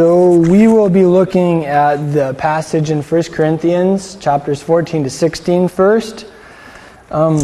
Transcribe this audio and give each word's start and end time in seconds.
So 0.00 0.34
we 0.34 0.66
will 0.66 0.88
be 0.88 1.04
looking 1.04 1.66
at 1.66 1.96
the 2.14 2.32
passage 2.32 2.90
in 2.90 3.02
1 3.02 3.22
Corinthians, 3.24 4.16
chapters 4.16 4.62
14 4.62 5.04
to 5.04 5.10
16 5.10 5.68
first. 5.68 6.24
Um, 7.10 7.38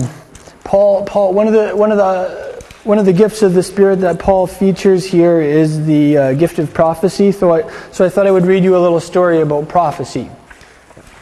Paul, 0.65 1.05
Paul, 1.05 1.35
one 1.35 1.49
of 1.49 1.53
the 1.53 1.77
one 1.77 1.93
of 1.93 1.99
the 1.99 2.65
one 2.85 2.99
of 2.99 3.05
the 3.05 3.13
gifts 3.13 3.43
of 3.43 3.53
the 3.53 3.63
Spirit 3.63 3.97
that 3.97 4.19
Paul 4.19 4.47
features 4.47 5.05
here 5.05 5.39
is 5.39 5.85
the 5.85 6.17
uh, 6.17 6.33
gift 6.33 6.59
of 6.59 6.73
prophecy. 6.73 7.31
So 7.31 7.53
I, 7.53 7.71
so 7.93 8.07
I 8.07 8.09
thought 8.09 8.27
I 8.27 8.31
would 8.31 8.47
read 8.47 8.65
you 8.65 8.75
a 8.75 8.81
little 8.81 9.01
story 9.01 9.43
about 9.43 9.69
prophecy. 9.69 10.31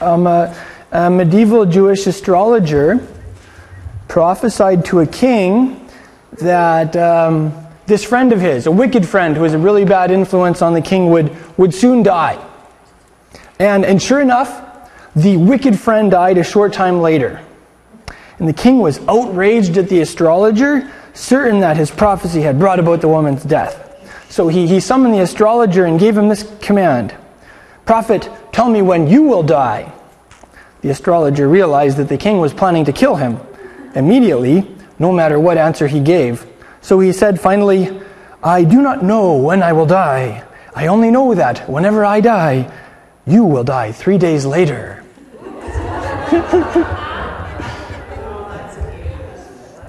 Um, 0.01 0.29
uh, 0.29 0.55
a 0.93 1.11
medieval 1.11 1.66
Jewish 1.66 2.07
astrologer 2.07 3.05
prophesied 4.07 4.85
to 4.85 5.01
a 5.01 5.07
king 5.09 5.91
that. 6.35 6.95
Um, 6.95 7.64
this 7.87 8.05
friend 8.05 8.32
of 8.32 8.41
his, 8.41 8.66
a 8.66 8.71
wicked 8.71 9.07
friend 9.07 9.37
who 9.37 9.43
was 9.43 9.55
a 9.55 9.59
really 9.59 9.84
bad 9.84 10.11
influence 10.11 10.62
on 10.62 10.75
the 10.75 10.80
king, 10.80 11.11
would, 11.11 11.34
would 11.59 11.75
soon 11.75 12.03
die. 12.03 12.43
And, 13.59 13.84
and 13.84 14.02
sure 14.02 14.20
enough, 14.20 14.62
the 15.15 15.37
wicked 15.37 15.79
friend 15.79 16.10
died 16.10 16.38
a 16.38 16.45
short 16.45 16.73
time 16.73 17.01
later. 17.01 17.45
And 18.38 18.48
the 18.48 18.52
king 18.52 18.80
was 18.80 18.98
outraged 19.07 19.77
at 19.77 19.88
the 19.88 20.01
astrologer, 20.01 20.91
certain 21.12 21.60
that 21.60 21.77
his 21.77 21.91
prophecy 21.91 22.41
had 22.41 22.59
brought 22.59 22.80
about 22.80 23.01
the 23.01 23.09
woman's 23.09 23.45
death. 23.45 23.80
So 24.29 24.48
he, 24.48 24.66
he 24.66 24.80
summoned 24.80 25.15
the 25.15 25.21
astrologer 25.21 25.85
and 25.85 26.01
gave 26.01 26.16
him 26.16 26.29
this 26.29 26.51
command 26.60 27.15
Prophet, 27.87 28.30
tell 28.51 28.71
me 28.71 28.80
when 28.80 29.09
you 29.09 29.24
will 29.24 29.43
die. 29.43 29.93
The 30.80 30.88
astrologer 30.88 31.46
realized 31.46 31.98
that 31.98 32.09
the 32.09 32.16
king 32.16 32.38
was 32.38 32.55
planning 32.55 32.87
to 32.87 32.93
kill 32.93 33.16
him. 33.16 33.38
Immediately, 33.95 34.74
no 34.98 35.12
matter 35.12 35.38
what 35.38 35.59
answer 35.59 35.87
he 35.87 36.01
gave, 36.01 36.46
so 36.84 37.01
he 37.01 37.12
said 37.12 37.41
finally, 37.41 37.98
I 38.43 38.62
do 38.62 38.83
not 38.83 39.02
know 39.02 39.37
when 39.37 39.62
I 39.62 39.73
will 39.73 39.87
die. 39.87 40.45
I 40.74 40.88
only 40.88 41.10
know 41.10 41.34
that 41.34 41.66
whenever 41.66 42.05
I 42.05 42.20
die, 42.20 42.70
you 43.27 43.43
will 43.45 43.65
die 43.65 43.91
three 43.91 44.19
days 44.19 44.45
later. 44.45 45.02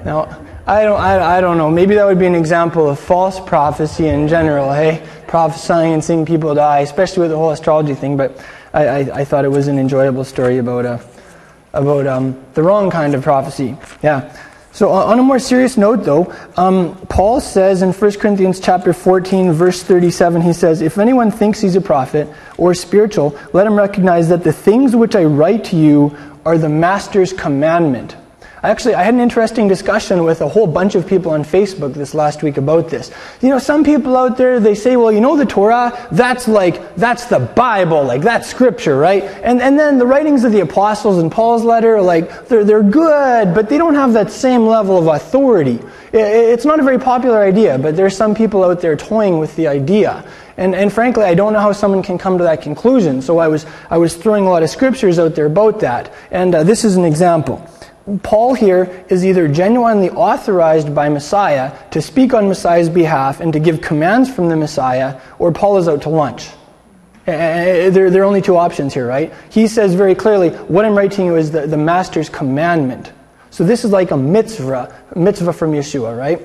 now, 0.06 0.40
I 0.66 0.84
don't, 0.84 0.98
I, 0.98 1.38
I 1.38 1.42
don't 1.42 1.58
know. 1.58 1.70
Maybe 1.70 1.96
that 1.96 2.06
would 2.06 2.18
be 2.18 2.28
an 2.28 2.36
example 2.36 2.90
of 2.90 2.98
false 2.98 3.42
prophecy 3.42 4.08
in 4.08 4.30
general, 4.30 4.72
hey? 4.72 5.06
Prophesying 5.28 5.92
and 5.92 6.02
seeing 6.02 6.26
people 6.26 6.56
die, 6.56 6.80
especially 6.80 7.24
with 7.24 7.32
the 7.32 7.38
whole 7.38 7.52
astrology 7.52 7.94
thing. 7.94 8.16
But 8.16 8.42
I, 8.74 8.86
I, 8.86 9.00
I 9.20 9.26
thought 9.26 9.44
it 9.44 9.52
was 9.52 9.68
an 9.68 9.80
enjoyable 9.80 10.24
story 10.24 10.60
about, 10.60 10.86
uh, 10.86 11.00
about 11.74 12.08
um, 12.08 12.42
the 12.54 12.64
wrong 12.64 12.90
kind 12.90 13.14
of 13.16 13.22
prophecy. 13.22 13.76
Yeah. 14.02 14.34
So 14.76 14.90
on 14.90 15.18
a 15.18 15.24
more 15.24 15.40
serious 15.40 15.78
note, 15.78 16.04
though, 16.04 16.36
um, 16.58 16.98
Paul 17.08 17.40
says 17.40 17.82
in 17.82 17.94
1 17.94 18.12
Corinthians 18.20 18.60
chapter 18.60 18.92
14, 18.92 19.54
verse 19.54 19.82
37, 19.82 20.42
he 20.42 20.52
says, 20.52 20.82
If 20.82 20.98
anyone 20.98 21.32
thinks 21.32 21.62
he's 21.62 21.78
a 21.78 21.82
prophet 21.82 22.28
or 22.58 22.74
spiritual, 22.74 23.40
let 23.54 23.66
him 23.66 23.76
recognize 23.76 24.28
that 24.28 24.44
the 24.44 24.52
things 24.52 24.94
which 24.94 25.16
I 25.16 25.24
write 25.24 25.64
to 25.66 25.78
you 25.78 26.18
are 26.46 26.58
the 26.58 26.68
master's 26.68 27.32
commandment. 27.32 28.18
Actually, 28.66 28.96
I 28.96 29.04
had 29.04 29.14
an 29.14 29.20
interesting 29.20 29.68
discussion 29.68 30.24
with 30.24 30.42
a 30.42 30.48
whole 30.48 30.68
bunch 30.68 30.96
of 30.96 31.08
people 31.08 31.32
on 31.32 31.44
Facebook 31.44 31.94
this 31.94 32.14
last 32.14 32.42
week 32.42 32.58
about 32.58 32.90
this. 32.90 33.12
You 33.42 33.50
know, 33.50 33.60
some 33.60 33.84
people 33.84 34.18
out 34.18 34.38
there, 34.38 34.60
they 34.60 34.76
say, 34.76 34.96
well, 34.96 35.12
you 35.12 35.22
know, 35.22 35.38
the 35.38 35.46
Torah, 35.46 36.08
that's 36.12 36.48
like, 36.48 36.96
that's 36.96 37.26
the 37.26 37.40
Bible, 37.40 38.04
like, 38.04 38.22
that's 38.22 38.50
scripture, 38.50 38.98
right? 38.98 39.24
And, 39.24 39.62
and 39.62 39.78
then 39.78 40.00
the 40.00 40.06
writings 40.08 40.44
of 40.44 40.52
the 40.52 40.62
apostles 40.62 41.20
and 41.20 41.32
Paul's 41.32 41.64
letter, 41.64 42.02
like, 42.02 42.48
they're, 42.48 42.64
they're 42.64 42.84
good, 42.84 43.54
but 43.54 43.70
they 43.70 43.78
don't 43.78 43.96
have 43.96 44.14
that 44.14 44.32
same 44.32 44.66
level 44.66 44.98
of 44.98 45.08
authority. 45.08 45.80
It's 46.12 46.66
not 46.66 46.80
a 46.80 46.84
very 46.84 47.00
popular 47.00 47.44
idea, 47.44 47.78
but 47.78 47.96
there's 47.96 48.16
some 48.16 48.34
people 48.34 48.64
out 48.64 48.82
there 48.82 48.96
toying 48.96 49.38
with 49.38 49.56
the 49.56 49.68
idea. 49.68 50.26
And, 50.58 50.74
and 50.74 50.92
frankly, 50.92 51.24
I 51.24 51.36
don't 51.36 51.52
know 51.52 51.60
how 51.60 51.74
someone 51.74 52.02
can 52.02 52.18
come 52.18 52.38
to 52.38 52.46
that 52.46 52.62
conclusion. 52.62 53.22
So 53.22 53.40
I 53.40 53.50
was, 53.50 53.66
I 53.90 53.98
was 53.98 54.16
throwing 54.16 54.46
a 54.46 54.50
lot 54.50 54.64
of 54.64 54.70
scriptures 54.70 55.20
out 55.20 55.36
there 55.36 55.48
about 55.48 55.82
that. 55.82 56.14
And 56.32 56.56
uh, 56.56 56.64
this 56.64 56.86
is 56.86 56.96
an 56.96 57.04
example. 57.04 57.70
Paul 58.22 58.54
here 58.54 59.06
is 59.10 59.26
either 59.26 59.48
genuinely 59.48 60.12
authorized 60.12 60.94
by 60.94 61.10
Messiah 61.10 61.76
to 61.90 62.02
speak 62.02 62.34
on 62.34 62.48
Messiah's 62.48 62.90
behalf 62.90 63.40
and 63.40 63.52
to 63.54 63.60
give 63.60 63.82
commands 63.82 64.32
from 64.32 64.48
the 64.48 64.56
Messiah, 64.56 65.20
or 65.40 65.52
Paul 65.52 65.78
is 65.78 65.88
out 65.88 66.04
to 66.04 66.10
lunch. 66.10 66.50
There, 67.26 67.90
there 68.12 68.22
are 68.22 68.26
only 68.26 68.44
two 68.44 68.58
options 68.58 68.94
here, 68.94 69.08
right? 69.08 69.34
He 69.50 69.68
says 69.68 69.96
very 69.96 70.14
clearly, 70.14 70.50
what 70.52 70.86
I'm 70.86 70.96
writing 70.96 71.26
you 71.26 71.36
is 71.36 71.50
the, 71.50 71.66
the 71.66 71.78
master's 71.78 72.30
commandment. 72.30 73.12
So 73.50 73.64
this 73.64 73.84
is 73.84 73.92
like 73.92 74.12
a 74.12 74.18
mitzvah, 74.18 74.94
mitzvah 75.16 75.54
from 75.54 75.72
Yeshua, 75.72 76.16
right? 76.16 76.40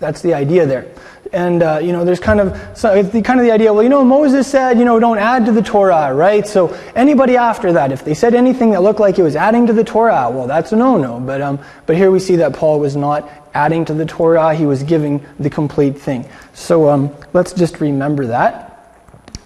That's 0.00 0.20
the 0.20 0.34
idea 0.34 0.66
there 0.66 0.92
and 1.32 1.62
uh, 1.62 1.78
you 1.82 1.92
know, 1.92 2.04
there's 2.04 2.20
kind 2.20 2.40
of 2.40 2.78
so 2.78 3.02
the, 3.02 3.22
kind 3.22 3.40
of 3.40 3.46
the 3.46 3.52
idea. 3.52 3.72
Well, 3.72 3.82
you 3.82 3.88
know, 3.88 4.04
Moses 4.04 4.46
said, 4.46 4.78
you 4.78 4.84
know, 4.84 4.98
don't 5.00 5.18
add 5.18 5.46
to 5.46 5.52
the 5.52 5.62
Torah, 5.62 6.14
right? 6.14 6.46
So 6.46 6.78
anybody 6.94 7.36
after 7.36 7.72
that, 7.72 7.92
if 7.92 8.04
they 8.04 8.14
said 8.14 8.34
anything 8.34 8.70
that 8.72 8.82
looked 8.82 9.00
like 9.00 9.18
it 9.18 9.22
was 9.22 9.36
adding 9.36 9.66
to 9.66 9.72
the 9.72 9.84
Torah, 9.84 10.30
well, 10.30 10.46
that's 10.46 10.72
a 10.72 10.76
no-no. 10.76 11.20
But 11.20 11.40
um, 11.40 11.58
but 11.86 11.96
here 11.96 12.10
we 12.10 12.18
see 12.18 12.36
that 12.36 12.52
Paul 12.52 12.80
was 12.80 12.96
not 12.96 13.30
adding 13.54 13.84
to 13.86 13.94
the 13.94 14.06
Torah; 14.06 14.54
he 14.54 14.66
was 14.66 14.82
giving 14.82 15.24
the 15.38 15.50
complete 15.50 15.98
thing. 15.98 16.28
So 16.52 16.88
um, 16.88 17.14
let's 17.32 17.52
just 17.52 17.80
remember 17.80 18.26
that. 18.26 18.71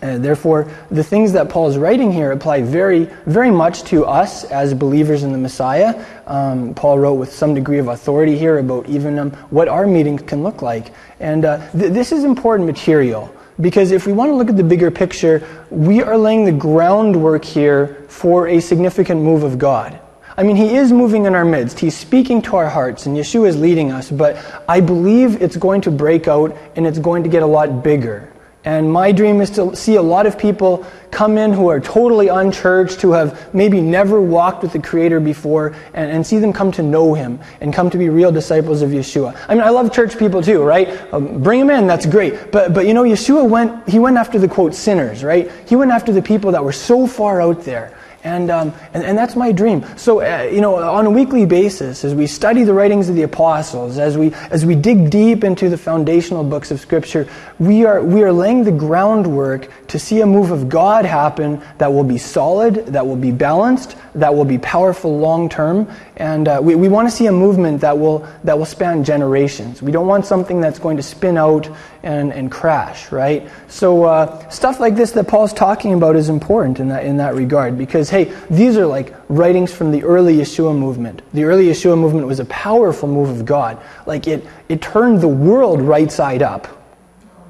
Uh, 0.03 0.19
therefore, 0.19 0.71
the 0.91 1.03
things 1.03 1.33
that 1.33 1.49
Paul 1.49 1.69
is 1.69 1.79
writing 1.79 2.13
here 2.13 2.33
apply 2.33 2.63
very, 2.63 3.05
very 3.25 3.51
much 3.51 3.83
to 3.85 4.05
us 4.05 4.45
as 4.45 4.75
believers 4.75 5.23
in 5.23 5.33
the 5.33 5.39
Messiah. 5.39 6.05
Um, 6.27 6.75
Paul 6.75 6.99
wrote 6.99 7.15
with 7.15 7.33
some 7.33 7.55
degree 7.55 7.79
of 7.79 7.89
authority 7.89 8.37
here 8.37 8.59
about 8.59 8.89
even 8.89 9.19
um, 9.19 9.31
what 9.51 9.69
our 9.69 9.87
meetings 9.87 10.23
can 10.23 10.43
look 10.43 10.61
like. 10.61 10.93
And 11.19 11.45
uh, 11.45 11.71
th- 11.73 11.93
this 11.93 12.13
is 12.13 12.25
important 12.25 12.67
material 12.67 13.35
because 13.61 13.91
if 13.91 14.07
we 14.07 14.13
want 14.13 14.31
to 14.31 14.35
look 14.35 14.51
at 14.51 14.57
the 14.57 14.65
bigger 14.65 14.91
picture, 14.91 15.47
we 15.71 16.03
are 16.03 16.19
laying 16.19 16.45
the 16.45 16.53
groundwork 16.53 17.45
here 17.45 18.05
for 18.09 18.49
a 18.49 18.61
significant 18.61 19.23
move 19.23 19.45
of 19.45 19.59
God. 19.59 19.99
I 20.37 20.43
mean, 20.43 20.57
He 20.57 20.77
is 20.77 20.93
moving 20.93 21.25
in 21.25 21.35
our 21.35 21.45
midst. 21.47 21.81
He's 21.81 21.97
speaking 21.97 22.43
to 22.43 22.57
our 22.57 22.69
hearts, 22.69 23.07
and 23.07 23.17
Yeshua 23.17 23.49
is 23.49 23.57
leading 23.57 23.91
us, 23.91 24.11
but 24.11 24.37
I 24.69 24.81
believe 24.81 25.41
it's 25.41 25.57
going 25.57 25.81
to 25.83 25.91
break 25.91 26.29
out 26.29 26.55
and 26.77 26.87
it's 26.87 26.99
going 26.99 27.23
to 27.23 27.31
get 27.31 27.43
a 27.43 27.47
lot 27.47 27.83
bigger. 27.83 28.31
And 28.67 28.93
my 28.93 29.13
dream 29.13 29.41
is 29.41 29.51
to 29.51 29.77
see 29.77 29.95
a 29.95 30.03
lot 30.03 30.27
of 30.27 30.37
people 30.37 30.85
come 31.13 31.39
in 31.39 31.53
who 31.53 31.69
are 31.69 31.79
totally 31.79 32.27
unchurched, 32.27 33.01
who 33.01 33.13
have 33.13 33.55
maybe 33.55 33.81
never 33.81 34.21
walked 34.21 34.65
with 34.65 34.73
the 34.73 34.81
Creator 34.81 35.21
before, 35.21 35.69
and, 35.95 36.11
and 36.11 36.27
see 36.27 36.39
them 36.39 36.53
come 36.53 36.73
to 36.73 36.83
know 36.83 37.15
Him 37.15 37.39
and 37.61 37.73
come 37.73 37.91
to 37.91 37.97
be 37.97 38.09
real 38.09 38.33
disciples 38.33 38.83
of 38.83 38.91
Yeshua. 38.91 39.37
I 39.49 39.55
mean, 39.55 39.63
I 39.63 39.69
love 39.69 39.93
church 39.93 40.19
people 40.19 40.43
too, 40.43 40.65
right? 40.65 40.89
Um, 41.15 41.41
bring 41.45 41.61
them 41.61 41.71
in, 41.71 41.87
that's 41.87 42.07
great. 42.07 42.51
But, 42.51 42.75
but 42.75 42.89
you 42.89 42.93
know, 42.93 43.05
Yeshua 43.05 43.49
went, 43.49 43.89
He 43.89 44.01
went 44.01 44.17
after 44.17 44.37
the 44.37 44.49
quote 44.49 44.75
sinners, 44.75 45.23
right? 45.23 45.49
He 45.69 45.77
went 45.77 45.93
after 45.93 46.13
the 46.13 46.23
people 46.23 46.51
that 46.51 46.65
were 46.65 46.73
so 46.73 47.07
far 47.07 47.41
out 47.41 47.63
there 47.63 47.97
and, 48.27 48.51
um, 48.51 48.75
and, 48.93 49.05
and, 49.05 49.17
that's 49.17 49.37
my 49.37 49.53
dream. 49.53 49.87
So, 49.97 50.21
uh, 50.21 50.43
you 50.51 50.61
know, 50.61 50.75
on 50.75 51.07
a 51.07 51.11
weekly 51.11 51.47
basis, 51.47 52.05
as 52.05 52.13
we 52.13 52.27
study 52.27 52.65
the 52.65 52.75
writings 52.75 53.09
of 53.09 53.15
the 53.15 53.23
apostles, 53.23 53.99
as 53.99 54.19
we, 54.19 54.35
as 54.51 54.67
we 54.67 54.75
dig 54.75 55.11
deep 55.11 55.45
into 55.45 55.69
the 55.69 55.79
foundational 55.79 56.43
books 56.43 56.73
of 56.73 56.81
Scripture, 56.81 57.29
we 57.61 57.85
are, 57.85 58.03
we 58.03 58.25
are 58.25 58.33
laying 58.33 58.65
the 58.65 58.73
groundwork 58.73 59.71
to 59.87 59.99
see 60.01 60.23
a 60.23 60.27
move 60.27 60.51
of 60.51 60.69
God 60.69 61.05
happen 61.05 61.63
that 61.79 61.93
will 61.93 62.05
be 62.05 62.19
solid, 62.19 62.87
that 62.87 63.07
will 63.07 63.17
be 63.17 63.31
balanced, 63.31 63.97
that 64.17 64.35
will 64.35 64.45
be 64.45 64.59
powerful 64.59 65.17
long 65.17 65.49
term. 65.49 65.89
And 66.17 66.49
uh, 66.49 66.61
we, 66.63 66.75
we 66.75 66.89
want 66.89 67.09
to 67.09 67.15
see 67.15 67.27
a 67.27 67.33
movement 67.33 67.83
that 67.83 67.99
will, 67.99 68.27
that 68.45 68.57
will 68.57 68.65
span 68.65 69.05
generations. 69.05 69.83
We 69.83 69.93
don't 69.93 70.07
want 70.07 70.25
something 70.25 70.63
that's 70.63 70.79
going 70.79 70.97
to 70.97 71.03
spin 71.03 71.37
out 71.37 71.69
and, 72.03 72.33
and 72.33 72.51
crash, 72.51 73.13
right? 73.13 73.51
So, 73.69 74.05
uh, 74.05 74.49
stuff 74.49 74.81
like 74.81 74.95
this 74.97 75.11
that 75.13 75.29
Paul's 75.29 75.53
talking 75.53 75.93
about 75.93 76.17
is 76.17 76.31
important 76.31 76.81
in 76.81 76.89
that, 76.89 77.05
in 77.05 77.19
that 77.19 77.35
regard 77.35 77.77
because, 77.77 78.09
hey, 78.09 78.33
these 78.49 78.79
are 78.79 78.87
like 78.87 79.15
writings 79.29 79.75
from 79.75 79.93
the 79.93 80.05
early 80.05 80.37
Yeshua 80.37 80.77
movement. 80.77 81.21
The 81.35 81.45
early 81.45 81.67
Yeshua 81.67 81.99
movement 81.99 82.27
was 82.27 82.41
a 82.41 82.47
powerful 82.47 83.09
move 83.09 83.29
of 83.29 83.45
God. 83.45 83.79
Like, 84.07 84.27
it, 84.27 84.47
it 84.71 84.81
turned 84.81 85.21
the 85.21 85.29
world 85.29 85.83
right 85.83 86.11
side 86.11 86.43
up. 86.43 86.76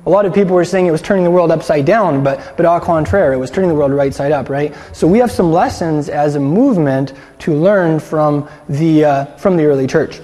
A 0.06 0.10
lot 0.10 0.24
of 0.24 0.32
people 0.32 0.54
were 0.54 0.64
saying 0.64 0.86
it 0.86 0.92
was 0.92 1.02
turning 1.02 1.24
the 1.24 1.32
world 1.32 1.50
upside 1.50 1.84
down, 1.84 2.22
but, 2.22 2.56
but 2.56 2.64
au 2.64 2.78
contraire, 2.78 3.32
it 3.32 3.38
was 3.38 3.50
turning 3.50 3.68
the 3.68 3.74
world 3.74 3.92
right 3.92 4.14
side 4.14 4.30
up, 4.30 4.48
right? 4.48 4.72
So 4.92 5.08
we 5.08 5.18
have 5.18 5.32
some 5.32 5.50
lessons 5.50 6.08
as 6.08 6.36
a 6.36 6.40
movement 6.40 7.12
to 7.40 7.52
learn 7.54 7.98
from 7.98 8.48
the, 8.68 9.04
uh, 9.04 9.24
from 9.36 9.56
the 9.56 9.64
early 9.64 9.88
church. 9.88 10.20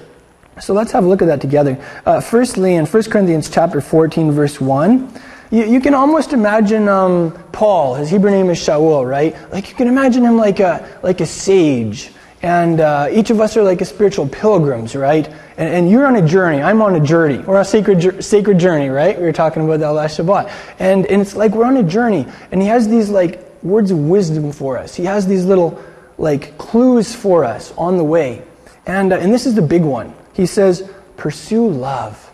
So 0.61 0.73
let's 0.73 0.93
have 0.93 1.02
a 1.02 1.08
look 1.08 1.20
at 1.20 1.26
that 1.26 1.40
together. 1.40 1.84
Uh, 2.06 2.20
firstly, 2.20 2.76
in 2.76 2.87
1 2.87 3.02
Corinthians 3.05 3.50
chapter 3.50 3.81
14, 3.81 4.31
verse 4.31 4.61
1, 4.61 5.20
you, 5.50 5.64
you 5.64 5.81
can 5.81 5.94
almost 5.94 6.32
imagine 6.32 6.88
um, 6.88 7.32
Paul, 7.50 7.96
his 7.96 8.08
Hebrew 8.08 8.31
name 8.31 8.50
is 8.50 8.58
Shaul, 8.58 9.08
right? 9.08 9.35
Like 9.50 9.69
you 9.69 9.75
can 9.75 9.88
imagine 9.88 10.25
him 10.25 10.37
like 10.37 10.61
a, 10.61 11.00
like 11.02 11.20
a 11.20 11.26
sage 11.26 12.12
and 12.42 12.80
uh, 12.80 13.08
each 13.12 13.30
of 13.30 13.40
us 13.40 13.56
are 13.56 13.62
like 13.62 13.80
a 13.80 13.84
spiritual 13.84 14.28
pilgrims, 14.28 14.96
right? 14.96 15.28
And, 15.56 15.68
and, 15.74 15.90
you're 15.90 16.04
on 16.04 16.16
a 16.16 16.26
journey. 16.26 16.60
I'm 16.60 16.82
on 16.82 16.96
a 16.96 17.00
journey. 17.00 17.38
We're 17.38 17.54
on 17.54 17.62
a 17.62 17.64
sacred, 17.64 18.24
sacred 18.24 18.58
journey, 18.58 18.88
right? 18.88 19.16
We 19.16 19.24
were 19.24 19.32
talking 19.32 19.64
about 19.64 19.78
that 19.78 19.90
last 19.90 20.18
Shabbat. 20.18 20.52
And, 20.80 21.06
and 21.06 21.22
it's 21.22 21.36
like 21.36 21.52
we're 21.52 21.64
on 21.64 21.76
a 21.76 21.84
journey. 21.84 22.26
And 22.50 22.60
he 22.60 22.66
has 22.66 22.88
these 22.88 23.08
like 23.08 23.62
words 23.62 23.92
of 23.92 23.98
wisdom 23.98 24.50
for 24.50 24.76
us. 24.76 24.94
He 24.96 25.04
has 25.04 25.26
these 25.26 25.44
little 25.44 25.80
like 26.18 26.58
clues 26.58 27.14
for 27.14 27.44
us 27.44 27.72
on 27.78 27.96
the 27.96 28.04
way. 28.04 28.42
And, 28.86 29.12
uh, 29.12 29.18
and 29.18 29.32
this 29.32 29.46
is 29.46 29.54
the 29.54 29.62
big 29.62 29.82
one. 29.82 30.12
He 30.32 30.46
says, 30.46 30.90
pursue 31.16 31.68
love. 31.68 32.28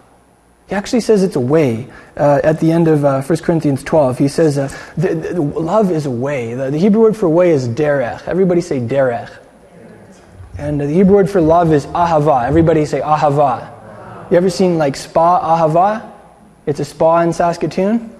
He 0.68 0.74
actually 0.74 1.00
says 1.00 1.22
it's 1.22 1.36
a 1.36 1.40
way. 1.40 1.88
Uh, 2.16 2.40
at 2.42 2.60
the 2.60 2.72
end 2.72 2.88
of 2.88 3.04
uh, 3.04 3.22
1 3.22 3.38
Corinthians 3.38 3.82
12, 3.82 4.18
he 4.18 4.28
says 4.28 4.58
uh, 4.58 4.68
the, 4.96 5.14
the, 5.14 5.40
love 5.40 5.90
is 5.90 6.06
a 6.06 6.10
way. 6.10 6.54
The, 6.54 6.70
the, 6.70 6.78
Hebrew 6.78 7.02
word 7.02 7.16
for 7.16 7.28
way 7.28 7.50
is 7.50 7.68
derech. 7.68 8.26
Everybody 8.26 8.60
say 8.60 8.80
derech. 8.80 9.30
And 10.58 10.80
the 10.80 10.88
Hebrew 10.88 11.14
word 11.14 11.30
for 11.30 11.40
love 11.40 11.72
is 11.72 11.86
ahava. 11.86 12.44
Everybody 12.44 12.84
say 12.84 13.00
ahava. 13.00 14.30
You 14.30 14.36
ever 14.36 14.50
seen 14.50 14.76
like 14.76 14.96
spa 14.96 15.40
ahava? 15.40 16.12
It's 16.66 16.80
a 16.80 16.84
spa 16.84 17.20
in 17.20 17.32
Saskatoon. 17.32 18.14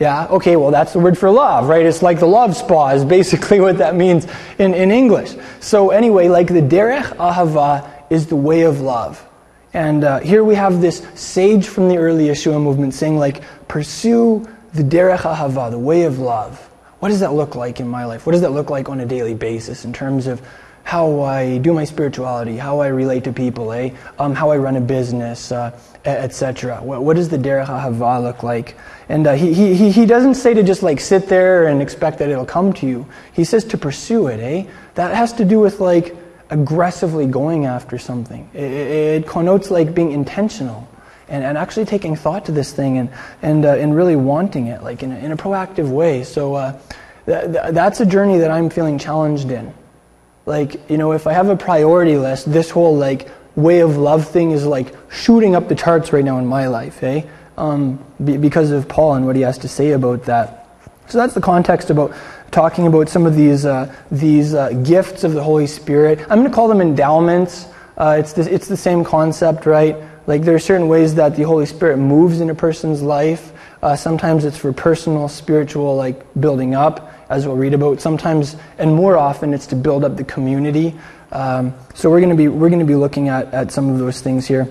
Yeah, 0.00 0.26
okay, 0.28 0.56
well, 0.56 0.70
that's 0.70 0.94
the 0.94 0.98
word 0.98 1.16
for 1.16 1.30
love, 1.30 1.68
right? 1.68 1.84
It's 1.84 2.02
like 2.02 2.18
the 2.18 2.26
love 2.26 2.56
spa, 2.56 2.90
is 2.90 3.04
basically 3.04 3.60
what 3.66 3.78
that 3.78 3.94
means 3.94 4.26
in, 4.58 4.74
in 4.74 4.90
English. 4.90 5.34
So, 5.60 5.90
anyway, 5.90 6.28
like 6.28 6.48
the 6.48 6.60
derech 6.60 7.16
ahava 7.16 7.88
is 8.10 8.26
the 8.26 8.36
way 8.36 8.62
of 8.62 8.80
love. 8.80 9.22
And 9.72 10.04
uh, 10.04 10.20
here 10.20 10.44
we 10.44 10.54
have 10.54 10.80
this 10.80 11.06
sage 11.14 11.68
from 11.68 11.88
the 11.88 11.98
early 11.98 12.26
Yeshua 12.26 12.60
movement 12.60 12.94
saying, 12.94 13.18
like, 13.18 13.42
pursue 13.68 14.46
the 14.72 14.82
derech 14.82 15.18
ahava, 15.18 15.70
the 15.70 15.78
way 15.78 16.02
of 16.02 16.18
love. 16.18 16.58
What 17.00 17.08
does 17.10 17.20
that 17.20 17.34
look 17.34 17.54
like 17.54 17.80
in 17.80 17.88
my 17.88 18.06
life? 18.06 18.24
What 18.26 18.32
does 18.32 18.40
that 18.40 18.52
look 18.52 18.70
like 18.70 18.88
on 18.88 19.00
a 19.00 19.06
daily 19.06 19.34
basis 19.34 19.84
in 19.84 19.92
terms 19.92 20.26
of 20.26 20.40
how 20.86 21.22
I 21.22 21.58
do 21.58 21.72
my 21.72 21.84
spirituality, 21.84 22.56
how 22.56 22.78
I 22.78 22.86
relate 22.86 23.24
to 23.24 23.32
people, 23.32 23.72
eh? 23.72 23.90
Um, 24.20 24.36
how 24.36 24.52
I 24.52 24.56
run 24.56 24.76
a 24.76 24.80
business, 24.80 25.50
uh, 25.50 25.76
etc. 26.04 26.76
What, 26.76 27.02
what, 27.02 27.16
does 27.16 27.28
the 27.28 27.38
derech 27.38 27.66
ahava 27.66 28.22
look 28.22 28.44
like? 28.44 28.76
And 29.08 29.26
uh, 29.26 29.32
he, 29.32 29.52
he, 29.52 29.90
he 29.90 30.06
doesn't 30.06 30.36
say 30.36 30.54
to 30.54 30.62
just 30.62 30.84
like 30.84 31.00
sit 31.00 31.26
there 31.26 31.66
and 31.66 31.82
expect 31.82 32.20
that 32.20 32.28
it'll 32.28 32.46
come 32.46 32.72
to 32.74 32.86
you. 32.86 33.04
He 33.32 33.42
says 33.42 33.64
to 33.64 33.76
pursue 33.76 34.28
it, 34.28 34.38
eh? 34.38 34.70
That 34.94 35.12
has 35.12 35.32
to 35.32 35.44
do 35.44 35.58
with 35.58 35.80
like 35.80 36.14
aggressively 36.50 37.26
going 37.26 37.66
after 37.66 37.98
something. 37.98 38.48
It, 38.54 38.62
it 38.62 39.26
connotes 39.26 39.72
like 39.72 39.92
being 39.92 40.12
intentional 40.12 40.88
and, 41.26 41.42
and 41.42 41.58
actually 41.58 41.86
taking 41.86 42.14
thought 42.14 42.44
to 42.44 42.52
this 42.52 42.72
thing 42.72 42.98
and, 42.98 43.10
and, 43.42 43.64
uh, 43.64 43.74
and 43.74 43.96
really 43.96 44.14
wanting 44.14 44.68
it, 44.68 44.84
like 44.84 45.02
in 45.02 45.10
a, 45.10 45.16
in 45.16 45.32
a 45.32 45.36
proactive 45.36 45.90
way. 45.90 46.22
So 46.22 46.54
uh, 46.54 46.78
th- 47.26 47.46
th- 47.46 47.74
that's 47.74 47.98
a 47.98 48.06
journey 48.06 48.38
that 48.38 48.52
I'm 48.52 48.70
feeling 48.70 49.00
challenged 49.00 49.50
in. 49.50 49.74
Like, 50.46 50.88
you 50.88 50.96
know, 50.96 51.12
if 51.12 51.26
I 51.26 51.32
have 51.32 51.48
a 51.48 51.56
priority 51.56 52.16
list, 52.16 52.50
this 52.50 52.70
whole 52.70 52.96
like 52.96 53.28
way 53.56 53.80
of 53.80 53.96
love 53.96 54.28
thing 54.28 54.52
is 54.52 54.64
like 54.64 54.94
shooting 55.10 55.56
up 55.56 55.68
the 55.68 55.74
charts 55.74 56.12
right 56.12 56.24
now 56.24 56.38
in 56.38 56.46
my 56.46 56.68
life, 56.68 57.02
eh? 57.02 57.22
Um, 57.56 58.04
because 58.22 58.70
of 58.70 58.86
Paul 58.86 59.14
and 59.14 59.26
what 59.26 59.34
he 59.34 59.42
has 59.42 59.58
to 59.58 59.68
say 59.68 59.92
about 59.92 60.24
that. 60.24 60.68
So 61.08 61.18
that's 61.18 61.34
the 61.34 61.40
context 61.40 61.90
about 61.90 62.14
talking 62.50 62.86
about 62.86 63.08
some 63.08 63.26
of 63.26 63.34
these, 63.34 63.64
uh, 63.64 63.94
these 64.10 64.54
uh, 64.54 64.70
gifts 64.70 65.24
of 65.24 65.32
the 65.32 65.42
Holy 65.42 65.66
Spirit. 65.66 66.20
I'm 66.22 66.38
going 66.38 66.44
to 66.44 66.54
call 66.54 66.68
them 66.68 66.80
endowments. 66.80 67.66
Uh, 67.96 68.16
it's, 68.18 68.32
the, 68.34 68.52
it's 68.52 68.68
the 68.68 68.76
same 68.76 69.04
concept, 69.04 69.66
right? 69.66 69.96
Like 70.26 70.42
there 70.42 70.54
are 70.54 70.60
certain 70.60 70.88
ways 70.88 71.14
that 71.14 71.36
the 71.36 71.44
Holy 71.44 71.66
Spirit 71.66 71.96
moves 71.96 72.40
in 72.40 72.50
a 72.50 72.54
person's 72.54 73.02
life. 73.02 73.52
Uh, 73.82 73.96
sometimes 73.96 74.44
it's 74.44 74.56
for 74.56 74.72
personal, 74.72 75.28
spiritual, 75.28 75.96
like 75.96 76.22
building 76.38 76.74
up, 76.74 77.12
as 77.28 77.46
we'll 77.46 77.56
read 77.56 77.74
about. 77.74 78.00
Sometimes, 78.00 78.56
and 78.78 78.94
more 78.94 79.16
often, 79.16 79.54
it's 79.54 79.66
to 79.68 79.76
build 79.76 80.04
up 80.04 80.16
the 80.16 80.24
community. 80.24 80.94
Um, 81.32 81.74
so 81.94 82.10
we're 82.10 82.20
going 82.20 82.30
to 82.30 82.36
be 82.36 82.48
we're 82.48 82.68
going 82.68 82.80
to 82.80 82.86
be 82.86 82.94
looking 82.94 83.28
at, 83.28 83.52
at 83.52 83.72
some 83.72 83.88
of 83.88 83.98
those 83.98 84.20
things 84.20 84.46
here. 84.46 84.68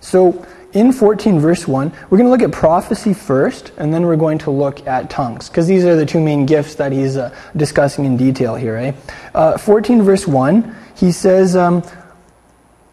So 0.00 0.46
in 0.74 0.92
14, 0.92 1.38
verse 1.38 1.66
1, 1.66 1.92
we're 2.10 2.18
going 2.18 2.26
to 2.26 2.30
look 2.30 2.42
at 2.42 2.52
prophecy 2.52 3.14
first, 3.14 3.72
and 3.78 3.94
then 3.94 4.04
we're 4.04 4.16
going 4.16 4.38
to 4.38 4.50
look 4.50 4.86
at 4.86 5.08
tongues, 5.08 5.48
because 5.48 5.68
these 5.68 5.84
are 5.84 5.94
the 5.94 6.04
two 6.04 6.20
main 6.20 6.46
gifts 6.46 6.74
that 6.74 6.92
he's 6.92 7.16
uh, 7.16 7.34
discussing 7.56 8.04
in 8.04 8.16
detail 8.16 8.56
here. 8.56 8.76
Eh? 8.76 8.92
Uh, 9.34 9.56
14, 9.56 10.02
verse 10.02 10.26
1, 10.26 10.76
he 10.96 11.12
says, 11.12 11.56
um, 11.56 11.82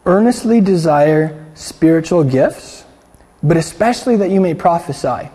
Earnestly 0.06 0.62
desire 0.62 1.46
spiritual 1.54 2.24
gifts, 2.24 2.86
but 3.44 3.58
especially 3.58 4.16
that 4.18 4.30
you 4.30 4.40
may 4.40 4.54
prophesy. 4.54 5.30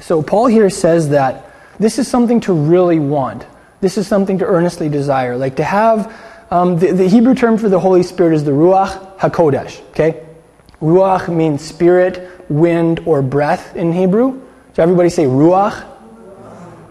So 0.00 0.22
Paul 0.22 0.46
here 0.46 0.70
says 0.70 1.10
that 1.10 1.50
this 1.78 1.98
is 1.98 2.08
something 2.08 2.40
to 2.40 2.52
really 2.52 2.98
want. 2.98 3.46
This 3.80 3.98
is 3.98 4.06
something 4.06 4.38
to 4.38 4.44
earnestly 4.44 4.88
desire. 4.88 5.36
Like 5.36 5.56
to 5.56 5.64
have, 5.64 6.14
um, 6.50 6.78
the, 6.78 6.92
the 6.92 7.08
Hebrew 7.08 7.34
term 7.34 7.58
for 7.58 7.68
the 7.68 7.78
Holy 7.78 8.02
Spirit 8.02 8.34
is 8.34 8.44
the 8.44 8.50
Ruach 8.50 9.18
HaKodesh, 9.18 9.80
okay? 9.90 10.24
Ruach 10.80 11.32
means 11.32 11.62
spirit, 11.62 12.44
wind, 12.48 13.00
or 13.06 13.22
breath 13.22 13.76
in 13.76 13.92
Hebrew. 13.92 14.40
So 14.74 14.82
everybody 14.82 15.08
say 15.08 15.24
Ruach. 15.24 15.84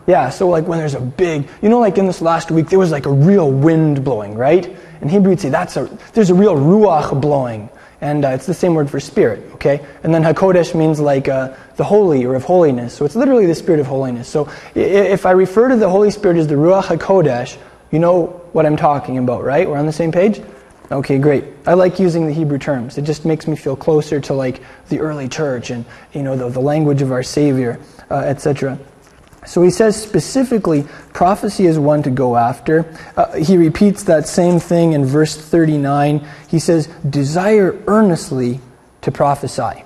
Yeah, 0.06 0.30
so 0.30 0.48
like 0.48 0.68
when 0.68 0.80
there's 0.80 0.94
a 0.94 1.02
big, 1.02 1.50
you 1.62 1.68
know, 1.68 1.80
like 1.80 1.98
in 1.98 2.08
this 2.08 2.22
last 2.22 2.50
week, 2.50 2.70
there 2.70 2.80
was 2.80 2.92
like 2.92 3.06
a 3.06 3.12
real 3.12 3.52
wind 3.52 4.06
blowing, 4.06 4.36
right? 4.36 4.74
In 5.02 5.10
Hebrew, 5.10 5.32
you'd 5.32 5.42
say 5.42 5.50
that's 5.50 5.76
a, 5.76 5.86
there's 6.14 6.30
a 6.30 6.36
real 6.36 6.56
Ruach 6.56 7.20
blowing. 7.20 7.70
And 8.00 8.26
uh, 8.26 8.30
it's 8.30 8.46
the 8.46 8.54
same 8.54 8.76
word 8.76 8.90
for 8.90 9.00
spirit, 9.00 9.40
okay? 9.54 9.84
And 10.04 10.14
then 10.14 10.24
Hakodesh 10.24 10.76
means 10.76 11.00
like 11.00 11.28
uh, 11.28 11.56
the 11.78 11.84
holy 11.84 12.26
or 12.26 12.36
of 12.36 12.44
holiness. 12.44 12.94
So 12.94 13.06
it's 13.06 13.16
literally 13.16 13.48
the 13.48 13.56
spirit 13.56 13.80
of 13.80 13.88
holiness. 13.88 14.28
So 14.28 14.50
if 14.76 15.26
I 15.26 15.32
refer 15.32 15.70
to 15.70 15.76
the 15.76 15.90
Holy 15.90 16.12
Spirit 16.12 16.38
as 16.38 16.48
the 16.48 16.56
Ruach 16.56 16.84
HaKodesh, 16.84 17.58
you 17.92 18.00
know 18.00 18.28
what 18.54 18.66
I'm 18.66 18.78
talking 18.78 19.18
about, 19.18 19.44
right? 19.44 19.68
We're 19.68 19.78
on 19.78 19.88
the 19.88 19.94
same 19.94 20.12
page? 20.12 20.42
Okay, 20.90 21.18
great. 21.18 21.44
I 21.66 21.74
like 21.74 22.00
using 22.00 22.28
the 22.28 22.34
Hebrew 22.34 22.58
terms. 22.58 22.98
It 22.98 23.02
just 23.02 23.26
makes 23.26 23.46
me 23.46 23.56
feel 23.58 23.76
closer 23.76 24.22
to 24.22 24.34
like 24.34 24.62
the 24.88 25.00
early 25.00 25.28
church 25.28 25.70
and 25.70 25.84
you 26.14 26.24
know 26.24 26.38
the, 26.38 26.48
the 26.48 26.62
language 26.62 27.02
of 27.02 27.12
our 27.12 27.24
Savior, 27.24 27.78
uh, 28.10 28.20
etc. 28.20 28.80
So 29.46 29.62
he 29.62 29.70
says 29.70 30.02
specifically, 30.02 30.86
prophecy 31.14 31.66
is 31.66 31.78
one 31.78 32.04
to 32.04 32.10
go 32.10 32.36
after. 32.36 32.94
Uh, 33.16 33.36
he 33.38 33.58
repeats 33.58 34.04
that 34.04 34.28
same 34.28 34.60
thing 34.60 34.94
in 34.94 35.06
verse 35.06 35.36
39. 35.36 36.26
He 36.48 36.60
says, 36.60 36.88
desire 37.10 37.82
earnestly 37.88 38.60
to 39.02 39.12
prophesy. 39.12 39.84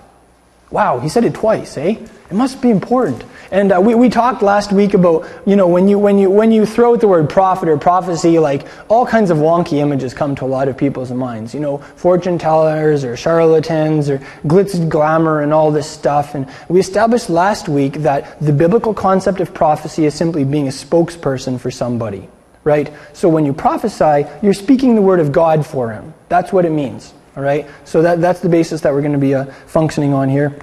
Wow, 0.70 1.00
he 1.00 1.10
said 1.10 1.26
it 1.26 1.34
twice, 1.34 1.78
eh? 1.78 1.98
It 2.32 2.36
must 2.36 2.62
be 2.62 2.70
important. 2.70 3.26
And 3.52 3.74
uh, 3.74 3.82
we, 3.84 3.94
we 3.94 4.08
talked 4.08 4.42
last 4.42 4.72
week 4.72 4.94
about, 4.94 5.28
you 5.46 5.58
know, 5.58 5.68
when 5.68 5.90
you, 5.90 6.00
when, 6.00 6.18
you, 6.18 6.30
when 6.30 6.54
you 6.54 6.66
throw 6.66 6.94
out 6.94 7.02
the 7.02 7.08
word 7.10 7.30
prophet 7.30 7.68
or 7.68 7.78
prophecy, 7.78 8.40
like 8.40 8.66
all 8.88 9.06
kinds 9.06 9.30
of 9.30 9.38
wonky 9.38 9.80
images 9.80 10.14
come 10.14 10.34
to 10.36 10.46
a 10.46 10.48
lot 10.48 10.70
of 10.70 10.78
people's 10.78 11.12
minds. 11.12 11.54
You 11.54 11.60
know, 11.60 11.80
fortune 11.80 12.38
tellers 12.38 13.04
or 13.04 13.18
charlatans 13.18 14.10
or 14.10 14.20
glitz 14.46 14.74
and 14.74 14.90
glamour 14.90 15.42
and 15.42 15.54
all 15.54 15.72
this 15.72 15.90
stuff. 15.90 16.34
And 16.34 16.48
we 16.70 16.80
established 16.80 17.30
last 17.30 17.68
week 17.68 17.96
that 18.04 18.40
the 18.40 18.54
biblical 18.54 18.94
concept 18.94 19.42
of 19.42 19.54
prophecy 19.54 20.06
is 20.06 20.14
simply 20.14 20.46
being 20.46 20.70
a 20.70 20.72
spokesperson 20.72 21.60
for 21.60 21.70
somebody, 21.70 22.30
right? 22.64 22.92
So 23.14 23.30
when 23.30 23.46
you 23.46 23.54
prophesy, 23.54 24.28
you're 24.42 24.54
speaking 24.54 24.96
the 24.96 25.02
word 25.02 25.20
of 25.20 25.32
God 25.32 25.66
for 25.66 25.92
him. 25.92 26.14
That's 26.30 26.54
what 26.54 26.66
it 26.66 26.72
means, 26.72 27.14
all 27.36 27.44
right? 27.44 27.68
So 27.86 28.02
that, 28.02 28.22
that's 28.22 28.40
the 28.40 28.50
basis 28.50 28.82
that 28.82 28.94
we're 28.94 29.02
going 29.02 29.14
to 29.14 29.18
be 29.18 29.36
uh, 29.36 29.46
functioning 29.66 30.14
on 30.14 30.30
here. 30.30 30.58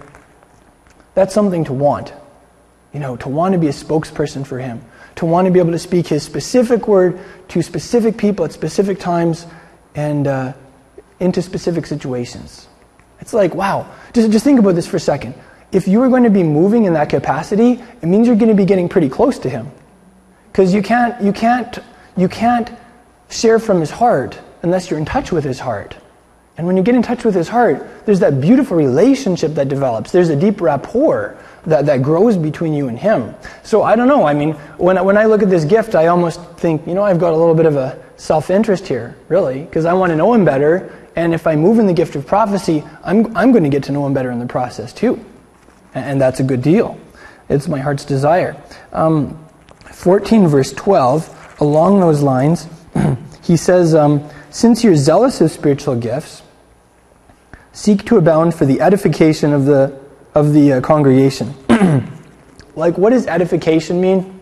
That's 1.14 1.34
something 1.34 1.64
to 1.64 1.72
want. 1.72 2.12
You 2.92 3.00
know, 3.00 3.16
to 3.16 3.28
want 3.28 3.52
to 3.52 3.58
be 3.58 3.68
a 3.68 3.72
spokesperson 3.72 4.46
for 4.46 4.58
Him, 4.58 4.82
to 5.16 5.26
want 5.26 5.46
to 5.46 5.50
be 5.50 5.58
able 5.58 5.72
to 5.72 5.78
speak 5.78 6.06
His 6.06 6.22
specific 6.22 6.88
word 6.88 7.20
to 7.48 7.62
specific 7.62 8.16
people 8.16 8.44
at 8.44 8.52
specific 8.52 8.98
times 8.98 9.46
and 9.94 10.26
uh, 10.26 10.52
into 11.20 11.42
specific 11.42 11.86
situations. 11.86 12.68
It's 13.20 13.34
like, 13.34 13.54
wow. 13.54 13.92
Just, 14.14 14.30
just 14.30 14.44
think 14.44 14.58
about 14.58 14.74
this 14.74 14.86
for 14.86 14.96
a 14.96 15.00
second. 15.00 15.34
If 15.70 15.86
you 15.86 16.00
are 16.02 16.08
going 16.08 16.22
to 16.22 16.30
be 16.30 16.42
moving 16.42 16.84
in 16.84 16.94
that 16.94 17.10
capacity, 17.10 17.72
it 18.00 18.06
means 18.06 18.26
you're 18.26 18.36
going 18.36 18.48
to 18.48 18.54
be 18.54 18.64
getting 18.64 18.88
pretty 18.88 19.08
close 19.08 19.38
to 19.40 19.50
Him. 19.50 19.70
Because 20.58 20.74
you 20.74 20.82
can't, 20.82 21.22
you, 21.22 21.32
can't, 21.32 21.78
you 22.16 22.28
can't 22.28 22.68
share 23.30 23.60
from 23.60 23.78
His 23.78 23.92
heart 23.92 24.36
unless 24.62 24.90
you're 24.90 24.98
in 24.98 25.04
touch 25.04 25.30
with 25.30 25.44
His 25.44 25.60
heart. 25.60 25.96
And 26.56 26.66
when 26.66 26.76
you 26.76 26.82
get 26.82 26.96
in 26.96 27.02
touch 27.02 27.24
with 27.24 27.36
His 27.36 27.46
heart, 27.48 27.88
there's 28.06 28.18
that 28.18 28.40
beautiful 28.40 28.76
relationship 28.76 29.54
that 29.54 29.68
develops. 29.68 30.10
There's 30.10 30.30
a 30.30 30.34
deep 30.34 30.60
rapport 30.60 31.38
that, 31.64 31.86
that 31.86 32.02
grows 32.02 32.36
between 32.36 32.74
you 32.74 32.88
and 32.88 32.98
him. 32.98 33.36
So 33.62 33.84
I 33.84 33.94
don't 33.94 34.08
know. 34.08 34.26
I 34.26 34.34
mean, 34.34 34.54
when, 34.78 35.04
when 35.04 35.16
I 35.16 35.26
look 35.26 35.44
at 35.44 35.48
this 35.48 35.64
gift, 35.64 35.94
I 35.94 36.08
almost 36.08 36.42
think, 36.56 36.84
you 36.88 36.94
know, 36.94 37.04
I've 37.04 37.20
got 37.20 37.32
a 37.32 37.36
little 37.36 37.54
bit 37.54 37.66
of 37.66 37.76
a 37.76 37.96
self 38.16 38.50
interest 38.50 38.88
here, 38.88 39.16
really, 39.28 39.62
because 39.62 39.84
I 39.84 39.92
want 39.92 40.10
to 40.10 40.16
know 40.16 40.34
him 40.34 40.44
better. 40.44 40.92
And 41.14 41.34
if 41.34 41.46
I 41.46 41.54
move 41.54 41.78
in 41.78 41.86
the 41.86 41.94
gift 41.94 42.16
of 42.16 42.26
prophecy, 42.26 42.82
I'm, 43.04 43.36
I'm 43.36 43.52
going 43.52 43.62
to 43.62 43.70
get 43.70 43.84
to 43.84 43.92
know 43.92 44.04
him 44.04 44.12
better 44.12 44.32
in 44.32 44.40
the 44.40 44.46
process, 44.46 44.92
too. 44.92 45.24
And, 45.94 46.04
and 46.04 46.20
that's 46.20 46.40
a 46.40 46.44
good 46.44 46.62
deal. 46.62 46.98
It's 47.48 47.68
my 47.68 47.78
heart's 47.78 48.04
desire. 48.04 48.60
Um, 48.92 49.38
14, 49.92 50.46
verse 50.46 50.72
12, 50.72 51.56
along 51.60 52.00
those 52.00 52.22
lines, 52.22 52.68
he 53.42 53.56
says, 53.56 53.94
um, 53.94 54.28
Since 54.50 54.84
you're 54.84 54.96
zealous 54.96 55.40
of 55.40 55.50
spiritual 55.50 55.96
gifts, 55.96 56.42
seek 57.72 58.04
to 58.06 58.16
abound 58.16 58.54
for 58.54 58.66
the 58.66 58.80
edification 58.80 59.52
of 59.52 59.64
the 59.64 59.98
of 60.34 60.52
the 60.52 60.74
uh, 60.74 60.80
congregation. 60.80 61.52
like, 62.76 62.96
what 62.96 63.10
does 63.10 63.26
edification 63.26 64.00
mean? 64.00 64.40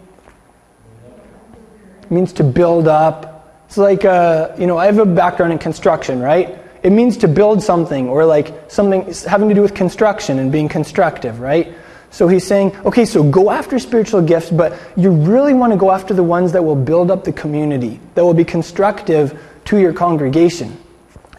It 2.02 2.10
means 2.10 2.32
to 2.34 2.44
build 2.44 2.86
up. 2.86 3.64
It's 3.66 3.78
like, 3.78 4.04
uh, 4.04 4.54
you 4.58 4.66
know, 4.66 4.76
I 4.76 4.86
have 4.86 4.98
a 4.98 5.06
background 5.06 5.52
in 5.52 5.58
construction, 5.58 6.20
right? 6.20 6.58
It 6.82 6.90
means 6.90 7.16
to 7.18 7.28
build 7.28 7.62
something 7.62 8.08
or 8.08 8.24
like 8.24 8.70
something 8.70 9.12
having 9.26 9.48
to 9.48 9.54
do 9.54 9.62
with 9.62 9.74
construction 9.74 10.38
and 10.38 10.52
being 10.52 10.68
constructive, 10.68 11.40
right? 11.40 11.74
So 12.16 12.28
he's 12.28 12.46
saying, 12.46 12.74
okay, 12.78 13.04
so 13.04 13.22
go 13.22 13.50
after 13.50 13.78
spiritual 13.78 14.22
gifts, 14.22 14.48
but 14.48 14.72
you 14.96 15.10
really 15.10 15.52
want 15.52 15.74
to 15.74 15.76
go 15.76 15.90
after 15.90 16.14
the 16.14 16.22
ones 16.22 16.52
that 16.52 16.64
will 16.64 16.74
build 16.74 17.10
up 17.10 17.24
the 17.24 17.32
community, 17.32 18.00
that 18.14 18.24
will 18.24 18.32
be 18.32 18.42
constructive 18.42 19.38
to 19.66 19.76
your 19.76 19.92
congregation. 19.92 20.78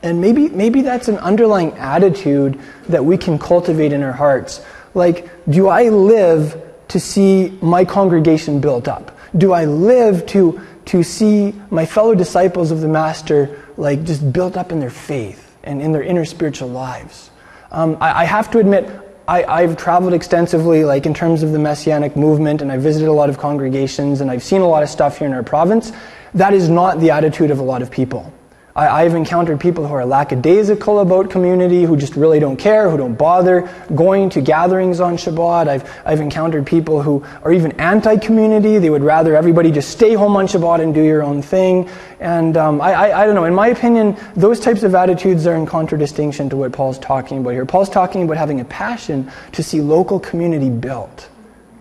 And 0.03 0.21
maybe, 0.21 0.49
maybe 0.49 0.83
that's 0.83 1.07
an 1.07 1.17
underlying 1.17 1.71
attitude 1.79 2.59
that 2.89 3.03
we 3.03 3.17
can 3.17 3.39
cultivate 3.39 3.91
in 3.91 4.03
our 4.03 4.11
hearts. 4.11 4.61
Like, 4.93 5.27
do 5.49 5.67
I 5.67 5.89
live 5.89 6.61
to 6.89 6.99
see 6.99 7.57
my 7.59 7.83
congregation 7.83 8.61
built 8.61 8.87
up? 8.87 9.17
Do 9.35 9.53
I 9.53 9.65
live 9.65 10.27
to, 10.27 10.61
to 10.85 11.01
see 11.01 11.59
my 11.71 11.87
fellow 11.87 12.13
disciples 12.13 12.69
of 12.69 12.81
the 12.81 12.87
Master 12.87 13.63
like 13.77 14.03
just 14.03 14.31
built 14.31 14.55
up 14.55 14.71
in 14.71 14.79
their 14.79 14.91
faith 14.91 15.57
and 15.63 15.81
in 15.81 15.91
their 15.91 16.03
inner 16.03 16.25
spiritual 16.25 16.69
lives? 16.69 17.31
Um, 17.71 17.97
I, 17.99 18.21
I 18.21 18.23
have 18.25 18.51
to 18.51 18.59
admit, 18.59 19.06
I, 19.27 19.61
have 19.61 19.75
traveled 19.75 20.13
extensively, 20.13 20.85
like 20.85 21.05
in 21.05 21.13
terms 21.13 21.43
of 21.43 21.51
the 21.51 21.59
Messianic 21.59 22.15
movement, 22.15 22.61
and 22.61 22.71
I've 22.71 22.81
visited 22.81 23.09
a 23.09 23.13
lot 23.13 23.29
of 23.29 23.37
congregations, 23.37 24.21
and 24.21 24.31
I've 24.31 24.43
seen 24.43 24.61
a 24.61 24.67
lot 24.67 24.83
of 24.83 24.89
stuff 24.89 25.17
here 25.17 25.27
in 25.27 25.33
our 25.33 25.43
province. 25.43 25.91
That 26.33 26.53
is 26.53 26.69
not 26.69 27.01
the 27.01 27.11
attitude 27.11 27.51
of 27.51 27.59
a 27.59 27.63
lot 27.63 27.81
of 27.81 27.91
people. 27.91 28.31
I, 28.77 29.03
have 29.03 29.15
encountered 29.15 29.59
people 29.59 29.87
who 29.87 29.93
are 29.95 30.05
lackadaisical 30.05 30.99
about 30.99 31.31
community, 31.31 31.83
who 31.83 31.97
just 31.97 32.15
really 32.15 32.39
don't 32.39 32.57
care, 32.57 32.91
who 32.91 32.97
don't 32.97 33.15
bother 33.15 33.67
going 33.95 34.29
to 34.29 34.41
gatherings 34.41 34.99
on 34.99 35.17
Shabbat. 35.17 35.67
I've, 35.67 35.91
I've 36.05 36.19
encountered 36.19 36.67
people 36.67 37.01
who 37.01 37.25
are 37.41 37.51
even 37.51 37.71
anti 37.79 38.17
community. 38.17 38.77
They 38.77 38.91
would 38.91 39.01
rather 39.01 39.35
everybody 39.35 39.71
just 39.71 39.89
stay 39.89 40.13
home 40.13 40.35
on 40.35 40.45
Shabbat 40.45 40.79
and 40.81 40.93
do 40.93 41.01
your 41.01 41.23
own 41.23 41.41
thing. 41.41 41.89
And 42.19 42.55
um, 42.55 42.79
I, 42.79 42.93
I, 42.93 43.23
I 43.23 43.25
don't 43.25 43.33
know, 43.33 43.45
in 43.45 43.55
my 43.55 43.69
opinion, 43.69 44.15
those 44.35 44.59
types 44.59 44.83
of 44.83 44.93
attitudes 44.93 45.47
are 45.47 45.55
in 45.55 45.65
contradistinction 45.65 46.47
to 46.51 46.57
what 46.57 46.71
Paul's 46.71 46.99
talking 46.99 47.39
about 47.39 47.51
here. 47.51 47.65
Paul's 47.65 47.89
talking 47.89 48.23
about 48.23 48.37
having 48.37 48.59
a 48.59 48.65
passion 48.65 49.31
to 49.53 49.63
see 49.63 49.81
local 49.81 50.19
community 50.19 50.69
built. 50.69 51.29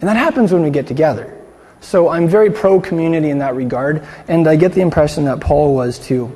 And 0.01 0.09
that 0.09 0.17
happens 0.17 0.51
when 0.51 0.63
we 0.63 0.71
get 0.71 0.87
together. 0.87 1.37
So 1.81 2.09
I'm 2.09 2.27
very 2.27 2.51
pro 2.51 2.81
community 2.81 3.29
in 3.29 3.39
that 3.39 3.55
regard, 3.55 4.03
and 4.29 4.49
I 4.49 4.57
get 4.57 4.73
the 4.73 4.81
impression 4.81 5.27
that 5.27 5.41
Paul 5.41 5.75
was 5.75 5.99
too. 5.99 6.33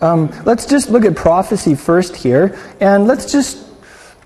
Um, 0.00 0.32
let's 0.44 0.66
just 0.66 0.90
look 0.90 1.04
at 1.04 1.16
prophecy 1.16 1.74
first 1.74 2.16
here. 2.16 2.58
And 2.80 3.06
let's 3.06 3.30
just, 3.30 3.66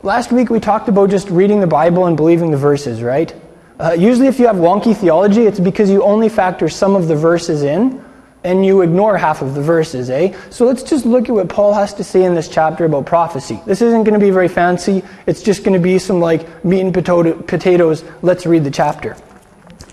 last 0.02 0.32
week 0.32 0.50
we 0.50 0.60
talked 0.60 0.88
about 0.88 1.10
just 1.10 1.28
reading 1.28 1.60
the 1.60 1.66
Bible 1.66 2.06
and 2.06 2.16
believing 2.16 2.50
the 2.50 2.56
verses, 2.56 3.02
right? 3.02 3.34
Uh, 3.78 3.92
usually, 3.92 4.26
if 4.26 4.40
you 4.40 4.46
have 4.46 4.56
wonky 4.56 4.96
theology, 4.96 5.42
it's 5.42 5.60
because 5.60 5.88
you 5.88 6.02
only 6.02 6.28
factor 6.28 6.68
some 6.68 6.96
of 6.96 7.06
the 7.06 7.14
verses 7.14 7.62
in 7.62 8.04
and 8.44 8.64
you 8.64 8.82
ignore 8.82 9.16
half 9.16 9.42
of 9.42 9.54
the 9.54 9.62
verses, 9.62 10.10
eh? 10.10 10.34
So 10.50 10.64
let's 10.64 10.82
just 10.82 11.04
look 11.04 11.28
at 11.28 11.34
what 11.34 11.48
Paul 11.48 11.74
has 11.74 11.94
to 11.94 12.04
say 12.04 12.24
in 12.24 12.34
this 12.34 12.48
chapter 12.48 12.84
about 12.84 13.06
prophecy. 13.06 13.60
This 13.66 13.82
isn't 13.82 14.04
going 14.04 14.18
to 14.18 14.24
be 14.24 14.30
very 14.30 14.48
fancy. 14.48 15.02
It's 15.26 15.42
just 15.42 15.64
going 15.64 15.74
to 15.74 15.82
be 15.82 15.98
some 15.98 16.20
like 16.20 16.64
meat 16.64 16.80
and 16.80 16.94
potato, 16.94 17.40
potatoes. 17.42 18.04
Let's 18.22 18.46
read 18.46 18.64
the 18.64 18.70
chapter. 18.70 19.16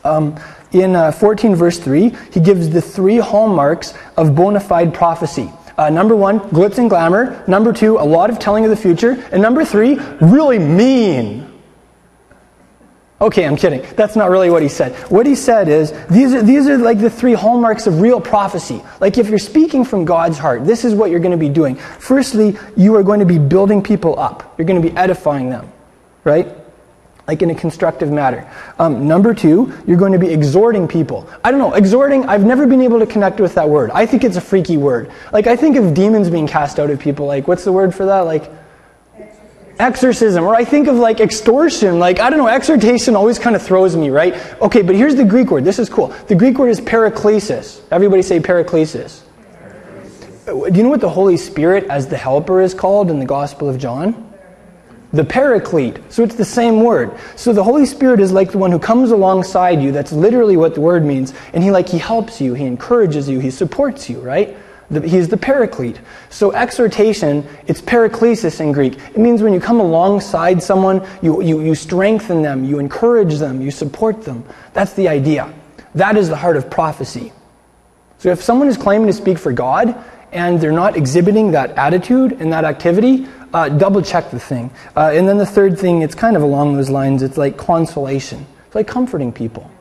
Um, 0.03 0.39
in 0.71 0.95
uh, 0.95 1.11
14 1.11 1.55
verse 1.55 1.79
3, 1.79 2.15
he 2.31 2.39
gives 2.39 2.69
the 2.69 2.81
three 2.81 3.17
hallmarks 3.17 3.93
of 4.17 4.35
bona 4.35 4.59
fide 4.59 4.93
prophecy. 4.93 5.51
Uh, 5.77 5.89
number 5.89 6.15
one, 6.15 6.39
glitz 6.39 6.77
and 6.77 6.89
glamour. 6.89 7.43
Number 7.47 7.73
two, 7.73 7.97
a 7.97 8.05
lot 8.05 8.29
of 8.29 8.39
telling 8.39 8.63
of 8.63 8.69
the 8.69 8.77
future. 8.77 9.11
And 9.31 9.41
number 9.41 9.65
three, 9.65 9.99
really 10.21 10.59
mean. 10.59 11.51
Okay, 13.19 13.45
I'm 13.45 13.55
kidding. 13.55 13.85
That's 13.95 14.15
not 14.15 14.29
really 14.29 14.49
what 14.49 14.61
he 14.61 14.67
said. 14.67 14.93
What 15.09 15.25
he 15.25 15.35
said 15.35 15.69
is 15.69 15.93
these 16.07 16.33
are, 16.33 16.41
these 16.41 16.67
are 16.67 16.77
like 16.77 16.99
the 16.99 17.09
three 17.09 17.33
hallmarks 17.33 17.87
of 17.87 18.01
real 18.01 18.19
prophecy. 18.19 18.83
Like 18.99 19.17
if 19.17 19.29
you're 19.29 19.39
speaking 19.39 19.85
from 19.85 20.03
God's 20.03 20.37
heart, 20.37 20.65
this 20.65 20.83
is 20.83 20.93
what 20.93 21.11
you're 21.11 21.21
going 21.21 21.31
to 21.31 21.37
be 21.37 21.49
doing. 21.49 21.75
Firstly, 21.75 22.57
you 22.75 22.95
are 22.95 23.03
going 23.03 23.21
to 23.21 23.25
be 23.25 23.39
building 23.39 23.81
people 23.81 24.19
up, 24.19 24.55
you're 24.57 24.67
going 24.67 24.81
to 24.81 24.89
be 24.89 24.95
edifying 24.97 25.49
them, 25.49 25.71
right? 26.25 26.64
Like 27.27 27.41
in 27.41 27.49
a 27.49 27.55
constructive 27.55 28.11
manner. 28.11 28.49
Um, 28.77 29.07
number 29.07 29.33
two, 29.33 29.73
you're 29.87 29.97
going 29.97 30.11
to 30.11 30.19
be 30.19 30.29
exhorting 30.29 30.87
people. 30.87 31.27
I 31.43 31.51
don't 31.51 31.59
know, 31.59 31.73
exhorting, 31.73 32.25
I've 32.25 32.45
never 32.45 32.67
been 32.67 32.81
able 32.81 32.99
to 32.99 33.05
connect 33.05 33.39
with 33.39 33.55
that 33.55 33.69
word. 33.69 33.91
I 33.91 34.05
think 34.05 34.23
it's 34.23 34.37
a 34.37 34.41
freaky 34.41 34.77
word. 34.77 35.11
Like, 35.33 35.47
I 35.47 35.55
think 35.55 35.75
of 35.75 35.93
demons 35.93 36.29
being 36.29 36.47
cast 36.47 36.79
out 36.79 36.89
of 36.89 36.99
people. 36.99 37.25
Like, 37.25 37.47
what's 37.47 37.63
the 37.63 37.71
word 37.71 37.95
for 37.95 38.05
that? 38.05 38.21
Like, 38.21 38.51
exorcism. 39.79 40.43
Or 40.43 40.55
I 40.55 40.65
think 40.65 40.87
of 40.87 40.95
like 40.95 41.19
extortion. 41.19 41.99
Like, 41.99 42.19
I 42.19 42.29
don't 42.29 42.39
know, 42.39 42.47
exhortation 42.47 43.15
always 43.15 43.39
kind 43.39 43.55
of 43.55 43.61
throws 43.61 43.95
me, 43.95 44.09
right? 44.09 44.33
Okay, 44.61 44.81
but 44.81 44.95
here's 44.95 45.15
the 45.15 45.25
Greek 45.25 45.51
word. 45.51 45.65
This 45.65 45.79
is 45.79 45.89
cool. 45.89 46.07
The 46.27 46.35
Greek 46.35 46.57
word 46.57 46.69
is 46.69 46.79
paraklesis. 46.79 47.81
Everybody 47.91 48.21
say 48.21 48.39
paraklesis. 48.39 49.21
Do 50.45 50.71
you 50.73 50.83
know 50.83 50.89
what 50.89 51.01
the 51.01 51.09
Holy 51.09 51.37
Spirit 51.37 51.85
as 51.85 52.07
the 52.07 52.17
helper 52.17 52.61
is 52.61 52.73
called 52.73 53.09
in 53.09 53.19
the 53.19 53.25
Gospel 53.25 53.67
of 53.67 53.79
John? 53.79 54.33
The 55.15 55.23
paraclete. 55.23 55.99
So 56.09 56.23
it's 56.23 56.35
the 56.35 56.45
same 56.45 56.81
word. 56.81 57.17
So 57.35 57.53
the 57.53 57.63
Holy 57.63 57.85
Spirit 57.85 58.19
is 58.19 58.31
like 58.31 58.51
the 58.51 58.57
one 58.57 58.71
who 58.71 58.79
comes 58.79 59.11
alongside 59.11 59.81
you. 59.81 59.91
That's 59.91 60.11
literally 60.11 60.57
what 60.57 60.75
the 60.75 60.81
word 60.81 61.05
means. 61.05 61.33
And 61.53 61.63
he 61.63 61.71
like 61.71 61.87
he 61.87 61.97
helps 61.97 62.41
you, 62.41 62.53
he 62.53 62.65
encourages 62.65 63.29
you, 63.29 63.39
he 63.39 63.49
supports 63.49 64.09
you, 64.09 64.19
right? 64.19 64.57
The, 64.91 65.07
he's 65.07 65.29
the 65.29 65.37
paraclete. 65.37 65.99
So 66.29 66.51
exhortation, 66.51 67.47
it's 67.65 67.81
paraklesis 67.81 68.59
in 68.59 68.71
Greek. 68.71 68.93
It 68.93 69.17
means 69.17 69.41
when 69.41 69.53
you 69.53 69.59
come 69.59 69.79
alongside 69.79 70.61
someone, 70.61 71.07
you, 71.21 71.41
you, 71.41 71.61
you 71.61 71.73
strengthen 71.73 72.41
them, 72.43 72.63
you 72.63 72.77
encourage 72.77 73.35
them, 73.35 73.61
you 73.61 73.71
support 73.71 74.23
them. 74.23 74.43
That's 74.73 74.93
the 74.93 75.07
idea. 75.07 75.51
That 75.95 76.17
is 76.17 76.29
the 76.29 76.35
heart 76.35 76.57
of 76.57 76.69
prophecy. 76.69 77.31
So 78.19 78.29
if 78.31 78.43
someone 78.43 78.67
is 78.67 78.77
claiming 78.77 79.07
to 79.07 79.13
speak 79.13 79.37
for 79.37 79.53
God 79.53 80.03
and 80.35 80.59
they're 80.59 80.71
not 80.71 80.97
exhibiting 80.97 81.51
that 81.51 81.71
attitude 81.71 82.33
and 82.33 82.51
that 82.51 82.65
activity, 82.65 83.25
uh, 83.53 83.69
double 83.69 84.01
check 84.01 84.29
the 84.31 84.39
thing. 84.39 84.69
Uh, 84.95 85.11
and 85.13 85.27
then 85.27 85.37
the 85.37 85.45
third 85.45 85.79
thing, 85.79 86.01
it's 86.01 86.13
kind 86.13 86.35
of 86.35 86.43
along 86.43 86.75
those 86.75 86.89
lines. 86.89 87.23
It's 87.23 87.37
like 87.37 87.57
consolation. 87.57 88.45
It's 88.65 88.75
like 88.75 88.85
comforting 88.85 89.31
people. 89.31 89.71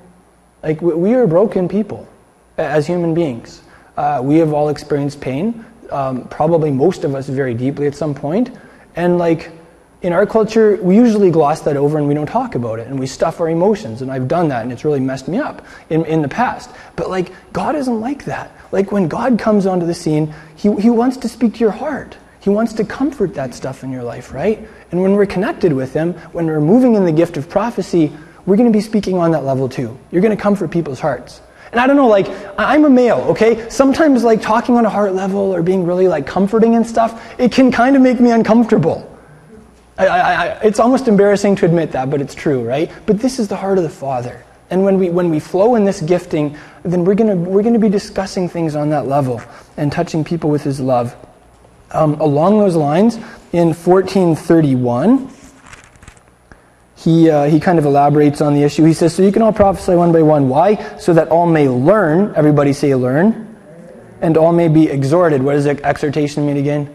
Like 0.62 0.80
we 0.80 1.12
are 1.14 1.26
broken 1.26 1.68
people 1.68 2.08
as 2.56 2.86
human 2.86 3.14
beings. 3.14 3.62
Uh, 3.96 4.20
we 4.22 4.36
have 4.36 4.52
all 4.52 4.68
experienced 4.68 5.20
pain. 5.20 5.64
Um, 5.90 6.28
probably 6.28 6.70
most 6.70 7.02
of 7.02 7.16
us 7.16 7.28
very 7.28 7.54
deeply 7.54 7.88
at 7.88 7.96
some 7.96 8.14
point. 8.14 8.56
And 8.94 9.18
like 9.18 9.50
in 10.02 10.12
our 10.12 10.24
culture, 10.24 10.76
we 10.76 10.94
usually 10.94 11.32
gloss 11.32 11.62
that 11.62 11.76
over 11.76 11.98
and 11.98 12.06
we 12.06 12.14
don't 12.14 12.26
talk 12.26 12.54
about 12.54 12.78
it 12.78 12.86
and 12.86 12.98
we 12.98 13.08
stuff 13.08 13.40
our 13.40 13.48
emotions. 13.50 14.02
And 14.02 14.10
I've 14.10 14.28
done 14.28 14.48
that 14.48 14.62
and 14.62 14.70
it's 14.70 14.84
really 14.84 15.00
messed 15.00 15.26
me 15.26 15.38
up 15.38 15.66
in, 15.90 16.04
in 16.04 16.22
the 16.22 16.28
past. 16.28 16.70
But 16.94 17.10
like, 17.10 17.32
God 17.52 17.74
isn't 17.74 18.00
like 18.00 18.24
that. 18.26 18.52
Like 18.72 18.92
when 18.92 19.08
God 19.08 19.38
comes 19.38 19.66
onto 19.66 19.86
the 19.86 19.94
scene, 19.94 20.34
he, 20.56 20.74
he 20.76 20.90
wants 20.90 21.16
to 21.18 21.28
speak 21.28 21.54
to 21.54 21.60
your 21.60 21.70
heart. 21.70 22.16
He 22.40 22.50
wants 22.50 22.74
to 22.74 22.84
comfort 22.84 23.34
that 23.34 23.54
stuff 23.54 23.84
in 23.84 23.90
your 23.90 24.02
life, 24.02 24.34
right? 24.34 24.68
And 24.90 25.00
when 25.00 25.12
we're 25.14 25.24
connected 25.24 25.72
with 25.72 25.94
Him, 25.94 26.12
when 26.32 26.46
we're 26.46 26.60
moving 26.60 26.94
in 26.94 27.06
the 27.06 27.12
gift 27.12 27.38
of 27.38 27.48
prophecy, 27.48 28.12
we're 28.44 28.56
going 28.56 28.70
to 28.70 28.76
be 28.76 28.82
speaking 28.82 29.16
on 29.16 29.30
that 29.30 29.44
level 29.44 29.66
too. 29.68 29.98
You're 30.10 30.20
going 30.20 30.36
to 30.36 30.42
comfort 30.42 30.70
people's 30.70 31.00
hearts. 31.00 31.40
And 31.72 31.80
I 31.80 31.86
don't 31.86 31.96
know, 31.96 32.06
like, 32.06 32.28
I'm 32.58 32.84
a 32.84 32.90
male, 32.90 33.18
okay? 33.30 33.68
Sometimes, 33.68 34.22
like, 34.22 34.42
talking 34.42 34.76
on 34.76 34.84
a 34.84 34.90
heart 34.90 35.14
level 35.14 35.54
or 35.54 35.62
being 35.62 35.84
really, 35.84 36.06
like, 36.06 36.26
comforting 36.26 36.76
and 36.76 36.86
stuff, 36.86 37.34
it 37.40 37.50
can 37.50 37.72
kind 37.72 37.96
of 37.96 38.02
make 38.02 38.20
me 38.20 38.30
uncomfortable. 38.30 39.10
I, 39.98 40.06
I, 40.06 40.18
I, 40.18 40.46
it's 40.62 40.78
almost 40.78 41.08
embarrassing 41.08 41.56
to 41.56 41.66
admit 41.66 41.92
that, 41.92 42.10
but 42.10 42.20
it's 42.20 42.34
true, 42.34 42.62
right? 42.62 42.92
But 43.06 43.18
this 43.18 43.38
is 43.38 43.48
the 43.48 43.56
heart 43.56 43.78
of 43.78 43.84
the 43.84 43.90
Father. 43.90 44.44
And 44.74 44.82
when 44.82 44.98
we, 44.98 45.08
when 45.08 45.30
we 45.30 45.38
flow 45.38 45.76
in 45.76 45.84
this 45.84 46.00
gifting, 46.00 46.58
then 46.82 47.04
we're 47.04 47.14
going 47.14 47.44
we're 47.44 47.62
gonna 47.62 47.78
be 47.78 47.88
discussing 47.88 48.48
things 48.48 48.74
on 48.74 48.90
that 48.90 49.06
level 49.06 49.40
and 49.76 49.92
touching 49.92 50.24
people 50.24 50.50
with 50.50 50.64
His 50.64 50.80
love. 50.80 51.14
Um, 51.92 52.14
along 52.14 52.58
those 52.58 52.74
lines, 52.74 53.14
in 53.52 53.68
1431, 53.68 55.30
he, 56.96 57.30
uh, 57.30 57.44
he 57.44 57.60
kind 57.60 57.78
of 57.78 57.84
elaborates 57.84 58.40
on 58.40 58.52
the 58.52 58.64
issue. 58.64 58.82
He 58.82 58.94
says, 58.94 59.14
So 59.14 59.22
you 59.22 59.30
can 59.30 59.42
all 59.42 59.52
prophesy 59.52 59.94
one 59.94 60.10
by 60.10 60.22
one. 60.22 60.48
Why? 60.48 60.98
So 60.98 61.14
that 61.14 61.28
all 61.28 61.46
may 61.46 61.68
learn. 61.68 62.34
Everybody 62.34 62.72
say 62.72 62.96
learn. 62.96 63.56
And 64.22 64.36
all 64.36 64.52
may 64.52 64.66
be 64.66 64.88
exhorted. 64.88 65.40
What 65.40 65.52
does 65.52 65.68
exhortation 65.68 66.46
mean 66.46 66.56
again? 66.56 66.92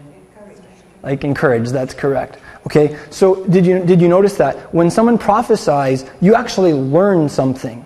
Like 1.02 1.24
encourage. 1.24 1.70
That's 1.70 1.94
correct. 1.94 2.36
Okay, 2.66 2.98
so 3.10 3.44
did 3.46 3.64
you, 3.64 3.84
did 3.84 4.00
you 4.00 4.08
notice 4.08 4.36
that? 4.36 4.72
When 4.74 4.90
someone 4.90 5.18
prophesies, 5.18 6.04
you 6.20 6.34
actually 6.34 6.72
learn 6.72 7.28
something. 7.28 7.84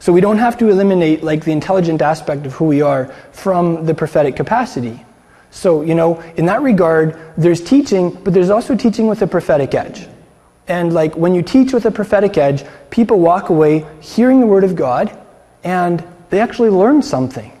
So 0.00 0.12
we 0.12 0.20
don't 0.20 0.38
have 0.38 0.58
to 0.58 0.68
eliminate 0.68 1.22
like 1.22 1.44
the 1.44 1.52
intelligent 1.52 2.02
aspect 2.02 2.44
of 2.44 2.52
who 2.52 2.66
we 2.66 2.82
are 2.82 3.06
from 3.32 3.86
the 3.86 3.94
prophetic 3.94 4.36
capacity. 4.36 5.04
So, 5.50 5.82
you 5.82 5.94
know, 5.94 6.20
in 6.36 6.46
that 6.46 6.62
regard, 6.62 7.18
there's 7.36 7.62
teaching, 7.62 8.10
but 8.10 8.34
there's 8.34 8.50
also 8.50 8.74
teaching 8.74 9.06
with 9.06 9.22
a 9.22 9.26
prophetic 9.26 9.74
edge. 9.74 10.08
And 10.66 10.92
like 10.92 11.16
when 11.16 11.34
you 11.34 11.42
teach 11.42 11.72
with 11.72 11.84
a 11.84 11.90
prophetic 11.90 12.36
edge, 12.38 12.64
people 12.90 13.20
walk 13.20 13.48
away 13.48 13.86
hearing 14.00 14.40
the 14.40 14.46
word 14.46 14.64
of 14.64 14.74
God 14.74 15.16
and 15.64 16.02
they 16.30 16.40
actually 16.40 16.70
learn 16.70 17.02
something. 17.02 17.52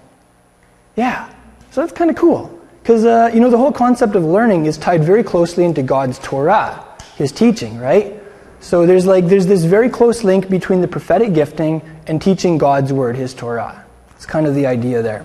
Yeah. 0.96 1.32
So 1.70 1.80
that's 1.80 1.92
kind 1.92 2.10
of 2.10 2.16
cool. 2.16 2.58
Because, 2.82 3.04
uh, 3.04 3.30
you 3.32 3.38
know, 3.38 3.48
the 3.48 3.58
whole 3.58 3.70
concept 3.70 4.16
of 4.16 4.24
learning 4.24 4.66
is 4.66 4.76
tied 4.76 5.04
very 5.04 5.22
closely 5.22 5.64
into 5.64 5.84
God's 5.84 6.18
Torah, 6.18 6.84
his 7.14 7.30
teaching, 7.30 7.78
right? 7.78 8.20
So 8.58 8.86
there's 8.86 9.06
like, 9.06 9.28
there's 9.28 9.46
this 9.46 9.64
very 9.64 9.88
close 9.88 10.24
link 10.24 10.48
between 10.48 10.80
the 10.80 10.88
prophetic 10.88 11.32
gifting 11.32 11.80
and 12.08 12.20
teaching 12.20 12.58
God's 12.58 12.92
word, 12.92 13.14
his 13.14 13.34
Torah. 13.34 13.84
It's 14.16 14.26
kind 14.26 14.46
of 14.46 14.56
the 14.56 14.66
idea 14.66 15.00
there. 15.00 15.24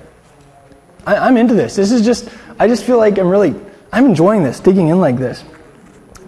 I, 1.07 1.27
am 1.27 1.37
into 1.37 1.55
this. 1.55 1.75
This 1.75 1.91
is 1.91 2.05
just, 2.05 2.29
I 2.59 2.67
just 2.67 2.83
feel 2.83 2.97
like 2.97 3.17
I'm 3.17 3.27
really, 3.27 3.55
I'm 3.91 4.05
enjoying 4.05 4.43
this, 4.43 4.59
digging 4.59 4.89
in 4.89 4.99
like 4.99 5.17
this. 5.17 5.43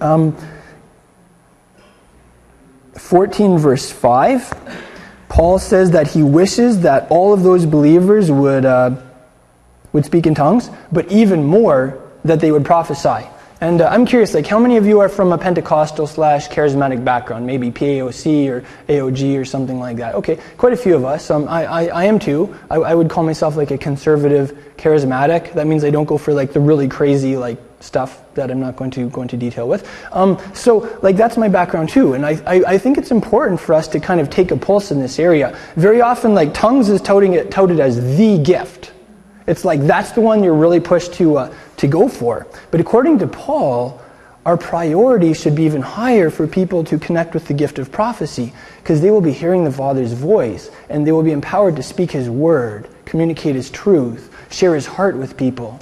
Um, 0.02 0.36
14 2.94 3.58
verse 3.58 3.92
5, 3.92 4.54
Paul 5.30 5.60
says 5.60 5.92
that 5.92 6.08
he 6.08 6.24
wishes 6.24 6.82
that 6.82 7.10
all 7.12 7.34
of 7.34 7.44
those 7.44 7.68
believers 7.68 8.32
would, 8.32 8.66
uh, 8.66 9.02
would 9.94 10.06
speak 10.06 10.26
in 10.26 10.36
tongues, 10.36 10.70
but 10.92 11.12
even 11.12 11.44
more, 11.44 12.02
that 12.26 12.40
they 12.40 12.52
would 12.52 12.66
prophesy. 12.66 13.28
And 13.62 13.82
uh, 13.82 13.90
I'm 13.90 14.06
curious, 14.06 14.34
like, 14.34 14.48
how 14.48 14.58
many 14.58 14.78
of 14.78 14.86
you 14.86 15.02
are 15.02 15.10
from 15.10 15.34
a 15.34 15.38
Pentecostal 15.38 16.08
slash 16.08 16.48
charismatic 16.48 17.04
background? 17.04 17.46
Maybe 17.46 17.72
PAOC 17.72 18.50
or 18.50 18.66
AOG 18.88 19.38
or 19.38 19.44
something 19.44 19.80
like 19.80 19.98
that. 19.98 20.16
Okay, 20.16 20.40
quite 20.58 20.72
a 20.72 20.78
few 20.78 20.96
of 20.96 21.04
us. 21.04 21.30
Um, 21.30 21.48
I, 21.50 21.66
I, 21.66 21.86
I, 21.88 22.04
am 22.06 22.20
too. 22.20 22.58
I, 22.70 22.76
I, 22.76 22.96
would 22.96 23.10
call 23.10 23.26
myself 23.26 23.58
like 23.58 23.72
a 23.72 23.78
conservative 23.78 24.58
charismatic. 24.78 25.54
That 25.54 25.68
means 25.68 25.84
I 25.84 25.90
don't 25.90 26.06
go 26.06 26.18
for 26.18 26.34
like 26.34 26.54
the 26.54 26.62
really 26.62 26.88
crazy 26.88 27.36
like 27.36 27.58
stuff 27.82 28.22
that 28.36 28.50
I'm 28.50 28.62
not 28.62 28.78
going 28.78 28.92
to 28.92 29.10
go 29.10 29.24
into 29.24 29.36
detail 29.36 29.68
with. 29.68 29.90
Um, 30.14 30.38
so, 30.54 30.98
like, 31.02 31.18
that's 31.18 31.36
my 31.36 31.50
background 31.50 31.90
too. 31.90 32.14
And 32.14 32.26
I, 32.26 32.42
I, 32.46 32.56
I, 32.66 32.78
think 32.78 32.98
it's 32.98 33.12
important 33.12 33.60
for 33.60 33.74
us 33.74 33.88
to 33.90 34.00
kind 34.00 34.22
of 34.22 34.30
take 34.30 34.52
a 34.52 34.58
pulse 34.58 34.92
in 34.92 35.00
this 35.00 35.20
area. 35.20 35.58
Very 35.76 36.02
often, 36.02 36.34
like, 36.34 36.54
tongues 36.54 36.90
is 36.90 37.02
touting 37.02 37.34
it, 37.34 37.52
touted 37.52 37.80
as 37.80 38.18
the 38.18 38.38
gift. 38.38 38.94
It's 39.50 39.66
like 39.66 39.82
that's 39.82 40.12
the 40.12 40.22
one 40.22 40.44
you're 40.44 40.54
really 40.54 40.80
pushed 40.80 41.14
to, 41.16 41.38
uh, 41.38 41.54
to 41.78 41.88
go 41.88 42.08
for. 42.08 42.46
But 42.70 42.80
according 42.80 43.18
to 43.20 43.28
Paul, 43.28 44.00
our 44.46 44.58
priority 44.58 45.34
should 45.34 45.56
be 45.56 45.64
even 45.64 45.82
higher 45.82 46.30
for 46.30 46.46
people 46.46 46.84
to 46.84 47.00
connect 47.00 47.34
with 47.34 47.48
the 47.48 47.56
gift 47.56 47.80
of 47.80 47.92
prophecy 47.92 48.54
because 48.78 49.02
they 49.02 49.10
will 49.10 49.22
be 49.22 49.32
hearing 49.32 49.64
the 49.64 49.72
Father's 49.72 50.14
voice 50.14 50.70
and 50.88 51.06
they 51.06 51.12
will 51.12 51.24
be 51.24 51.32
empowered 51.32 51.76
to 51.78 51.84
speak 51.84 52.12
His 52.12 52.30
word, 52.30 52.88
communicate 53.06 53.56
His 53.56 53.72
truth, 53.72 54.32
share 54.52 54.76
His 54.76 54.86
heart 54.86 55.18
with 55.18 55.36
people. 55.36 55.80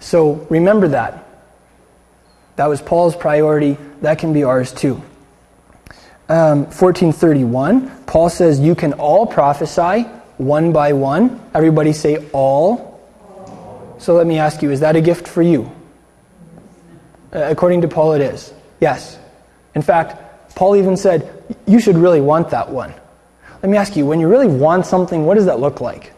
So 0.00 0.44
remember 0.50 0.88
that. 0.88 1.24
That 2.56 2.66
was 2.66 2.82
Paul's 2.82 3.14
priority. 3.14 3.78
That 4.02 4.18
can 4.18 4.32
be 4.32 4.42
ours 4.42 4.72
too. 4.72 5.00
Um, 6.28 6.64
1431, 6.64 8.04
Paul 8.06 8.28
says, 8.28 8.58
You 8.58 8.74
can 8.74 8.94
all 8.94 9.24
prophesy 9.24 10.02
one 10.36 10.72
by 10.72 10.94
one. 10.94 11.40
Everybody 11.54 11.92
say 11.92 12.28
all. 12.32 12.87
So 13.98 14.14
let 14.14 14.26
me 14.26 14.38
ask 14.38 14.62
you, 14.62 14.70
is 14.70 14.80
that 14.80 14.96
a 14.96 15.00
gift 15.00 15.26
for 15.26 15.42
you? 15.42 15.70
Uh, 17.32 17.40
according 17.50 17.82
to 17.82 17.88
Paul, 17.88 18.12
it 18.12 18.20
is. 18.20 18.52
Yes. 18.80 19.18
In 19.74 19.82
fact, 19.82 20.54
Paul 20.54 20.76
even 20.76 20.96
said, 20.96 21.44
you 21.66 21.80
should 21.80 21.96
really 21.96 22.20
want 22.20 22.50
that 22.50 22.70
one. 22.70 22.94
Let 23.62 23.68
me 23.68 23.76
ask 23.76 23.96
you, 23.96 24.06
when 24.06 24.20
you 24.20 24.28
really 24.28 24.46
want 24.46 24.86
something, 24.86 25.26
what 25.26 25.34
does 25.34 25.46
that 25.46 25.60
look 25.60 25.80
like? 25.80 26.12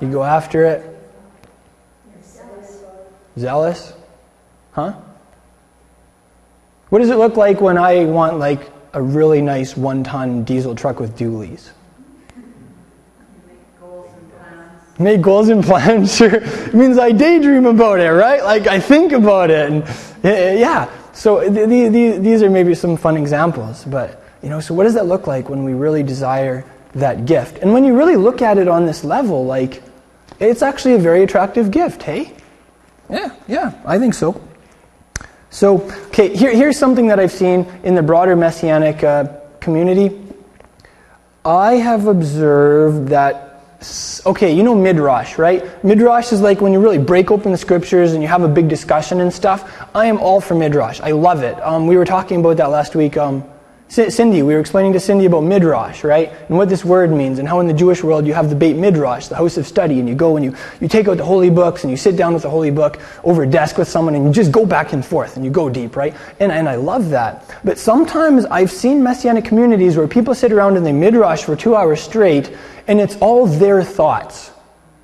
You 0.00 0.10
go 0.10 0.22
after 0.22 0.64
it? 0.66 0.92
Zealous. 3.38 3.94
Huh? 4.72 4.92
What 6.90 6.98
does 7.00 7.10
it 7.10 7.16
look 7.16 7.36
like 7.36 7.60
when 7.60 7.78
I 7.78 8.04
want 8.04 8.38
like 8.38 8.70
a 8.92 9.02
really 9.02 9.40
nice 9.40 9.76
one-ton 9.76 10.44
diesel 10.44 10.74
truck 10.74 11.00
with 11.00 11.18
dualies? 11.18 11.70
Make 14.98 15.20
goals 15.20 15.48
and 15.48 15.62
plans. 15.64 16.16
Sure, 16.16 16.34
it 16.34 16.74
means 16.74 16.98
I 16.98 17.12
daydream 17.12 17.66
about 17.66 18.00
it, 18.00 18.10
right? 18.10 18.42
Like 18.42 18.66
I 18.66 18.80
think 18.80 19.12
about 19.12 19.50
it, 19.50 19.70
and 19.70 19.84
yeah. 20.22 20.90
So 21.12 21.48
the, 21.48 21.66
the, 21.66 22.18
these 22.18 22.42
are 22.42 22.50
maybe 22.50 22.74
some 22.74 22.96
fun 22.96 23.16
examples, 23.16 23.84
but 23.84 24.22
you 24.42 24.50
know, 24.50 24.60
so 24.60 24.74
what 24.74 24.84
does 24.84 24.94
that 24.94 25.06
look 25.06 25.26
like 25.26 25.48
when 25.48 25.64
we 25.64 25.72
really 25.72 26.02
desire 26.02 26.64
that 26.94 27.26
gift? 27.26 27.58
And 27.58 27.72
when 27.72 27.84
you 27.84 27.96
really 27.96 28.16
look 28.16 28.42
at 28.42 28.58
it 28.58 28.68
on 28.68 28.86
this 28.86 29.02
level, 29.04 29.44
like 29.44 29.82
it's 30.38 30.62
actually 30.62 30.94
a 30.94 30.98
very 30.98 31.22
attractive 31.22 31.70
gift. 31.70 32.02
Hey, 32.02 32.32
yeah, 33.08 33.34
yeah, 33.48 33.80
I 33.84 33.98
think 33.98 34.14
so. 34.14 34.40
So, 35.50 35.82
okay, 36.08 36.36
here, 36.36 36.54
here's 36.54 36.78
something 36.78 37.06
that 37.06 37.18
I've 37.18 37.32
seen 37.32 37.66
in 37.82 37.94
the 37.94 38.02
broader 38.02 38.36
messianic 38.36 39.02
uh, 39.02 39.40
community. 39.60 40.20
I 41.44 41.74
have 41.74 42.06
observed 42.06 43.08
that 43.08 43.45
okay, 44.26 44.52
you 44.52 44.62
know 44.62 44.74
Midrash, 44.74 45.38
right? 45.38 45.84
Midrash 45.84 46.32
is 46.32 46.40
like 46.40 46.60
when 46.60 46.72
you 46.72 46.80
really 46.80 46.98
break 46.98 47.30
open 47.30 47.52
the 47.52 47.58
scriptures 47.58 48.12
and 48.12 48.22
you 48.22 48.28
have 48.28 48.42
a 48.42 48.48
big 48.48 48.68
discussion 48.68 49.20
and 49.20 49.32
stuff. 49.32 49.86
I 49.94 50.06
am 50.06 50.18
all 50.18 50.40
for 50.40 50.54
Midrash. 50.54 51.00
I 51.00 51.12
love 51.12 51.42
it. 51.42 51.60
Um, 51.62 51.86
we 51.86 51.96
were 51.96 52.04
talking 52.04 52.40
about 52.40 52.56
that 52.58 52.70
last 52.70 52.94
week. 52.94 53.16
Um, 53.16 53.44
Cindy, 53.88 54.42
we 54.42 54.52
were 54.52 54.58
explaining 54.58 54.92
to 54.94 55.00
Cindy 55.00 55.26
about 55.26 55.44
Midrash, 55.44 56.02
right? 56.02 56.32
And 56.48 56.58
what 56.58 56.68
this 56.68 56.84
word 56.84 57.12
means, 57.12 57.38
and 57.38 57.48
how 57.48 57.60
in 57.60 57.68
the 57.68 57.72
Jewish 57.72 58.02
world 58.02 58.26
you 58.26 58.34
have 58.34 58.50
the 58.50 58.56
Beit 58.56 58.76
Midrash, 58.76 59.28
the 59.28 59.36
house 59.36 59.56
of 59.56 59.66
study, 59.66 60.00
and 60.00 60.08
you 60.08 60.14
go 60.16 60.36
and 60.36 60.44
you, 60.44 60.56
you 60.80 60.88
take 60.88 61.06
out 61.06 61.18
the 61.18 61.24
holy 61.24 61.50
books 61.50 61.84
and 61.84 61.90
you 61.90 61.96
sit 61.96 62.16
down 62.16 62.34
with 62.34 62.42
the 62.42 62.50
holy 62.50 62.72
book 62.72 63.00
over 63.22 63.44
a 63.44 63.46
desk 63.46 63.78
with 63.78 63.86
someone 63.88 64.16
and 64.16 64.26
you 64.26 64.32
just 64.32 64.50
go 64.50 64.66
back 64.66 64.92
and 64.92 65.06
forth 65.06 65.36
and 65.36 65.44
you 65.44 65.52
go 65.52 65.70
deep, 65.70 65.94
right? 65.94 66.14
And, 66.40 66.50
and 66.50 66.68
I 66.68 66.74
love 66.74 67.10
that. 67.10 67.58
But 67.62 67.78
sometimes 67.78 68.44
I've 68.46 68.72
seen 68.72 69.04
Messianic 69.04 69.44
communities 69.44 69.96
where 69.96 70.08
people 70.08 70.34
sit 70.34 70.50
around 70.50 70.76
in 70.76 70.82
the 70.82 70.92
Midrash 70.92 71.44
for 71.44 71.54
two 71.54 71.76
hours 71.76 72.00
straight 72.00 72.52
and 72.88 73.00
it's 73.00 73.16
all 73.18 73.46
their 73.46 73.84
thoughts. 73.84 74.50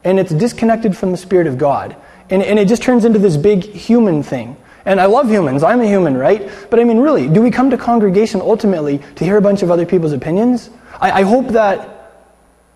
And 0.03 0.19
it's 0.19 0.33
disconnected 0.33 0.97
from 0.97 1.13
the 1.13 1.17
Spirit 1.17 1.47
of 1.47 1.57
God. 1.57 1.95
And, 2.31 2.43
and 2.43 2.59
it 2.59 2.67
just 2.67 2.83
turns 2.83 3.05
into 3.05 3.21
this 3.21 3.37
big 3.37 3.63
human 3.63 4.25
thing. 4.25 4.57
And 4.85 5.01
I 5.01 5.07
love 5.07 5.29
humans. 5.29 5.63
I'm 5.63 5.81
a 5.81 5.87
human, 5.87 6.17
right? 6.17 6.51
But 6.71 6.81
I 6.81 6.85
mean, 6.85 6.99
really, 6.99 7.29
do 7.29 7.41
we 7.41 7.51
come 7.51 7.71
to 7.71 7.79
congregation 7.79 8.41
ultimately 8.41 8.99
to 9.17 9.25
hear 9.25 9.37
a 9.37 9.41
bunch 9.41 9.63
of 9.63 9.71
other 9.71 9.87
people's 9.87 10.13
opinions? 10.13 10.71
I, 11.01 11.21
I 11.21 11.23
hope 11.23 11.49
that. 11.49 11.89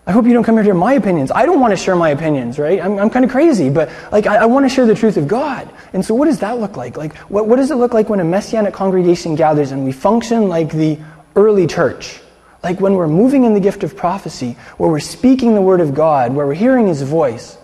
I 0.09 0.13
hope 0.13 0.25
you 0.25 0.35
don't 0.35 0.45
come 0.45 0.55
here 0.55 0.63
to 0.63 0.69
hear 0.69 0.75
my 0.75 0.93
opinions. 0.93 1.33
I 1.33 1.47
don't 1.47 1.59
want 1.59 1.73
to 1.73 1.77
share 1.77 1.97
my 1.97 2.11
opinions, 2.11 2.61
right? 2.61 2.81
I'm, 2.81 2.97
I'm 2.97 3.11
kind 3.11 3.25
of 3.25 3.31
crazy, 3.33 3.71
but 3.71 3.91
like 4.13 4.29
I, 4.29 4.37
I 4.37 4.47
want 4.47 4.65
to 4.65 4.69
share 4.69 4.87
the 4.87 4.95
truth 4.95 5.17
of 5.17 5.27
God. 5.27 5.69
And 5.93 6.05
so, 6.05 6.15
what 6.15 6.27
does 6.27 6.39
that 6.41 6.61
look 6.61 6.77
like? 6.77 6.97
Like, 6.97 7.17
what, 7.29 7.49
what 7.49 7.57
does 7.57 7.73
it 7.73 7.75
look 7.75 7.93
like 7.93 8.09
when 8.09 8.21
a 8.21 8.25
messianic 8.25 8.73
congregation 8.73 9.35
gathers 9.35 9.73
and 9.73 9.85
we 9.85 9.91
function 9.91 10.49
like 10.49 10.71
the 10.71 10.99
early 11.35 11.67
church? 11.67 12.21
Like 12.63 12.81
when 12.81 12.95
we're 12.95 13.09
moving 13.09 13.45
in 13.45 13.55
the 13.55 13.61
gift 13.61 13.85
of 13.85 13.97
prophecy, 13.97 14.57
where 14.77 14.91
we're 14.91 15.01
speaking 15.01 15.55
the 15.55 15.63
word 15.63 15.81
of 15.81 15.95
God, 15.95 16.35
where 16.35 16.47
we're 16.47 16.55
hearing 16.55 16.87
his 16.87 17.03
voice, 17.03 17.57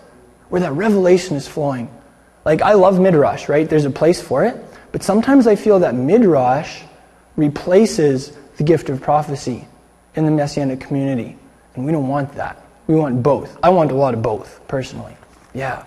where 0.48 0.60
that 0.60 0.72
revelation 0.72 1.36
is 1.36 1.48
flowing. 1.48 1.90
Like 2.44 2.62
I 2.62 2.74
love 2.74 2.98
Midrash, 2.98 3.48
right? 3.48 3.68
There's 3.68 3.84
a 3.84 3.90
place 3.90 4.20
for 4.20 4.44
it. 4.44 4.56
But 4.92 5.02
sometimes 5.02 5.46
I 5.46 5.56
feel 5.56 5.80
that 5.80 5.94
Midrash 5.94 6.82
replaces 7.36 8.36
the 8.56 8.64
gift 8.64 8.90
of 8.90 9.00
prophecy 9.00 9.66
in 10.14 10.26
the 10.26 10.30
Messianic 10.30 10.80
community. 10.80 11.36
And 11.74 11.86
we 11.86 11.92
don't 11.92 12.08
want 12.08 12.34
that. 12.34 12.62
We 12.86 12.94
want 12.94 13.22
both. 13.22 13.56
I 13.62 13.70
want 13.70 13.90
a 13.92 13.94
lot 13.94 14.12
of 14.12 14.22
both, 14.22 14.60
personally. 14.68 15.16
Yeah. 15.54 15.84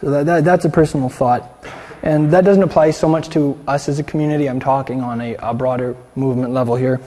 So 0.00 0.10
that, 0.10 0.26
that, 0.26 0.44
that's 0.44 0.64
a 0.64 0.70
personal 0.70 1.08
thought. 1.08 1.66
And 2.02 2.30
that 2.30 2.44
doesn't 2.44 2.62
apply 2.62 2.92
so 2.92 3.08
much 3.08 3.28
to 3.30 3.58
us 3.66 3.88
as 3.88 3.98
a 3.98 4.02
community. 4.02 4.48
I'm 4.48 4.60
talking 4.60 5.02
on 5.02 5.20
a, 5.20 5.34
a 5.36 5.52
broader 5.52 5.96
movement 6.14 6.52
level 6.52 6.76
here, 6.76 7.00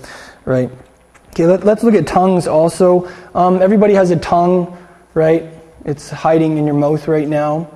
right? 0.46 0.70
Okay, 1.30 1.48
let, 1.48 1.66
us 1.66 1.84
look 1.84 1.96
at 1.96 2.06
tongues 2.06 2.46
also. 2.46 3.10
Um, 3.34 3.62
everybody 3.62 3.96
has 3.96 4.12
a 4.12 4.18
tongue, 4.18 4.78
right? 5.16 5.46
It's 5.86 6.10
hiding 6.10 6.58
in 6.58 6.66
your 6.66 6.76
mouth 6.76 7.08
right 7.08 7.28
now, 7.28 7.72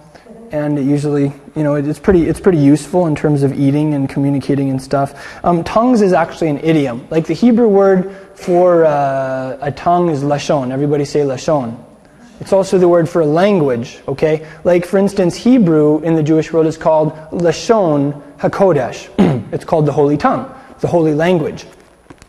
and 0.52 0.78
it 0.78 0.84
usually, 0.84 1.32
you 1.56 1.64
know, 1.64 1.76
it's 1.76 2.00
pretty, 2.00 2.28
it's 2.28 2.40
pretty 2.40 2.58
useful 2.58 3.08
in 3.08 3.16
terms 3.16 3.44
of 3.44 3.58
eating 3.60 3.94
and 3.94 4.10
communicating 4.10 4.70
and 4.70 4.82
stuff. 4.82 5.44
Um, 5.44 5.64
tongues 5.64 6.02
is 6.02 6.14
actually 6.14 6.50
an 6.50 6.60
idiom. 6.60 7.08
Like 7.10 7.26
the 7.26 7.34
Hebrew 7.34 7.68
word 7.68 8.16
for 8.36 8.86
uh, 8.86 9.58
a 9.62 9.72
tongue 9.72 10.10
is 10.10 10.24
lashon. 10.24 10.72
Everybody 10.72 11.06
say 11.06 11.22
lashon. 11.22 11.84
It's 12.40 12.54
also 12.54 12.78
the 12.78 12.88
word 12.88 13.10
for 13.10 13.22
a 13.22 13.26
language, 13.26 14.00
okay? 14.08 14.48
Like, 14.64 14.86
for 14.86 14.98
instance, 14.98 15.36
Hebrew 15.36 16.02
in 16.02 16.16
the 16.16 16.24
Jewish 16.24 16.54
world 16.54 16.68
is 16.68 16.78
called 16.78 17.14
Lashon 17.32 18.22
HaKodesh. 18.38 19.52
it's 19.52 19.66
called 19.66 19.88
the 19.88 19.92
holy 19.92 20.18
tongue, 20.18 20.54
the 20.80 20.88
holy 20.88 21.16
language. 21.16 21.66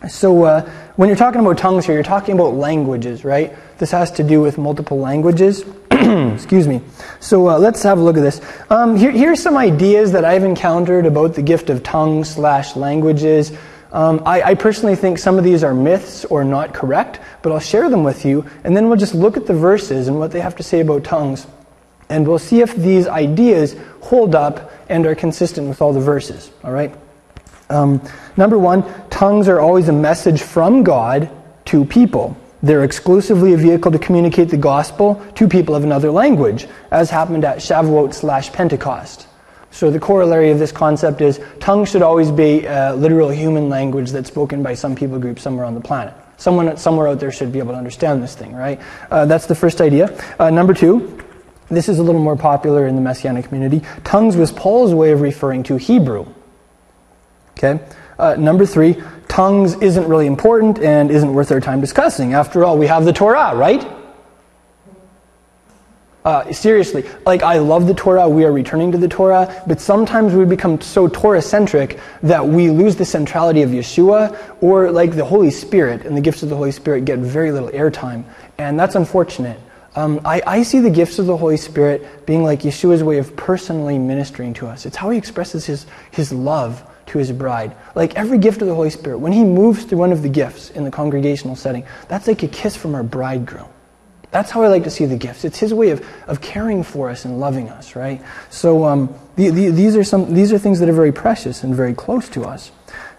So, 0.09 0.45
uh, 0.45 0.71
when 0.97 1.09
you're 1.09 1.17
talking 1.17 1.41
about 1.41 1.59
tongues 1.59 1.85
here, 1.85 1.95
you're 1.95 2.05
talking 2.05 2.35
about 2.35 2.55
languages, 2.55 3.25
right? 3.25 3.55
This 3.79 3.91
has 3.91 4.11
to 4.13 4.23
do 4.23 4.41
with 4.41 4.57
multiple 4.57 4.99
languages. 4.99 5.65
Excuse 6.35 6.69
me. 6.69 6.81
So 7.19 7.49
uh, 7.49 7.59
let's 7.59 7.83
have 7.83 7.99
a 7.99 8.01
look 8.01 8.17
at 8.17 8.21
this. 8.21 8.41
Um, 8.71 8.97
here, 8.97 9.11
here's 9.11 9.43
some 9.43 9.57
ideas 9.57 10.13
that 10.13 10.25
I've 10.25 10.45
encountered 10.45 11.07
about 11.07 11.35
the 11.35 11.43
gift 11.43 11.71
of 11.71 11.83
tongues 11.83 12.31
slash 12.31 12.77
languages. 12.77 13.51
Um, 13.91 14.23
I, 14.25 14.43
I, 14.43 14.55
personally 14.55 14.95
think 14.95 15.19
some 15.19 15.39
of 15.39 15.45
these 15.45 15.65
are 15.65 15.75
myths 15.75 16.25
or 16.27 16.45
not 16.45 16.73
correct, 16.73 17.19
but 17.43 17.53
I'll 17.53 17.59
share 17.59 17.91
them 17.91 18.05
with 18.05 18.25
you, 18.25 18.45
and 18.63 18.77
then 18.77 18.89
we'll 18.89 18.99
just 18.99 19.15
look 19.15 19.37
at 19.37 19.47
the 19.47 19.55
verses 19.55 20.07
and 20.07 20.19
what 20.19 20.31
they 20.31 20.41
have 20.41 20.55
to 20.57 20.63
say 20.63 20.81
about 20.81 21.03
tongues, 21.05 21.47
and 22.09 22.29
we'll 22.29 22.39
see 22.39 22.61
if 22.61 22.77
these 22.77 23.09
ideas 23.09 23.75
hold 24.03 24.37
up 24.37 24.71
and 24.89 25.05
are 25.05 25.17
consistent 25.17 25.69
with 25.69 25.83
all 25.83 25.93
the 25.93 26.01
verses. 26.01 26.51
All 26.63 26.73
right. 26.73 26.95
Um, 27.71 28.01
number 28.37 28.59
one, 28.59 28.85
tongues 29.11 29.49
are 29.49 29.59
always 29.59 29.89
a 29.89 29.93
message 29.93 30.43
from 30.43 30.85
God 30.85 31.31
to 31.67 31.85
people. 31.85 32.37
They're 32.63 32.85
exclusively 32.85 33.53
a 33.53 33.57
vehicle 33.57 33.93
to 33.93 33.99
communicate 33.99 34.49
the 34.49 34.57
gospel 34.57 35.25
to 35.37 35.49
people 35.49 35.75
of 35.75 35.85
another 35.85 36.11
language, 36.11 36.67
as 36.91 37.11
happened 37.11 37.45
at 37.45 37.59
Shavuot 37.59 38.15
slash 38.15 38.53
Pentecost. 38.53 39.27
So 39.71 39.91
the 39.91 40.01
corollary 40.01 40.51
of 40.51 40.59
this 40.59 40.73
concept 40.73 41.21
is 41.21 41.41
tongues 41.61 41.91
should 41.91 42.03
always 42.03 42.31
be 42.31 42.65
a 42.65 42.95
literal 42.95 43.29
human 43.29 43.69
language 43.69 44.11
that's 44.11 44.29
spoken 44.29 44.63
by 44.63 44.75
some 44.75 44.97
people 44.97 45.19
group 45.19 45.39
somewhere 45.39 45.65
on 45.65 45.75
the 45.75 45.81
planet. 45.81 46.15
Someone 46.37 46.77
somewhere 46.77 47.09
out 47.09 47.21
there 47.21 47.33
should 47.33 47.53
be 47.53 47.59
able 47.59 47.73
to 47.73 47.79
understand 47.79 48.23
this 48.23 48.35
thing, 48.35 48.55
right? 48.55 48.81
Uh, 49.11 49.27
that's 49.27 49.47
the 49.47 49.55
first 49.55 49.81
idea. 49.81 50.19
Uh, 50.39 50.51
number 50.51 50.73
two, 50.73 51.23
this 51.69 51.89
is 51.89 51.99
a 51.99 52.03
little 52.03 52.21
more 52.21 52.37
popular 52.37 52.87
in 52.87 52.95
the 52.95 53.03
Messianic 53.03 53.47
community. 53.47 53.87
Tongues 54.05 54.37
was 54.37 54.51
Paul's 54.53 54.95
way 54.95 55.13
of 55.13 55.21
referring 55.21 55.65
to 55.65 55.77
Hebrew. 55.77 56.27
Okay? 57.51 57.81
Uh, 58.19 58.35
number 58.35 58.67
three, 58.67 59.01
tongues 59.29 59.75
isn't 59.81 60.09
really 60.09 60.27
important 60.27 60.81
and 60.81 61.11
isn't 61.11 61.33
worth 61.33 61.53
our 61.53 61.61
time 61.61 61.81
discussing. 61.81 62.35
After 62.35 62.65
all, 62.65 62.77
we 62.77 62.87
have 62.87 63.05
the 63.05 63.13
Torah, 63.13 63.55
right? 63.55 63.87
Uh, 66.25 66.53
seriously, 66.53 67.09
like 67.25 67.43
I 67.43 67.59
love 67.59 67.87
the 67.87 67.95
Torah, 67.95 68.29
we 68.29 68.45
are 68.45 68.53
returning 68.53 68.93
to 68.93 68.99
the 68.99 69.09
Torah, 69.09 69.63
but 69.67 69.81
sometimes 69.81 70.35
we 70.35 70.45
become 70.45 70.81
so 70.81 71.09
Torah 71.09 71.41
centric 71.41 72.01
that 72.23 72.47
we 72.47 72.69
lose 72.69 72.97
the 72.97 73.05
centrality 73.05 73.63
of 73.63 73.71
Yeshua, 73.71 74.37
or 74.61 74.91
like 74.91 75.15
the 75.15 75.25
Holy 75.25 75.51
Spirit 75.51 76.05
and 76.05 76.17
the 76.17 76.21
gifts 76.21 76.43
of 76.43 76.49
the 76.49 76.57
Holy 76.57 76.73
Spirit 76.73 77.05
get 77.05 77.21
very 77.21 77.53
little 77.53 77.71
airtime, 77.71 78.25
and 78.59 78.79
that's 78.79 78.95
unfortunate. 78.95 79.59
Um, 79.95 80.21
I, 80.25 80.43
I 80.47 80.63
see 80.65 80.81
the 80.81 80.91
gifts 80.91 81.19
of 81.19 81.27
the 81.27 81.37
Holy 81.37 81.57
Spirit 81.57 82.27
being 82.27 82.43
like 82.43 82.61
Yeshua's 82.61 83.03
way 83.03 83.19
of 83.19 83.35
personally 83.37 83.99
ministering 83.99 84.53
to 84.55 84.67
us. 84.67 84.85
It's 84.85 84.97
how 84.97 85.09
he 85.11 85.17
expresses 85.17 85.65
his, 85.65 85.87
his 86.11 86.31
love 86.31 86.85
to 87.09 87.19
his 87.19 87.33
bride. 87.33 87.75
Like 87.95 88.15
every 88.15 88.39
gift 88.39 88.63
of 88.63 88.69
the 88.69 88.75
Holy 88.75 88.91
Spirit, 88.91 89.19
when 89.19 89.33
he 89.33 89.45
moves 89.45 89.85
through 89.85 89.99
one 89.99 90.13
of 90.13 90.23
the 90.23 90.29
gifts 90.29 90.71
in 90.71 90.85
the 90.85 90.91
congregational 90.91 91.57
setting, 91.57 91.85
that's 92.09 92.27
like 92.27 92.43
a 92.43 92.49
kiss 92.49 92.77
from 92.77 92.95
our 92.95 93.03
bridegroom. 93.03 93.69
That's 94.31 94.51
how 94.51 94.63
I 94.63 94.69
like 94.69 94.85
to 94.85 94.91
see 94.91 95.07
the 95.07 95.17
gifts. 95.17 95.45
It's 95.45 95.59
his 95.59 95.73
way 95.73 95.91
of, 95.91 96.07
of 96.27 96.41
caring 96.41 96.83
for 96.83 97.09
us 97.09 97.25
and 97.25 97.41
loving 97.41 97.71
us, 97.71 97.97
right? 97.97 98.21
So 98.51 98.85
um, 98.85 99.15
the, 99.37 99.49
the, 99.49 99.71
these, 99.71 99.97
are 99.97 100.05
some, 100.05 100.35
these 100.35 100.53
are 100.53 100.59
things 100.59 100.81
that 100.81 100.89
are 100.89 100.95
very 100.95 101.13
precious 101.13 101.65
and 101.65 101.75
very 101.75 101.95
close 101.95 102.29
to 102.31 102.45
us. 102.45 102.71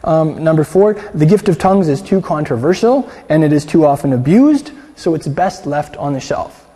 Um, 0.03 0.43
number 0.43 0.63
four, 0.63 0.93
the 1.13 1.25
gift 1.25 1.49
of 1.49 1.57
tongues 1.57 1.87
is 1.87 2.01
too 2.01 2.21
controversial 2.21 3.11
and 3.27 3.43
it 3.43 3.51
is 3.51 3.65
too 3.65 3.85
often 3.85 4.13
abused, 4.13 4.71
so 4.95 5.15
it's 5.15 5.27
best 5.27 5.65
left 5.65 5.97
on 5.97 6.13
the 6.13 6.19
shelf. 6.19 6.67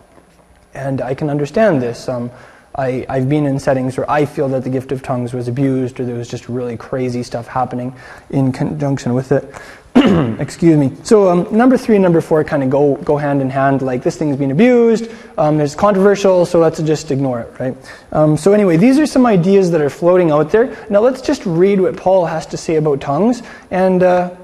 And 0.74 1.00
I 1.00 1.14
can 1.14 1.30
understand 1.30 1.82
this. 1.82 2.10
Um, 2.10 2.32
I, 2.76 3.06
I've 3.08 3.30
been 3.30 3.46
in 3.46 3.60
settings 3.60 3.98
where 3.98 4.10
I 4.10 4.26
feel 4.26 4.50
that 4.50 4.64
the 4.64 4.70
gift 4.70 4.92
of 4.92 5.04
tongues 5.04 5.34
was 5.34 5.48
abused 5.48 6.00
or 6.00 6.06
there 6.06 6.16
was 6.16 6.28
just 6.28 6.50
really 6.50 6.76
crazy 6.76 7.22
stuff 7.22 7.48
happening 7.48 7.96
in 8.32 8.52
conjunction 8.52 9.14
with 9.14 9.32
it. 9.32 9.54
Excuse 10.40 10.76
me. 10.78 10.92
So 11.04 11.30
um, 11.30 11.56
number 11.56 11.78
three 11.78 11.96
and 11.96 12.04
number 12.04 12.20
four 12.20 12.44
kind 12.44 12.64
of 12.64 12.72
go, 12.72 12.96
go 12.96 13.16
hand 13.16 13.42
in 13.42 13.50
hand. 13.52 13.84
Like 13.84 14.02
this 14.02 14.18
thing's 14.18 14.38
being 14.38 14.52
abused, 14.52 15.12
um, 15.38 15.60
it's 15.60 15.76
controversial, 15.76 16.48
so 16.48 16.60
let's 16.60 16.82
just 16.82 17.12
ignore 17.12 17.42
it, 17.42 17.60
right? 17.60 17.78
Um, 18.12 18.36
so 18.36 18.54
anyway, 18.54 18.78
these 18.78 18.98
are 18.98 19.06
some 19.06 19.28
ideas 19.28 19.70
that 19.70 19.82
are 19.82 19.92
floating 19.92 20.32
out 20.32 20.50
there. 20.50 20.76
Now 20.90 21.02
let's 21.02 21.22
just 21.22 21.46
read 21.46 21.80
what 21.80 21.96
Paul 21.96 22.26
has 22.26 22.48
to 22.48 22.58
say 22.58 22.78
about 22.78 23.02
tongues 23.02 23.44
and 23.70 24.02
uh, 24.02 24.36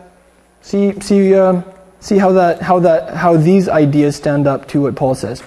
see 0.62 1.00
see 1.00 1.34
uh, 1.34 1.64
see 2.00 2.20
how 2.20 2.32
that 2.34 2.62
how 2.62 2.80
that 2.82 3.16
how 3.16 3.36
these 3.36 3.68
ideas 3.68 4.16
stand 4.16 4.46
up 4.46 4.68
to 4.68 4.84
what 4.84 4.96
Paul 4.96 5.16
says. 5.16 5.42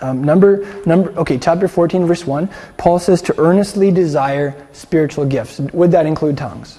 Um, 0.00 0.22
number, 0.22 0.66
number, 0.84 1.10
okay, 1.18 1.38
chapter 1.38 1.68
14, 1.68 2.06
verse 2.06 2.26
1, 2.26 2.50
Paul 2.76 2.98
says 2.98 3.22
to 3.22 3.40
earnestly 3.40 3.90
desire 3.90 4.54
spiritual 4.72 5.24
gifts. 5.24 5.58
Would 5.58 5.92
that 5.92 6.06
include 6.06 6.36
tongues? 6.36 6.78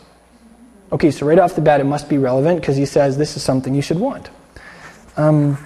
Okay, 0.91 1.11
so 1.11 1.25
right 1.25 1.39
off 1.39 1.55
the 1.55 1.61
bat, 1.61 1.81
it 1.81 1.85
must 1.85 2.07
be 2.07 2.17
relevant 2.17 2.61
because 2.61 2.77
he 2.77 2.85
says 2.85 3.17
this 3.17 3.35
is 3.35 3.43
something 3.43 3.75
you 3.75 3.81
should 3.81 3.99
want. 3.99 4.29
Um, 5.17 5.57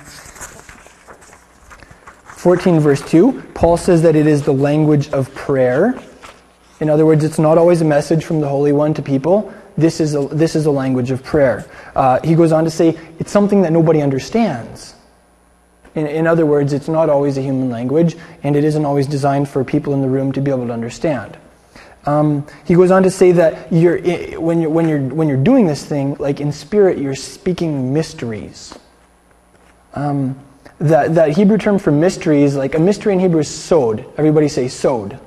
14, 2.42 2.80
verse 2.80 3.02
2, 3.08 3.52
Paul 3.54 3.78
says 3.78 4.02
that 4.02 4.16
it 4.16 4.26
is 4.26 4.44
the 4.44 4.54
language 4.54 5.10
of 5.10 5.34
prayer. 5.36 6.00
In 6.80 6.90
other 6.90 7.06
words, 7.06 7.24
it's 7.24 7.38
not 7.38 7.60
always 7.60 7.82
a 7.82 7.86
message 7.86 8.26
from 8.26 8.42
the 8.42 8.48
Holy 8.48 8.72
One 8.72 8.96
to 8.96 9.04
people. 9.04 9.54
This 9.78 10.00
is 10.00 10.16
a, 10.16 10.28
this 10.28 10.56
is 10.56 10.66
a 10.66 10.72
language 10.72 11.12
of 11.12 11.24
prayer. 11.24 11.70
Uh, 11.96 12.20
he 12.24 12.34
goes 12.34 12.52
on 12.52 12.64
to 12.64 12.72
say 12.72 12.98
it's 13.20 13.32
something 13.32 13.62
that 13.62 13.72
nobody 13.72 14.02
understands. 14.02 14.96
In, 15.96 16.08
in 16.08 16.28
other 16.28 16.46
words, 16.46 16.74
it's 16.74 16.88
not 16.88 17.10
always 17.10 17.38
a 17.38 17.42
human 17.42 17.70
language, 17.70 18.16
and 18.44 18.56
it 18.56 18.64
isn't 18.64 18.86
always 18.86 19.08
designed 19.08 19.50
for 19.50 19.64
people 19.64 19.94
in 19.94 20.02
the 20.02 20.08
room 20.08 20.32
to 20.34 20.42
be 20.42 20.52
able 20.52 20.68
to 20.68 20.74
understand. 20.74 21.38
Um, 22.06 22.48
he 22.66 22.74
goes 22.74 22.90
on 22.90 23.04
to 23.04 23.12
say 23.12 23.32
that 23.34 23.72
you're, 23.72 24.00
when, 24.40 24.62
you're, 24.62 24.72
when, 24.72 24.90
you're, 24.90 25.02
when 25.02 25.28
you're 25.28 25.38
doing 25.38 25.68
this 25.68 25.86
thing, 25.86 26.16
like 26.16 26.40
in 26.40 26.52
spirit, 26.52 26.98
you're 26.98 27.16
speaking 27.16 27.94
mysteries. 27.94 28.74
Um, 29.94 30.40
that, 30.80 31.14
that 31.16 31.32
Hebrew 31.32 31.58
term 31.58 31.78
for 31.78 31.92
mysteries, 31.92 32.56
like 32.56 32.74
a 32.74 32.80
mystery 32.80 33.14
in 33.14 33.20
Hebrew 33.20 33.42
is 33.42 33.48
sod. 33.48 34.06
Everybody 34.18 34.48
say 34.48 34.68
sod. 34.68 35.20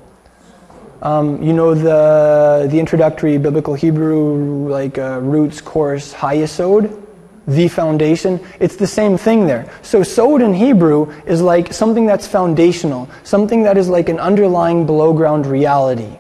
Um, 1.01 1.43
you 1.43 1.53
know 1.53 1.75
the, 1.75 2.67
the 2.69 2.81
introductory 2.81 3.37
biblical 3.37 3.75
Hebrew 3.75 4.69
like 4.69 4.97
uh, 4.97 5.21
roots 5.21 5.61
course, 5.61 6.15
Hayesod? 6.15 7.04
The 7.47 7.69
foundation. 7.69 8.41
It's 8.61 8.77
the 8.77 8.87
same 8.87 9.19
thing 9.19 9.47
there. 9.47 9.71
So 9.83 10.03
sod 10.03 10.43
in 10.43 10.55
Hebrew 10.55 11.11
is 11.27 11.43
like 11.43 11.73
something 11.73 12.07
that's 12.07 12.27
foundational, 12.27 13.09
something 13.23 13.63
that 13.65 13.77
is 13.77 13.89
like 13.89 14.09
an 14.09 14.19
underlying 14.19 14.87
below 14.87 15.13
ground 15.13 15.47
reality. 15.47 16.19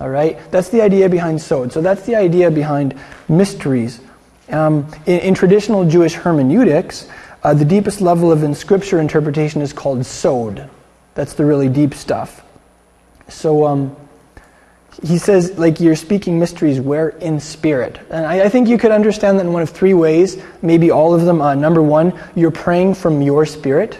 All 0.00 0.08
right? 0.08 0.38
That's 0.50 0.68
the 0.70 0.80
idea 0.80 1.08
behind 1.08 1.40
sod. 1.40 1.72
So 1.72 1.80
that's 1.80 2.02
the 2.06 2.16
idea 2.16 2.50
behind 2.50 2.98
mysteries. 3.28 4.00
Um, 4.50 4.86
in, 5.06 5.20
in, 5.20 5.34
traditional 5.34 5.88
Jewish 5.88 6.14
hermeneutics, 6.14 7.08
uh, 7.42 7.54
the 7.54 7.64
deepest 7.64 8.00
level 8.02 8.30
of 8.30 8.42
in 8.42 8.54
scripture 8.54 9.00
interpretation 9.00 9.62
is 9.62 9.72
called 9.72 10.04
sod. 10.04 10.68
That's 11.14 11.34
the 11.34 11.46
really 11.46 11.68
deep 11.68 11.94
stuff. 11.94 12.44
So, 13.28 13.64
um, 13.64 13.96
he 15.02 15.18
says, 15.18 15.58
like, 15.58 15.80
you're 15.80 15.96
speaking 15.96 16.38
mysteries 16.38 16.80
where 16.80 17.08
in 17.08 17.40
spirit. 17.40 17.98
And 18.10 18.24
I, 18.24 18.44
I, 18.44 18.48
think 18.48 18.68
you 18.68 18.78
could 18.78 18.92
understand 18.92 19.38
that 19.38 19.46
in 19.46 19.52
one 19.52 19.62
of 19.62 19.70
three 19.70 19.94
ways, 19.94 20.40
maybe 20.62 20.90
all 20.90 21.14
of 21.14 21.24
them. 21.24 21.40
Uh, 21.40 21.54
number 21.54 21.82
one, 21.82 22.18
you're 22.34 22.52
praying 22.52 22.94
from 22.94 23.20
your 23.20 23.44
spirit. 23.44 23.98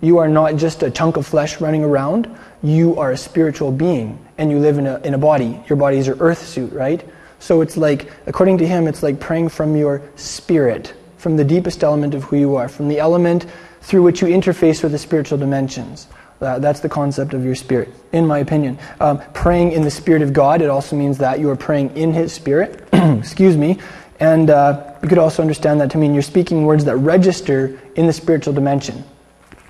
You 0.00 0.18
are 0.18 0.28
not 0.28 0.56
just 0.56 0.82
a 0.82 0.90
chunk 0.90 1.16
of 1.16 1.26
flesh 1.26 1.60
running 1.60 1.82
around. 1.82 2.34
You 2.62 2.98
are 2.98 3.12
a 3.12 3.16
spiritual 3.16 3.72
being, 3.72 4.18
and 4.38 4.50
you 4.50 4.58
live 4.58 4.78
in 4.78 4.86
a, 4.86 4.98
in 5.00 5.14
a 5.14 5.18
body. 5.18 5.60
Your 5.68 5.76
body 5.76 5.98
is 5.98 6.06
your 6.06 6.16
earth 6.20 6.46
suit, 6.46 6.72
right? 6.72 7.04
So 7.40 7.60
it's 7.60 7.76
like, 7.76 8.10
according 8.26 8.58
to 8.58 8.66
him, 8.66 8.86
it's 8.86 9.02
like 9.02 9.18
praying 9.18 9.48
from 9.48 9.76
your 9.76 10.02
spirit, 10.16 10.94
from 11.16 11.36
the 11.36 11.44
deepest 11.44 11.82
element 11.82 12.14
of 12.14 12.24
who 12.24 12.36
you 12.36 12.56
are, 12.56 12.68
from 12.68 12.88
the 12.88 12.98
element 12.98 13.46
through 13.80 14.02
which 14.02 14.20
you 14.20 14.28
interface 14.28 14.82
with 14.82 14.92
the 14.92 14.98
spiritual 14.98 15.38
dimensions. 15.38 16.08
Uh, 16.40 16.58
that's 16.58 16.80
the 16.80 16.88
concept 16.88 17.34
of 17.34 17.44
your 17.44 17.56
spirit, 17.56 17.92
in 18.12 18.26
my 18.26 18.38
opinion. 18.38 18.78
Um, 19.00 19.20
praying 19.34 19.72
in 19.72 19.82
the 19.82 19.90
Spirit 19.90 20.22
of 20.22 20.32
God, 20.32 20.62
it 20.62 20.70
also 20.70 20.94
means 20.94 21.18
that 21.18 21.40
you 21.40 21.50
are 21.50 21.56
praying 21.56 21.96
in 21.96 22.12
His 22.12 22.32
Spirit. 22.32 22.88
Excuse 22.92 23.56
me. 23.56 23.78
And 24.20 24.50
uh, 24.50 24.94
you 25.02 25.08
could 25.08 25.18
also 25.18 25.42
understand 25.42 25.80
that 25.80 25.90
to 25.92 25.98
mean 25.98 26.12
you're 26.12 26.22
speaking 26.22 26.64
words 26.64 26.84
that 26.84 26.96
register 26.96 27.80
in 27.96 28.06
the 28.06 28.12
spiritual 28.12 28.52
dimension. 28.52 29.04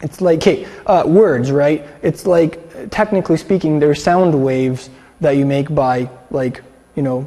It's 0.00 0.20
like, 0.20 0.42
hey, 0.42 0.66
uh, 0.86 1.04
words, 1.06 1.50
right? 1.50 1.86
It's 2.02 2.26
like, 2.26 2.90
technically 2.90 3.36
speaking, 3.36 3.78
they're 3.78 3.94
sound 3.94 4.42
waves 4.42 4.90
that 5.20 5.32
you 5.32 5.44
make 5.44 5.74
by, 5.74 6.10
like, 6.30 6.62
you 6.94 7.02
know, 7.02 7.26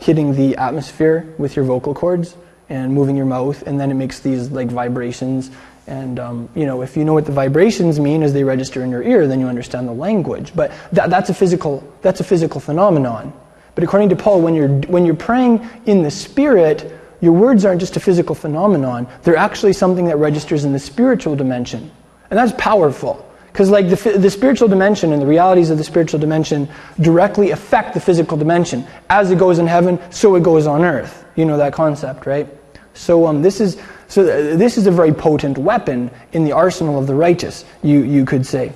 hitting 0.00 0.34
the 0.34 0.56
atmosphere 0.56 1.34
with 1.38 1.56
your 1.56 1.64
vocal 1.64 1.92
cords 1.92 2.36
and 2.68 2.92
moving 2.94 3.16
your 3.16 3.26
mouth, 3.26 3.62
and 3.66 3.78
then 3.78 3.90
it 3.90 3.94
makes 3.94 4.20
these, 4.20 4.50
like, 4.50 4.68
vibrations 4.68 5.50
and 5.86 6.18
um, 6.18 6.48
you 6.54 6.66
know, 6.66 6.82
if 6.82 6.96
you 6.96 7.04
know 7.04 7.12
what 7.12 7.26
the 7.26 7.32
vibrations 7.32 8.00
mean 8.00 8.22
as 8.22 8.32
they 8.32 8.44
register 8.44 8.82
in 8.82 8.90
your 8.90 9.02
ear, 9.02 9.26
then 9.26 9.40
you 9.40 9.46
understand 9.46 9.86
the 9.86 9.92
language. 9.92 10.52
But 10.54 10.72
that, 10.92 11.10
that's 11.10 11.30
a 11.30 11.34
physical 11.34 11.86
that's 12.02 12.20
a 12.20 12.24
physical 12.24 12.60
phenomenon. 12.60 13.32
But 13.74 13.84
according 13.84 14.08
to 14.10 14.16
Paul, 14.16 14.40
when 14.40 14.54
you're 14.54 14.68
when 14.68 15.04
you're 15.04 15.14
praying 15.14 15.66
in 15.86 16.02
the 16.02 16.10
spirit, 16.10 16.98
your 17.20 17.32
words 17.32 17.64
aren't 17.64 17.80
just 17.80 17.96
a 17.96 18.00
physical 18.00 18.34
phenomenon. 18.34 19.06
They're 19.22 19.36
actually 19.36 19.72
something 19.74 20.06
that 20.06 20.16
registers 20.16 20.64
in 20.64 20.72
the 20.72 20.78
spiritual 20.78 21.36
dimension, 21.36 21.90
and 22.30 22.38
that's 22.38 22.52
powerful. 22.56 23.30
Because 23.52 23.70
like 23.70 23.88
the, 23.88 24.18
the 24.18 24.30
spiritual 24.30 24.66
dimension 24.66 25.12
and 25.12 25.22
the 25.22 25.26
realities 25.26 25.70
of 25.70 25.78
the 25.78 25.84
spiritual 25.84 26.18
dimension 26.18 26.68
directly 26.98 27.52
affect 27.52 27.94
the 27.94 28.00
physical 28.00 28.36
dimension. 28.36 28.84
As 29.08 29.30
it 29.30 29.38
goes 29.38 29.60
in 29.60 29.66
heaven, 29.68 30.00
so 30.10 30.34
it 30.34 30.42
goes 30.42 30.66
on 30.66 30.82
earth. 30.82 31.24
You 31.36 31.44
know 31.44 31.56
that 31.58 31.72
concept, 31.72 32.26
right? 32.26 32.48
So 32.94 33.26
um, 33.26 33.42
this 33.42 33.60
is 33.60 33.80
so 34.14 34.22
uh, 34.22 34.56
this 34.56 34.78
is 34.78 34.86
a 34.86 34.92
very 34.92 35.12
potent 35.12 35.58
weapon 35.58 36.08
in 36.32 36.44
the 36.44 36.52
arsenal 36.52 37.00
of 37.00 37.08
the 37.08 37.16
righteous, 37.16 37.64
you, 37.82 38.04
you 38.04 38.24
could 38.24 38.46
say. 38.46 38.72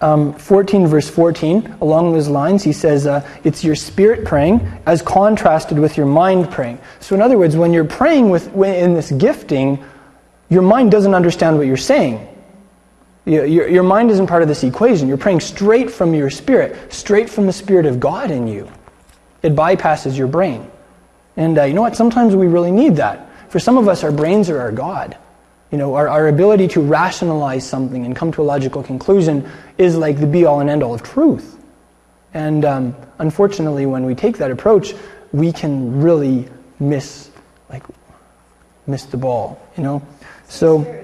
Um, 0.00 0.32
14 0.32 0.88
verse 0.88 1.08
14, 1.08 1.76
along 1.80 2.12
those 2.12 2.26
lines, 2.26 2.64
he 2.64 2.72
says, 2.72 3.06
uh, 3.06 3.24
it's 3.44 3.62
your 3.62 3.76
spirit 3.76 4.24
praying 4.24 4.68
as 4.84 5.00
contrasted 5.00 5.78
with 5.78 5.96
your 5.96 6.06
mind 6.06 6.50
praying. 6.50 6.80
So 6.98 7.14
in 7.14 7.22
other 7.22 7.38
words, 7.38 7.56
when 7.56 7.72
you're 7.72 7.84
praying 7.84 8.30
with, 8.30 8.52
in 8.56 8.94
this 8.94 9.12
gifting, 9.12 9.84
your 10.48 10.62
mind 10.62 10.90
doesn't 10.90 11.14
understand 11.14 11.56
what 11.56 11.68
you're 11.68 11.76
saying. 11.76 12.26
Your, 13.26 13.46
your 13.46 13.84
mind 13.84 14.10
isn't 14.10 14.26
part 14.26 14.42
of 14.42 14.48
this 14.48 14.64
equation. 14.64 15.06
You're 15.06 15.18
praying 15.18 15.38
straight 15.38 15.88
from 15.88 16.14
your 16.14 16.30
spirit, 16.30 16.92
straight 16.92 17.30
from 17.30 17.46
the 17.46 17.52
Spirit 17.52 17.86
of 17.86 18.00
God 18.00 18.32
in 18.32 18.48
you. 18.48 18.68
It 19.44 19.54
bypasses 19.54 20.18
your 20.18 20.26
brain. 20.26 20.68
And 21.36 21.56
uh, 21.56 21.62
you 21.62 21.74
know 21.74 21.82
what? 21.82 21.94
Sometimes 21.94 22.34
we 22.34 22.48
really 22.48 22.72
need 22.72 22.96
that. 22.96 23.25
For 23.48 23.58
some 23.58 23.78
of 23.78 23.88
us, 23.88 24.04
our 24.04 24.12
brains 24.12 24.50
are 24.50 24.60
our 24.60 24.72
God. 24.72 25.16
You 25.70 25.78
know, 25.78 25.94
our, 25.94 26.08
our 26.08 26.28
ability 26.28 26.68
to 26.68 26.80
rationalize 26.80 27.68
something 27.68 28.04
and 28.04 28.14
come 28.14 28.30
to 28.32 28.42
a 28.42 28.44
logical 28.44 28.82
conclusion 28.82 29.50
is 29.78 29.96
like 29.96 30.20
the 30.20 30.26
be 30.26 30.44
all 30.44 30.60
and 30.60 30.70
end 30.70 30.82
all 30.82 30.94
of 30.94 31.02
truth. 31.02 31.58
And 32.34 32.64
um, 32.64 32.96
unfortunately, 33.18 33.86
when 33.86 34.04
we 34.04 34.14
take 34.14 34.38
that 34.38 34.50
approach, 34.50 34.94
we 35.32 35.52
can 35.52 36.00
really 36.00 36.48
miss, 36.78 37.30
like, 37.68 37.82
miss 38.86 39.04
the 39.04 39.16
ball. 39.16 39.60
You 39.76 39.82
know, 39.82 40.02
so. 40.48 41.02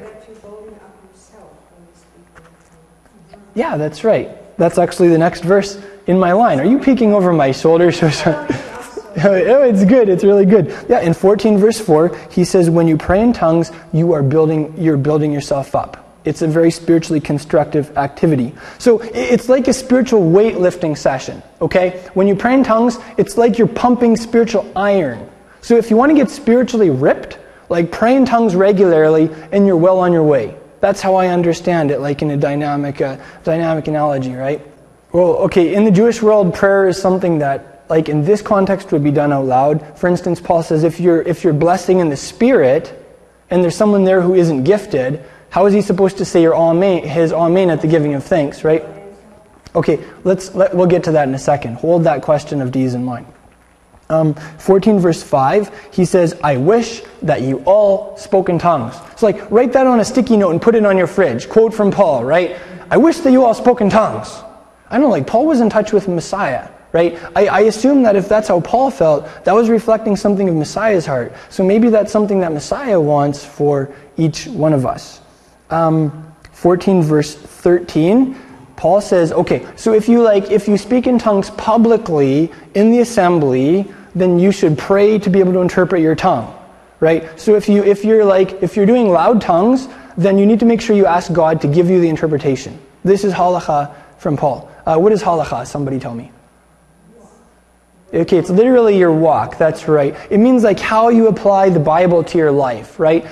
Yeah, 3.54 3.76
that's 3.76 4.04
right. 4.04 4.30
That's 4.56 4.78
actually 4.78 5.08
the 5.08 5.18
next 5.18 5.42
verse 5.42 5.80
in 6.06 6.18
my 6.18 6.32
line. 6.32 6.60
Are 6.60 6.64
you 6.64 6.78
peeking 6.78 7.12
over 7.12 7.32
my 7.32 7.52
shoulder? 7.52 7.90
oh, 9.24 9.62
it's 9.62 9.84
good. 9.84 10.08
It's 10.08 10.24
really 10.24 10.46
good. 10.46 10.74
Yeah, 10.88 11.00
in 11.00 11.14
14 11.14 11.58
verse 11.58 11.78
4, 11.78 12.16
he 12.30 12.44
says, 12.44 12.70
when 12.70 12.88
you 12.88 12.96
pray 12.96 13.20
in 13.20 13.32
tongues, 13.32 13.70
you 13.92 14.12
are 14.12 14.22
building, 14.22 14.74
you're 14.76 14.96
building 14.96 15.32
yourself 15.32 15.74
up. 15.74 15.98
It's 16.24 16.42
a 16.42 16.46
very 16.46 16.70
spiritually 16.70 17.20
constructive 17.20 17.96
activity. 17.98 18.54
So 18.78 19.00
it's 19.00 19.48
like 19.48 19.66
a 19.68 19.72
spiritual 19.72 20.20
weightlifting 20.20 20.96
session, 20.96 21.42
okay? 21.60 22.08
When 22.14 22.28
you 22.28 22.36
pray 22.36 22.54
in 22.54 22.62
tongues, 22.62 22.98
it's 23.16 23.36
like 23.36 23.58
you're 23.58 23.66
pumping 23.66 24.16
spiritual 24.16 24.70
iron. 24.76 25.28
So 25.62 25.76
if 25.76 25.90
you 25.90 25.96
want 25.96 26.10
to 26.10 26.16
get 26.16 26.30
spiritually 26.30 26.90
ripped, 26.90 27.38
like 27.68 27.90
pray 27.90 28.14
in 28.14 28.24
tongues 28.24 28.54
regularly 28.54 29.30
and 29.50 29.66
you're 29.66 29.76
well 29.76 29.98
on 29.98 30.12
your 30.12 30.22
way. 30.22 30.56
That's 30.80 31.00
how 31.00 31.14
I 31.14 31.28
understand 31.28 31.90
it, 31.90 32.00
like 32.00 32.22
in 32.22 32.30
a 32.30 32.36
dynamic, 32.36 33.00
uh, 33.00 33.16
dynamic 33.44 33.88
analogy, 33.88 34.34
right? 34.34 34.60
Well, 35.12 35.36
okay, 35.44 35.74
in 35.74 35.84
the 35.84 35.90
Jewish 35.90 36.22
world, 36.22 36.54
prayer 36.54 36.88
is 36.88 37.00
something 37.00 37.38
that, 37.38 37.71
like 37.92 38.08
in 38.08 38.24
this 38.24 38.40
context, 38.40 38.90
would 38.90 39.04
be 39.04 39.10
done 39.10 39.34
out 39.34 39.44
loud. 39.44 39.98
For 39.98 40.08
instance, 40.08 40.40
Paul 40.40 40.62
says 40.62 40.82
if 40.82 40.98
you're, 40.98 41.20
if 41.20 41.44
you're 41.44 41.52
blessing 41.52 41.98
in 41.98 42.08
the 42.08 42.16
Spirit 42.16 42.98
and 43.50 43.62
there's 43.62 43.76
someone 43.76 44.04
there 44.04 44.22
who 44.22 44.34
isn't 44.34 44.64
gifted, 44.64 45.22
how 45.50 45.66
is 45.66 45.74
he 45.74 45.82
supposed 45.82 46.16
to 46.16 46.24
say 46.24 46.40
your 46.40 46.56
amen, 46.56 47.02
his 47.02 47.34
amen 47.34 47.68
at 47.68 47.82
the 47.82 47.86
giving 47.88 48.14
of 48.14 48.24
thanks, 48.24 48.64
right? 48.64 48.82
Okay, 49.74 50.02
let's, 50.24 50.54
let, 50.54 50.74
we'll 50.74 50.86
get 50.86 51.04
to 51.04 51.12
that 51.12 51.28
in 51.28 51.34
a 51.34 51.38
second. 51.38 51.74
Hold 51.74 52.04
that 52.04 52.22
question 52.22 52.62
of 52.62 52.72
D's 52.72 52.94
in 52.94 53.04
mind. 53.04 53.26
Um, 54.08 54.32
14 54.32 54.98
verse 54.98 55.22
5, 55.22 55.90
he 55.92 56.06
says, 56.06 56.34
I 56.42 56.56
wish 56.56 57.02
that 57.20 57.42
you 57.42 57.58
all 57.66 58.16
spoke 58.16 58.48
in 58.48 58.58
tongues. 58.58 58.94
So 59.18 59.26
like, 59.26 59.50
write 59.50 59.74
that 59.74 59.86
on 59.86 60.00
a 60.00 60.04
sticky 60.06 60.38
note 60.38 60.52
and 60.52 60.62
put 60.62 60.74
it 60.74 60.86
on 60.86 60.96
your 60.96 61.06
fridge. 61.06 61.46
Quote 61.46 61.74
from 61.74 61.90
Paul, 61.90 62.24
right? 62.24 62.56
I 62.90 62.96
wish 62.96 63.18
that 63.18 63.32
you 63.32 63.44
all 63.44 63.52
spoke 63.52 63.82
in 63.82 63.90
tongues. 63.90 64.30
I 64.88 64.96
don't 64.96 65.02
know, 65.02 65.10
like 65.10 65.26
Paul 65.26 65.44
was 65.44 65.60
in 65.60 65.68
touch 65.68 65.92
with 65.92 66.08
Messiah, 66.08 66.70
right? 66.92 67.18
I, 67.34 67.46
I, 67.46 67.60
assume 67.60 68.02
that 68.02 68.16
if 68.16 68.28
that's 68.28 68.48
how 68.48 68.60
Paul 68.60 68.90
felt, 68.90 69.26
that 69.44 69.54
was 69.54 69.68
reflecting 69.70 70.14
something 70.14 70.48
of 70.48 70.54
Messiah's 70.54 71.06
heart. 71.06 71.32
So 71.48 71.64
maybe 71.64 71.88
that's 71.88 72.12
something 72.12 72.40
that 72.40 72.52
Messiah 72.52 73.00
wants 73.00 73.44
for 73.44 73.94
each 74.16 74.46
one 74.46 74.72
of 74.72 74.84
us. 74.84 75.20
Um, 75.70 76.34
14 76.52 77.02
verse 77.02 77.34
13 77.34 78.36
paul 78.76 79.00
says 79.00 79.32
okay 79.32 79.66
so 79.74 79.94
if 79.94 80.08
you 80.08 80.22
like 80.22 80.52
if 80.52 80.68
you 80.68 80.78
speak 80.78 81.08
in 81.08 81.18
tongues 81.18 81.50
publicly 81.50 82.52
in 82.74 82.92
the 82.92 83.00
assembly 83.00 83.90
then 84.14 84.38
you 84.38 84.52
should 84.52 84.78
pray 84.78 85.18
to 85.18 85.28
be 85.28 85.40
able 85.40 85.52
to 85.52 85.60
interpret 85.60 86.00
your 86.00 86.14
tongue 86.14 86.54
right? 87.02 87.38
So 87.38 87.56
if 87.56 87.68
you 87.68 87.82
if 87.82 88.04
you're 88.04 88.24
like 88.24 88.62
if 88.62 88.76
you're 88.76 88.86
doing 88.86 89.10
loud 89.10 89.40
tongues 89.42 89.88
then 90.16 90.38
you 90.38 90.46
need 90.46 90.60
to 90.60 90.66
make 90.66 90.80
sure 90.80 90.94
you 90.94 91.06
ask 91.06 91.32
god 91.32 91.60
to 91.62 91.68
give 91.68 91.90
you 91.90 92.00
the 92.00 92.08
interpretation. 92.08 92.78
This 93.02 93.24
is 93.24 93.32
halacha 93.32 93.92
from 94.18 94.36
paul. 94.36 94.70
Uh, 94.86 94.96
what 94.98 95.10
is 95.10 95.22
halacha? 95.22 95.66
Somebody 95.66 95.98
tell 95.98 96.14
me 96.14 96.30
Okay, 98.12 98.36
it's 98.36 98.50
literally 98.50 98.98
your 98.98 99.12
walk. 99.12 99.56
That's 99.56 99.88
right. 99.88 100.14
It 100.28 100.38
means 100.38 100.62
like 100.64 100.78
how 100.78 101.08
you 101.08 101.28
apply 101.28 101.70
the 101.70 101.80
Bible 101.80 102.22
to 102.24 102.38
your 102.38 102.52
life, 102.52 103.00
right? 103.00 103.26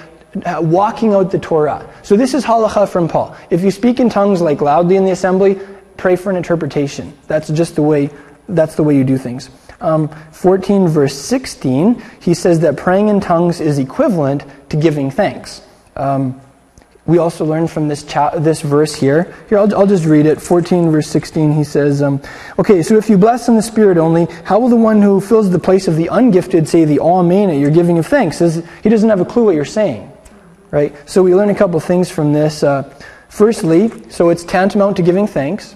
Uh, 0.47 0.61
walking 0.63 1.13
out 1.13 1.31
the 1.31 1.39
Torah. 1.39 1.87
So 2.03 2.17
this 2.17 2.33
is 2.33 2.45
halacha 2.45 2.89
from 2.89 3.07
Paul. 3.07 3.37
If 3.51 3.63
you 3.63 3.71
speak 3.71 4.01
in 4.01 4.09
tongues 4.09 4.41
like 4.41 4.61
loudly 4.63 4.97
in 4.97 5.05
the 5.05 5.11
assembly, 5.11 5.59
pray 5.99 6.17
for 6.17 6.31
an 6.31 6.37
interpretation. 6.37 7.13
That's 7.27 7.49
just 7.49 7.75
the 7.75 7.83
way. 7.83 8.11
That's 8.49 8.75
the 8.75 8.83
way 8.83 8.97
you 8.97 9.05
do 9.05 9.19
things. 9.19 9.51
Um, 9.81 10.09
14 10.33 10.89
verse 10.89 11.15
16, 11.15 12.03
he 12.21 12.35
says 12.35 12.61
that 12.61 12.77
praying 12.77 13.09
in 13.09 13.21
tongues 13.21 13.61
is 13.61 13.79
equivalent 13.79 14.45
to 14.71 14.77
giving 14.77 15.11
thanks. 15.11 15.63
Um, 15.97 16.41
we 17.11 17.19
also 17.19 17.45
learn 17.45 17.67
from 17.67 17.89
this, 17.89 18.03
cha- 18.03 18.39
this 18.39 18.63
verse 18.63 18.95
here. 18.95 19.35
Here, 19.49 19.59
I'll, 19.59 19.75
I'll, 19.77 19.87
just 19.87 20.07
read 20.07 20.25
it. 20.25 20.41
14, 20.41 20.91
verse 20.91 21.09
16, 21.09 21.53
he 21.53 21.65
says, 21.65 22.01
um, 22.01 22.23
Okay, 22.59 22.83
so 22.83 22.97
if 22.97 23.11
you 23.11 23.19
bless 23.19 23.49
in 23.49 23.57
the 23.57 23.63
Spirit 23.63 23.99
only, 23.99 24.27
how 24.45 24.59
will 24.59 24.69
the 24.69 24.77
one 24.77 25.03
who 25.03 25.21
fills 25.21 25.51
the 25.51 25.59
place 25.59 25.89
of 25.89 25.97
the 25.97 26.07
ungifted 26.07 26.69
say 26.69 26.85
the 26.87 27.01
Amen 27.01 27.51
at 27.51 27.59
your 27.59 27.71
giving 27.71 27.99
of 27.99 28.07
thanks? 28.07 28.39
He 28.39 28.89
doesn't 28.89 29.11
have 29.11 29.21
a 29.21 29.27
clue 29.27 29.45
what 29.45 29.55
you're 29.55 29.65
saying 29.67 30.11
right? 30.71 30.95
So 31.09 31.23
we 31.23 31.35
learn 31.35 31.51
a 31.51 31.55
couple 31.55 31.79
things 31.81 32.11
from 32.11 32.33
this. 32.33 32.63
Uh, 32.63 32.83
firstly, 33.29 33.91
so 34.11 34.31
it's 34.31 34.45
tantamount 34.45 34.97
to 34.97 35.03
giving 35.03 35.27
thanks. 35.27 35.75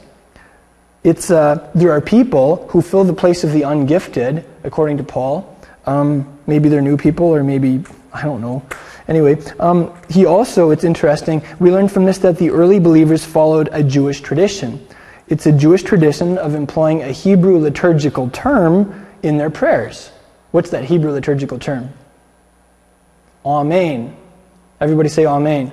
It's, 1.02 1.30
uh, 1.30 1.70
there 1.74 1.92
are 1.92 2.00
people 2.00 2.66
who 2.68 2.80
fill 2.80 3.04
the 3.04 3.12
place 3.12 3.44
of 3.44 3.52
the 3.52 3.62
ungifted, 3.62 4.44
according 4.62 4.96
to 4.98 5.04
Paul. 5.04 5.50
Um, 5.86 6.38
maybe 6.46 6.68
they're 6.68 6.80
new 6.80 6.96
people, 6.96 7.26
or 7.26 7.44
maybe, 7.44 7.84
I 8.12 8.22
don't 8.22 8.40
know. 8.40 8.62
Anyway, 9.06 9.42
um, 9.60 9.92
he 10.08 10.24
also, 10.24 10.70
it's 10.70 10.84
interesting, 10.84 11.42
we 11.58 11.70
learn 11.70 11.88
from 11.88 12.04
this 12.04 12.18
that 12.18 12.38
the 12.38 12.50
early 12.50 12.78
believers 12.78 13.24
followed 13.24 13.68
a 13.72 13.82
Jewish 13.82 14.20
tradition. 14.20 14.86
It's 15.28 15.46
a 15.46 15.52
Jewish 15.52 15.82
tradition 15.82 16.38
of 16.38 16.54
employing 16.54 17.02
a 17.02 17.12
Hebrew 17.12 17.58
liturgical 17.58 18.30
term 18.30 19.06
in 19.22 19.36
their 19.36 19.50
prayers. 19.50 20.10
What's 20.52 20.70
that 20.70 20.84
Hebrew 20.84 21.12
liturgical 21.12 21.58
term? 21.58 21.92
Amen. 23.44 24.16
Everybody 24.80 25.08
say 25.08 25.26
Amen. 25.26 25.72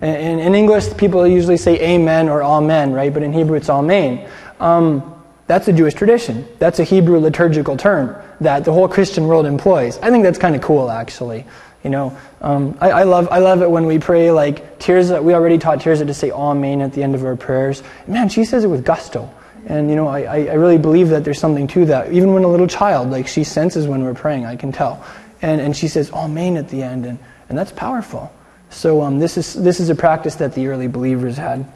In, 0.00 0.38
in 0.38 0.54
English, 0.54 0.96
people 0.96 1.26
usually 1.26 1.56
say 1.56 1.80
Amen 1.80 2.28
or 2.28 2.42
Amen, 2.42 2.92
right? 2.92 3.12
But 3.12 3.22
in 3.22 3.32
Hebrew, 3.32 3.56
it's 3.56 3.70
Amen. 3.70 4.28
Um, 4.60 5.14
that's 5.46 5.66
a 5.66 5.72
Jewish 5.72 5.94
tradition. 5.94 6.46
That's 6.58 6.78
a 6.78 6.84
Hebrew 6.84 7.18
liturgical 7.18 7.76
term 7.76 8.14
that 8.40 8.64
the 8.64 8.72
whole 8.72 8.86
Christian 8.86 9.26
world 9.26 9.46
employs. 9.46 9.98
I 9.98 10.10
think 10.10 10.22
that's 10.22 10.38
kind 10.38 10.54
of 10.54 10.62
cool, 10.62 10.90
actually. 10.90 11.46
You 11.84 11.90
know, 11.90 12.18
um, 12.40 12.76
I, 12.80 12.90
I, 12.90 13.02
love 13.04 13.28
I 13.30 13.38
love 13.38 13.62
it 13.62 13.70
when 13.70 13.86
we 13.86 13.98
pray 13.98 14.30
like 14.32 14.78
Tirza. 14.80 15.22
We 15.22 15.34
already 15.34 15.58
taught 15.58 15.78
Tirza 15.78 16.06
to 16.06 16.14
say 16.14 16.30
Amen 16.30 16.80
at 16.80 16.92
the 16.92 17.02
end 17.02 17.14
of 17.14 17.24
our 17.24 17.36
prayers. 17.36 17.82
Man, 18.06 18.28
she 18.28 18.44
says 18.44 18.64
it 18.64 18.68
with 18.68 18.84
gusto. 18.84 19.32
And 19.66 19.88
you 19.88 19.96
know, 19.96 20.08
I, 20.08 20.22
I 20.22 20.54
really 20.54 20.78
believe 20.78 21.10
that 21.10 21.24
there's 21.24 21.38
something 21.38 21.66
to 21.68 21.84
that. 21.86 22.12
Even 22.12 22.32
when 22.32 22.42
a 22.44 22.48
little 22.48 22.66
child, 22.66 23.10
like 23.10 23.28
she 23.28 23.44
senses 23.44 23.86
when 23.86 24.02
we're 24.02 24.14
praying, 24.14 24.44
I 24.44 24.56
can 24.56 24.72
tell. 24.72 25.04
And 25.40 25.60
and 25.60 25.76
she 25.76 25.88
says 25.88 26.10
Amen 26.10 26.56
at 26.56 26.68
the 26.68 26.82
end, 26.82 27.06
and 27.06 27.18
and 27.48 27.56
that's 27.56 27.72
powerful. 27.72 28.32
So 28.70 29.02
um, 29.02 29.18
this, 29.18 29.38
is, 29.38 29.54
this 29.54 29.80
is 29.80 29.88
a 29.88 29.94
practice 29.94 30.36
that 30.36 30.54
the 30.54 30.66
early 30.68 30.88
believers 30.88 31.36
had, 31.36 31.70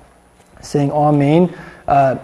saying 0.61 0.93
Amen 0.93 1.57
uh, 1.89 2.19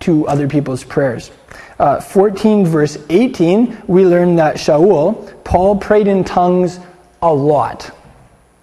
to 0.00 0.26
other 0.26 0.48
people's 0.48 0.84
prayers. 0.84 1.30
Uh, 1.78 2.00
14 2.00 2.66
verse 2.66 2.98
18, 3.08 3.82
we 3.86 4.04
learn 4.04 4.36
that 4.36 4.56
Shaul, 4.56 5.44
Paul 5.44 5.76
prayed 5.76 6.08
in 6.08 6.24
tongues 6.24 6.78
a 7.22 7.32
lot. 7.32 7.90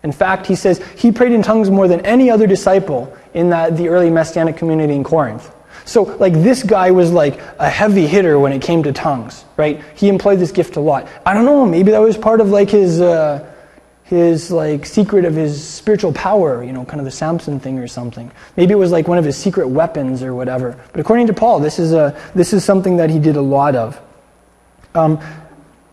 In 0.04 0.12
fact, 0.12 0.46
he 0.46 0.56
says 0.56 0.82
he 0.96 1.12
prayed 1.12 1.32
in 1.32 1.42
tongues 1.42 1.70
more 1.70 1.88
than 1.88 2.06
any 2.06 2.30
other 2.30 2.48
disciple 2.48 3.16
in 3.34 3.50
that, 3.50 3.78
the 3.78 3.90
early 3.90 4.10
Messianic 4.10 4.58
community 4.58 4.94
in 4.94 5.04
Corinth. 5.04 5.52
So, 5.86 6.04
like, 6.04 6.34
this 6.34 6.64
guy 6.64 6.92
was 6.92 7.12
like 7.12 7.40
a 7.60 7.70
heavy 7.70 8.08
hitter 8.08 8.38
when 8.40 8.52
it 8.52 8.62
came 8.62 8.84
to 8.84 8.92
tongues, 8.92 9.46
right? 9.56 9.82
He 9.96 10.10
employed 10.10 10.40
this 10.40 10.52
gift 10.52 10.76
a 10.76 10.80
lot. 10.82 11.08
I 11.26 11.34
don't 11.34 11.46
know, 11.46 11.66
maybe 11.66 11.92
that 11.92 12.00
was 12.00 12.18
part 12.18 12.42
of 12.42 12.50
like 12.50 12.70
his. 12.70 13.02
Uh, 13.02 13.54
his 14.08 14.52
like 14.52 14.86
secret 14.86 15.26
of 15.26 15.36
his 15.36 15.62
spiritual 15.62 16.14
power, 16.14 16.64
you 16.64 16.72
know, 16.72 16.86
kind 16.86 17.00
of 17.00 17.06
the 17.06 17.12
Samson 17.12 17.60
thing 17.60 17.78
or 17.78 17.88
something. 17.88 18.32
Maybe 18.56 18.72
it 18.72 18.78
was 18.78 18.90
like 18.90 19.08
one 19.08 19.18
of 19.18 19.26
his 19.26 19.36
secret 19.36 19.68
weapons 19.68 20.24
or 20.24 20.34
whatever. 20.34 20.82
But 20.94 21.02
according 21.02 21.28
to 21.28 21.34
Paul, 21.34 21.60
this 21.60 21.78
is 21.78 21.92
a 21.92 22.18
this 22.34 22.54
is 22.54 22.64
something 22.64 22.98
that 22.98 23.10
he 23.10 23.20
did 23.20 23.36
a 23.36 23.42
lot 23.42 23.76
of. 23.76 24.00
Um, 24.96 25.20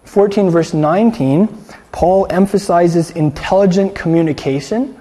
14 0.04 0.50
verse 0.50 0.74
19, 0.74 1.48
Paul 1.92 2.26
emphasizes 2.30 3.10
intelligent 3.10 3.94
communication 3.94 5.00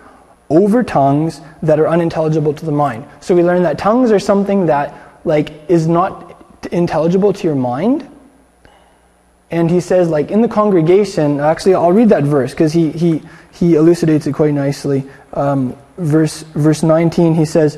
over 0.49 0.83
tongues 0.83 1.41
that 1.61 1.79
are 1.79 1.87
unintelligible 1.87 2.53
to 2.53 2.65
the 2.65 2.71
mind. 2.71 3.05
So 3.21 3.35
we 3.35 3.43
learn 3.43 3.63
that 3.63 3.77
tongues 3.77 4.11
are 4.11 4.19
something 4.19 4.67
that 4.67 4.93
like 5.25 5.69
is 5.69 5.87
not 5.87 6.29
intelligible 6.71 7.33
to 7.33 7.47
your 7.47 7.55
mind, 7.55 8.07
and 9.53 9.69
he 9.69 9.81
says, 9.81 10.09
like, 10.09 10.31
in 10.31 10.41
the 10.41 10.47
congregation, 10.47 11.39
actually, 11.39 11.75
I'll 11.75 11.91
read 11.91 12.09
that 12.09 12.23
verse 12.23 12.53
because 12.53 12.73
he, 12.73 12.89
he, 12.89 13.21
he 13.51 13.75
elucidates 13.75 14.25
it 14.25 14.33
quite 14.33 14.51
nicely. 14.51 15.07
Um, 15.31 15.77
verse, 15.95 16.41
verse 16.55 16.81
19, 16.81 17.35
he 17.35 17.45
says, 17.45 17.77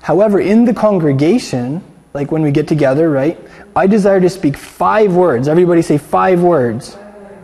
However, 0.00 0.38
in 0.38 0.64
the 0.64 0.72
congregation, 0.72 1.82
like 2.18 2.32
when 2.32 2.42
we 2.42 2.50
get 2.50 2.66
together, 2.66 3.08
right, 3.08 3.38
I 3.76 3.86
desire 3.86 4.20
to 4.20 4.28
speak 4.28 4.56
five 4.56 5.14
words. 5.14 5.46
Everybody 5.46 5.82
say 5.82 5.98
five 5.98 6.42
words. 6.42 6.98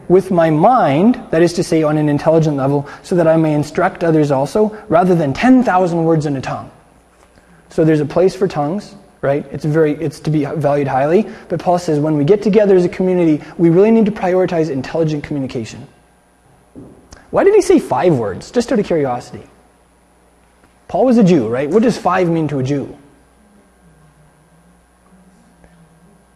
With 0.08 0.32
my 0.32 0.50
mind, 0.50 1.14
that 1.30 1.42
is 1.42 1.52
to 1.52 1.62
say, 1.62 1.84
on 1.84 1.96
an 1.96 2.08
intelligent 2.08 2.56
level, 2.56 2.88
so 3.04 3.14
that 3.14 3.28
I 3.28 3.37
may 3.37 3.54
instruct 3.54 4.02
others 4.02 4.32
also, 4.32 4.76
rather 4.88 5.14
than 5.14 5.32
10,000 5.32 6.02
words 6.02 6.26
in 6.26 6.37
a 6.37 6.40
tongue. 6.40 6.72
So 7.68 7.84
there's 7.84 8.00
a 8.00 8.04
place 8.04 8.34
for 8.34 8.48
tongues 8.48 8.96
right? 9.22 9.46
It's 9.50 9.64
very 9.64 9.92
it's 9.92 10.20
to 10.20 10.30
be 10.30 10.44
valued 10.44 10.87
highly. 10.87 11.26
But 11.48 11.58
Paul 11.58 11.78
says 11.78 11.98
when 11.98 12.18
we 12.18 12.24
get 12.24 12.42
together 12.42 12.76
as 12.76 12.84
a 12.84 12.90
community, 12.90 13.42
we 13.56 13.70
really 13.70 13.90
need 13.90 14.04
to 14.04 14.12
prioritize 14.12 14.68
intelligent 14.68 15.24
communication. 15.24 15.88
Why 17.30 17.42
did 17.42 17.54
he 17.54 17.62
say 17.62 17.78
five 17.78 18.18
words? 18.18 18.50
Just 18.50 18.70
out 18.70 18.78
of 18.78 18.84
curiosity. 18.84 19.48
Paul 20.88 21.06
was 21.06 21.16
a 21.16 21.24
Jew, 21.24 21.48
right? 21.48 21.70
What 21.70 21.82
does 21.82 21.96
five 21.96 22.28
mean 22.28 22.48
to 22.48 22.58
a 22.58 22.62
Jew? 22.62 22.98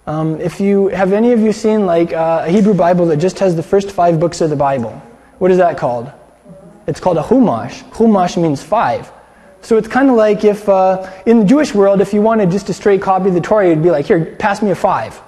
Um, 0.08 0.40
if 0.40 0.58
you 0.58 0.88
have 0.88 1.12
any 1.12 1.32
of 1.32 1.40
you 1.40 1.52
seen 1.52 1.84
like 1.84 2.14
uh, 2.14 2.44
a 2.46 2.50
Hebrew 2.50 2.72
Bible 2.72 3.04
that 3.08 3.18
just 3.18 3.40
has 3.40 3.54
the 3.56 3.62
first 3.62 3.90
five 3.90 4.18
books 4.18 4.40
of 4.40 4.48
the 4.48 4.56
Bible, 4.56 4.92
what 5.36 5.50
is 5.50 5.58
that 5.58 5.76
called? 5.76 6.10
It's 6.86 6.98
called 6.98 7.18
a 7.18 7.22
Chumash. 7.22 7.82
Chumash 7.90 8.40
means 8.40 8.62
five. 8.62 9.12
So 9.60 9.76
it's 9.76 9.86
kind 9.86 10.08
of 10.08 10.16
like 10.16 10.44
if, 10.44 10.66
uh, 10.66 11.12
in 11.26 11.40
the 11.40 11.44
Jewish 11.44 11.74
world, 11.74 12.00
if 12.00 12.14
you 12.14 12.22
wanted 12.22 12.50
just 12.50 12.70
a 12.70 12.72
straight 12.72 13.02
copy 13.02 13.28
of 13.28 13.34
the 13.34 13.42
Torah, 13.42 13.68
you'd 13.68 13.82
be 13.82 13.90
like, 13.90 14.06
here, 14.06 14.34
pass 14.36 14.62
me 14.62 14.70
a 14.70 14.74
five, 14.74 15.20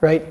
right? 0.00 0.24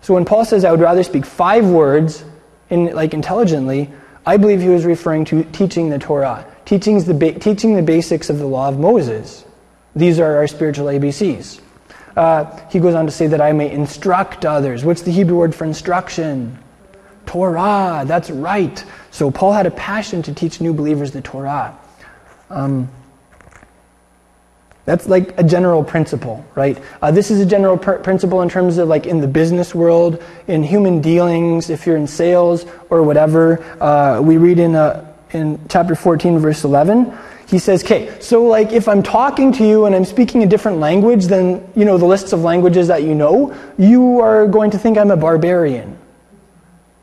So 0.00 0.14
when 0.14 0.24
Paul 0.24 0.46
says, 0.46 0.64
I 0.64 0.70
would 0.70 0.80
rather 0.80 1.02
speak 1.02 1.26
five 1.26 1.66
words, 1.66 2.24
in, 2.70 2.86
like 2.94 3.12
intelligently, 3.12 3.92
I 4.24 4.38
believe 4.38 4.62
he 4.62 4.70
was 4.70 4.86
referring 4.86 5.26
to 5.26 5.44
teaching 5.44 5.90
the 5.90 5.98
Torah, 5.98 6.46
teaching 6.64 7.04
the, 7.04 7.12
ba- 7.12 7.38
teaching 7.38 7.76
the 7.76 7.82
basics 7.82 8.30
of 8.30 8.38
the 8.38 8.46
law 8.46 8.70
of 8.70 8.78
Moses. 8.78 9.44
These 9.94 10.18
are 10.20 10.36
our 10.36 10.46
spiritual 10.46 10.86
ABCs. 10.86 11.60
Uh, 12.16 12.60
he 12.70 12.78
goes 12.78 12.94
on 12.94 13.06
to 13.06 13.12
say 13.12 13.26
that 13.26 13.40
I 13.40 13.52
may 13.52 13.70
instruct 13.70 14.44
others. 14.44 14.84
What's 14.84 15.02
the 15.02 15.10
Hebrew 15.10 15.38
word 15.38 15.54
for 15.54 15.64
instruction? 15.64 16.58
Torah. 17.26 18.04
That's 18.06 18.30
right. 18.30 18.84
So 19.10 19.30
Paul 19.30 19.52
had 19.52 19.66
a 19.66 19.70
passion 19.70 20.22
to 20.22 20.34
teach 20.34 20.60
new 20.60 20.72
believers 20.72 21.12
the 21.12 21.22
Torah. 21.22 21.76
Um, 22.50 22.88
that's 24.84 25.08
like 25.08 25.38
a 25.38 25.42
general 25.42 25.82
principle, 25.82 26.44
right? 26.54 26.80
Uh, 27.00 27.10
this 27.10 27.30
is 27.30 27.40
a 27.40 27.46
general 27.46 27.78
pr- 27.78 27.94
principle 27.94 28.42
in 28.42 28.50
terms 28.50 28.76
of 28.76 28.86
like 28.86 29.06
in 29.06 29.20
the 29.20 29.26
business 29.26 29.74
world, 29.74 30.22
in 30.46 30.62
human 30.62 31.00
dealings, 31.00 31.70
if 31.70 31.86
you're 31.86 31.96
in 31.96 32.06
sales 32.06 32.66
or 32.90 33.02
whatever. 33.02 33.62
Uh, 33.82 34.20
we 34.20 34.36
read 34.36 34.58
in, 34.58 34.74
uh, 34.74 35.10
in 35.32 35.58
chapter 35.70 35.94
14, 35.94 36.38
verse 36.38 36.64
11, 36.64 37.16
he 37.54 37.60
says, 37.60 37.84
okay, 37.84 38.12
so 38.20 38.42
like 38.42 38.72
if 38.72 38.88
I'm 38.88 39.00
talking 39.00 39.52
to 39.52 39.64
you 39.64 39.84
and 39.84 39.94
I'm 39.94 40.04
speaking 40.04 40.42
a 40.42 40.46
different 40.46 40.78
language 40.78 41.26
than, 41.26 41.64
you 41.76 41.84
know, 41.84 41.96
the 41.96 42.04
lists 42.04 42.32
of 42.32 42.40
languages 42.40 42.88
that 42.88 43.04
you 43.04 43.14
know, 43.14 43.54
you 43.78 44.18
are 44.18 44.48
going 44.48 44.72
to 44.72 44.78
think 44.78 44.98
I'm 44.98 45.12
a 45.12 45.16
barbarian. 45.16 45.96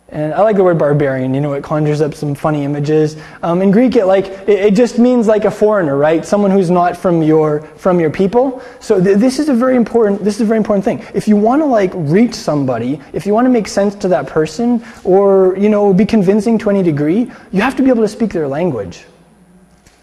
And 0.10 0.34
I 0.34 0.42
like 0.42 0.58
the 0.58 0.64
word 0.66 0.78
barbarian. 0.78 1.34
You 1.34 1.40
know, 1.40 1.54
it 1.54 1.64
conjures 1.64 2.02
up 2.02 2.14
some 2.14 2.36
funny 2.36 2.66
images. 2.66 3.16
Um, 3.44 3.62
in 3.62 3.72
Greek, 3.72 3.96
it 3.96 4.08
like 4.08 4.26
it, 4.26 4.50
it, 4.50 4.74
just 4.74 5.00
means 5.00 5.26
like 5.26 5.46
a 5.46 5.52
foreigner, 5.52 5.96
right? 5.96 6.26
Someone 6.26 6.52
who's 6.52 6.70
not 6.70 6.98
from 6.98 7.24
your 7.24 7.62
from 7.78 7.98
your 8.02 8.10
people. 8.10 8.62
So 8.82 9.02
th- 9.02 9.20
this 9.20 9.40
is 9.40 9.48
a 9.48 9.54
very 9.54 9.78
important. 9.78 10.22
This 10.22 10.36
is 10.36 10.42
a 10.42 10.46
very 10.46 10.58
important 10.58 10.84
thing. 10.84 11.02
If 11.14 11.30
you 11.30 11.38
want 11.38 11.62
to 11.62 11.66
like 11.66 11.92
reach 11.96 12.34
somebody, 12.34 13.00
if 13.14 13.26
you 13.26 13.34
want 13.34 13.46
to 13.46 13.50
make 13.50 13.70
sense 13.70 13.96
to 13.96 14.10
that 14.10 14.28
person, 14.28 14.84
or 15.06 15.56
you 15.58 15.70
know, 15.70 15.94
be 15.94 16.06
convincing 16.06 16.58
to 16.58 16.70
any 16.70 16.84
degree, 16.84 17.32
you 17.54 17.62
have 17.62 17.78
to 17.78 17.82
be 17.82 17.88
able 17.88 18.04
to 18.04 18.10
speak 18.10 18.34
their 18.34 18.50
language. 18.50 19.06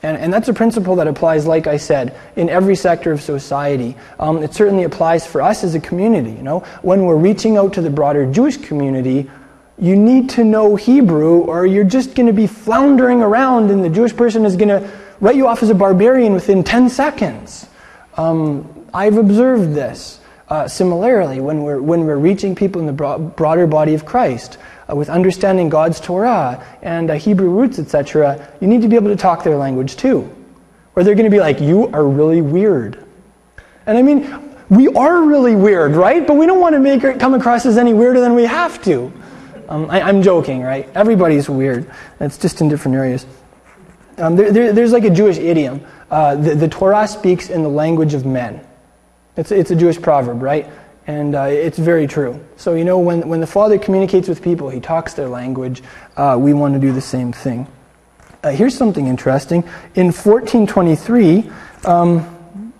And, 0.02 0.16
and 0.16 0.32
that's 0.32 0.48
a 0.48 0.54
principle 0.54 0.96
that 0.96 1.08
applies, 1.08 1.46
like 1.46 1.66
I 1.66 1.76
said, 1.76 2.16
in 2.36 2.48
every 2.48 2.76
sector 2.76 3.10
of 3.10 3.20
society. 3.20 3.96
Um, 4.20 4.42
it 4.42 4.54
certainly 4.54 4.84
applies 4.84 5.26
for 5.26 5.42
us 5.42 5.64
as 5.64 5.74
a 5.74 5.80
community. 5.80 6.30
You 6.30 6.42
know, 6.42 6.60
when 6.82 7.04
we're 7.04 7.16
reaching 7.16 7.56
out 7.56 7.72
to 7.74 7.82
the 7.82 7.90
broader 7.90 8.30
Jewish 8.30 8.58
community, 8.58 9.28
you 9.76 9.96
need 9.96 10.30
to 10.30 10.44
know 10.44 10.76
Hebrew 10.76 11.40
or 11.40 11.66
you're 11.66 11.84
just 11.84 12.14
going 12.14 12.26
to 12.26 12.32
be 12.32 12.46
floundering 12.46 13.22
around 13.22 13.70
and 13.70 13.84
the 13.84 13.88
Jewish 13.88 14.14
person 14.16 14.44
is 14.44 14.56
going 14.56 14.68
to 14.68 14.90
write 15.20 15.36
you 15.36 15.46
off 15.46 15.62
as 15.62 15.70
a 15.70 15.74
barbarian 15.74 16.32
within 16.32 16.62
10 16.62 16.90
seconds. 16.90 17.66
Um, 18.16 18.86
I've 18.92 19.16
observed 19.16 19.74
this. 19.74 20.20
Uh, 20.48 20.66
similarly, 20.66 21.40
when 21.40 21.62
we're, 21.62 21.80
when 21.80 22.06
we're 22.06 22.16
reaching 22.16 22.54
people 22.54 22.80
in 22.80 22.86
the 22.86 23.18
broader 23.36 23.66
body 23.66 23.92
of 23.92 24.06
Christ, 24.06 24.56
uh, 24.90 24.96
with 24.96 25.08
understanding 25.08 25.68
God's 25.68 26.00
Torah 26.00 26.64
and 26.82 27.10
uh, 27.10 27.14
Hebrew 27.14 27.50
roots, 27.50 27.78
etc., 27.78 28.48
you 28.60 28.66
need 28.66 28.82
to 28.82 28.88
be 28.88 28.96
able 28.96 29.08
to 29.08 29.16
talk 29.16 29.44
their 29.44 29.56
language 29.56 29.96
too. 29.96 30.34
Or 30.96 31.04
they're 31.04 31.14
going 31.14 31.30
to 31.30 31.30
be 31.30 31.40
like, 31.40 31.60
you 31.60 31.88
are 31.88 32.06
really 32.06 32.40
weird. 32.40 33.04
And 33.86 33.96
I 33.96 34.02
mean, 34.02 34.56
we 34.68 34.88
are 34.88 35.22
really 35.22 35.54
weird, 35.54 35.96
right? 35.96 36.26
But 36.26 36.34
we 36.34 36.46
don't 36.46 36.60
want 36.60 36.74
to 36.74 36.80
make 36.80 37.04
it 37.04 37.20
come 37.20 37.34
across 37.34 37.64
as 37.66 37.78
any 37.78 37.94
weirder 37.94 38.20
than 38.20 38.34
we 38.34 38.44
have 38.44 38.82
to. 38.84 39.12
Um, 39.68 39.90
I, 39.90 40.08
am 40.08 40.22
joking, 40.22 40.62
right? 40.62 40.88
Everybody's 40.94 41.48
weird. 41.48 41.90
It's 42.20 42.38
just 42.38 42.60
in 42.60 42.68
different 42.68 42.96
areas. 42.96 43.26
Um, 44.16 44.34
there, 44.34 44.50
there, 44.50 44.72
there's 44.72 44.92
like 44.92 45.04
a 45.04 45.10
Jewish 45.10 45.36
idiom. 45.36 45.86
Uh, 46.10 46.36
the, 46.36 46.54
the, 46.54 46.68
Torah 46.68 47.06
speaks 47.06 47.50
in 47.50 47.62
the 47.62 47.68
language 47.68 48.14
of 48.14 48.24
men. 48.24 48.66
It's, 49.36 49.52
it's 49.52 49.70
a 49.70 49.76
Jewish 49.76 50.00
proverb, 50.00 50.42
right? 50.42 50.66
And 51.08 51.34
uh, 51.34 51.44
it's 51.44 51.78
very 51.78 52.06
true. 52.06 52.38
So, 52.58 52.74
you 52.74 52.84
know, 52.84 52.98
when, 52.98 53.26
when 53.30 53.40
the 53.40 53.46
Father 53.46 53.78
communicates 53.78 54.28
with 54.28 54.42
people, 54.42 54.68
he 54.68 54.78
talks 54.78 55.14
their 55.14 55.26
language. 55.26 55.82
Uh, 56.18 56.36
we 56.38 56.52
want 56.52 56.74
to 56.74 56.80
do 56.80 56.92
the 56.92 57.00
same 57.00 57.32
thing. 57.32 57.66
Uh, 58.44 58.50
here's 58.50 58.76
something 58.76 59.06
interesting. 59.06 59.62
In 59.94 60.12
1423, 60.12 61.50
um, 61.86 62.74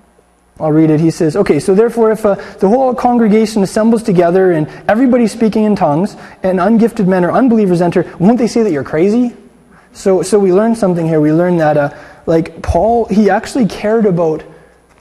I'll 0.61 0.71
read 0.71 0.91
it. 0.91 1.01
He 1.01 1.11
says, 1.11 1.37
Okay, 1.37 1.59
so 1.59 1.75
therefore, 1.75 2.13
if 2.13 2.27
uh, 2.27 2.35
the 2.59 2.69
whole 2.69 2.95
congregation 2.95 3.63
assembles 3.63 4.03
together 4.03 4.53
and 4.53 4.69
everybody's 4.87 5.33
speaking 5.33 5.65
in 5.65 5.75
tongues, 5.75 6.15
and 6.43 6.59
ungifted 6.59 7.07
men 7.07 7.25
or 7.25 7.33
unbelievers 7.33 7.81
enter, 7.81 8.15
won't 8.19 8.37
they 8.37 8.47
say 8.47 8.63
that 8.63 8.73
you're 8.73 8.85
crazy? 8.85 9.35
So, 9.95 10.21
so 10.21 10.39
we 10.39 10.53
learned 10.53 10.77
something 10.77 11.07
here. 11.07 11.23
We 11.23 11.33
learned 11.33 11.61
that, 11.61 11.79
uh, 11.79 11.97
like, 12.27 12.61
Paul, 12.61 13.07
he 13.07 13.31
actually 13.31 13.67
cared 13.69 14.05
about 14.05 14.45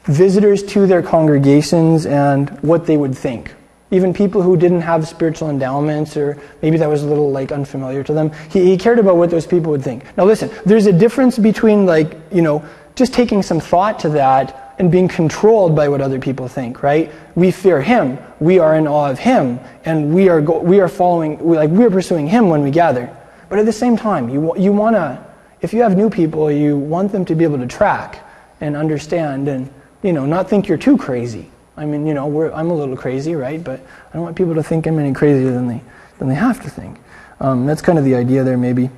visitors 0.07 0.63
to 0.63 0.87
their 0.87 1.01
congregations 1.01 2.05
and 2.05 2.49
what 2.61 2.85
they 2.85 2.97
would 2.97 3.15
think. 3.17 3.53
Even 3.91 4.13
people 4.13 4.41
who 4.41 4.57
didn't 4.57 4.81
have 4.81 5.07
spiritual 5.07 5.49
endowments, 5.49 6.17
or 6.17 6.37
maybe 6.61 6.77
that 6.77 6.89
was 6.89 7.03
a 7.03 7.07
little 7.07 7.31
like 7.31 7.51
unfamiliar 7.51 8.03
to 8.03 8.13
them, 8.13 8.31
he, 8.49 8.65
he 8.65 8.77
cared 8.77 8.99
about 8.99 9.15
what 9.15 9.29
those 9.29 9.47
people 9.47 9.71
would 9.71 9.83
think. 9.83 10.05
Now, 10.17 10.25
listen, 10.25 10.51
there's 10.65 10.87
a 10.87 10.91
difference 10.93 11.37
between 11.37 11.85
like 11.85 12.17
you 12.31 12.41
know 12.41 12.65
just 12.95 13.13
taking 13.13 13.43
some 13.43 13.59
thought 13.59 13.99
to 13.99 14.09
that 14.09 14.75
and 14.79 14.91
being 14.91 15.07
controlled 15.07 15.75
by 15.75 15.87
what 15.87 16.01
other 16.01 16.19
people 16.19 16.47
think, 16.47 16.83
right? 16.83 17.11
We 17.35 17.51
fear 17.51 17.81
Him. 17.81 18.17
We 18.39 18.59
are 18.59 18.75
in 18.75 18.87
awe 18.87 19.09
of 19.09 19.19
Him. 19.19 19.59
And 19.85 20.13
we 20.13 20.29
are, 20.29 20.41
go- 20.41 20.59
we 20.59 20.79
are 20.79 20.87
following, 20.87 21.39
we, 21.39 21.57
like, 21.57 21.69
we 21.69 21.85
are 21.85 21.89
pursuing 21.89 22.27
Him 22.27 22.49
when 22.49 22.63
we 22.63 22.71
gather. 22.71 23.15
But 23.49 23.59
at 23.59 23.65
the 23.65 23.73
same 23.73 23.97
time, 23.97 24.29
you, 24.29 24.55
you 24.57 24.71
want 24.71 24.95
to, 24.95 25.23
if 25.61 25.73
you 25.73 25.81
have 25.81 25.95
new 25.95 26.09
people, 26.09 26.51
you 26.51 26.77
want 26.77 27.11
them 27.11 27.25
to 27.25 27.35
be 27.35 27.43
able 27.43 27.57
to 27.59 27.67
track 27.67 28.23
and 28.61 28.75
understand 28.75 29.47
and, 29.47 29.69
you 30.03 30.13
know, 30.13 30.25
not 30.25 30.49
think 30.49 30.67
you're 30.67 30.77
too 30.77 30.97
crazy. 30.97 31.51
I 31.75 31.85
mean, 31.85 32.07
you 32.07 32.13
know, 32.13 32.51
I'm 32.53 32.69
a 32.69 32.73
little 32.73 32.97
crazy, 32.97 33.35
right? 33.35 33.63
But 33.63 33.79
I 33.79 34.13
don't 34.13 34.23
want 34.23 34.35
people 34.35 34.55
to 34.55 34.63
think 34.63 34.87
I'm 34.87 34.97
any 34.97 35.13
crazier 35.13 35.51
than 35.51 35.67
they, 35.67 35.81
than 36.17 36.27
they 36.27 36.35
have 36.35 36.61
to 36.63 36.69
think. 36.69 36.99
Um, 37.39 37.65
that's 37.65 37.81
kind 37.81 37.99
of 37.99 38.05
the 38.05 38.15
idea 38.15 38.43
there, 38.43 38.57
maybe. 38.57 38.89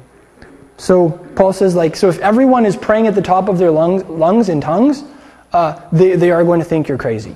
So 0.78 1.10
Paul 1.36 1.52
says, 1.52 1.76
like, 1.76 1.98
so 1.98 2.08
if 2.08 2.20
everyone 2.20 2.66
is 2.66 2.78
praying 2.78 3.08
at 3.08 3.16
the 3.16 3.22
top 3.22 3.50
of 3.50 3.58
their 3.58 3.70
lungs, 3.70 4.04
lungs 4.06 4.48
in 4.48 4.62
tongues, 4.62 5.04
uh, 5.52 5.82
they, 5.92 6.16
they 6.16 6.32
are 6.32 6.44
going 6.44 6.60
to 6.60 6.66
think 6.66 6.88
you're 6.88 6.98
crazy. 6.98 7.36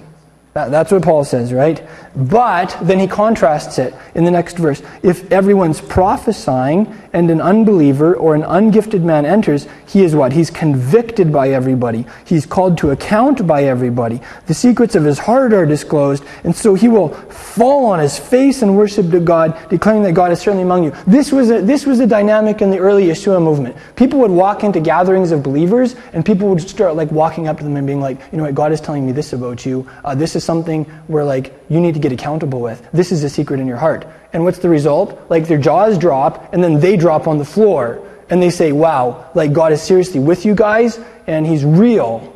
That, 0.53 0.69
that's 0.69 0.91
what 0.91 1.01
Paul 1.01 1.23
says, 1.25 1.51
right? 1.51 1.81
But 2.15 2.77
then 2.81 2.99
he 2.99 3.07
contrasts 3.07 3.79
it 3.79 3.95
in 4.13 4.23
the 4.23 4.29
next 4.29 4.57
verse. 4.57 4.83
If 5.01 5.31
everyone's 5.31 5.81
prophesying 5.81 6.95
and 7.11 7.31
an 7.31 7.41
unbeliever 7.41 8.15
or 8.15 8.35
an 8.35 8.43
ungifted 8.43 9.01
man 9.01 9.25
enters, 9.25 9.67
he 9.87 10.03
is 10.03 10.15
what? 10.15 10.31
He's 10.31 10.51
convicted 10.51 11.33
by 11.33 11.49
everybody. 11.49 12.05
He's 12.25 12.45
called 12.45 12.77
to 12.79 12.91
account 12.91 13.47
by 13.47 13.63
everybody. 13.63 14.21
The 14.45 14.53
secrets 14.53 14.93
of 14.93 15.03
his 15.03 15.17
heart 15.17 15.53
are 15.53 15.65
disclosed, 15.65 16.23
and 16.43 16.55
so 16.55 16.75
he 16.75 16.87
will 16.87 17.09
fall 17.09 17.87
on 17.87 17.99
his 17.99 18.19
face 18.19 18.61
and 18.61 18.77
worship 18.77 19.09
to 19.09 19.19
God, 19.19 19.57
declaring 19.69 20.03
that 20.03 20.13
God 20.13 20.31
is 20.31 20.39
certainly 20.39 20.63
among 20.63 20.83
you. 20.83 20.93
This 21.07 21.31
was 21.31 21.49
a, 21.49 21.61
this 21.61 21.87
was 21.87 21.99
a 21.99 22.05
dynamic 22.07 22.61
in 22.61 22.69
the 22.69 22.77
early 22.77 23.05
Yeshua 23.05 23.41
movement. 23.41 23.75
People 23.95 24.19
would 24.19 24.31
walk 24.31 24.63
into 24.63 24.79
gatherings 24.79 25.31
of 25.31 25.41
believers, 25.41 25.95
and 26.13 26.23
people 26.23 26.47
would 26.49 26.61
start 26.61 26.95
like 26.95 27.11
walking 27.11 27.47
up 27.47 27.57
to 27.57 27.63
them 27.63 27.75
and 27.75 27.87
being 27.87 28.01
like, 28.01 28.19
you 28.31 28.37
know 28.37 28.43
what, 28.43 28.53
God 28.53 28.71
is 28.71 28.79
telling 28.79 29.03
me 29.03 29.11
this 29.11 29.33
about 29.33 29.65
you. 29.65 29.89
Uh, 30.05 30.13
this 30.13 30.35
is 30.35 30.42
something 30.43 30.85
where 31.07 31.23
like 31.23 31.53
you 31.69 31.79
need 31.79 31.93
to 31.93 31.99
get 31.99 32.11
accountable 32.11 32.59
with. 32.61 32.87
This 32.91 33.11
is 33.11 33.23
a 33.23 33.29
secret 33.29 33.59
in 33.59 33.67
your 33.67 33.77
heart. 33.77 34.05
And 34.33 34.43
what's 34.43 34.59
the 34.59 34.69
result? 34.69 35.29
Like 35.29 35.47
their 35.47 35.57
jaws 35.57 35.97
drop, 35.97 36.53
and 36.53 36.63
then 36.63 36.79
they 36.79 36.97
drop 36.97 37.27
on 37.27 37.37
the 37.37 37.45
floor, 37.45 38.07
and 38.29 38.41
they 38.41 38.49
say, 38.49 38.71
wow, 38.71 39.29
like 39.35 39.53
God 39.53 39.71
is 39.71 39.81
seriously 39.81 40.19
with 40.19 40.45
you 40.45 40.55
guys, 40.55 40.99
and 41.27 41.45
He's 41.45 41.63
real. 41.63 42.35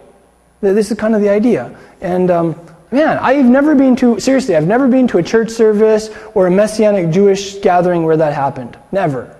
This 0.61 0.91
is 0.91 0.97
kind 0.97 1.15
of 1.15 1.21
the 1.21 1.29
idea. 1.29 1.77
And 2.01 2.29
um, 2.29 2.59
man, 2.91 3.17
I've 3.19 3.45
never 3.45 3.75
been 3.75 3.95
to, 3.97 4.19
seriously, 4.19 4.55
I've 4.55 4.67
never 4.67 4.87
been 4.87 5.07
to 5.09 5.17
a 5.17 5.23
church 5.23 5.49
service 5.49 6.09
or 6.33 6.47
a 6.47 6.51
Messianic 6.51 7.11
Jewish 7.11 7.59
gathering 7.59 8.03
where 8.03 8.17
that 8.17 8.33
happened. 8.33 8.77
Never. 8.91 9.35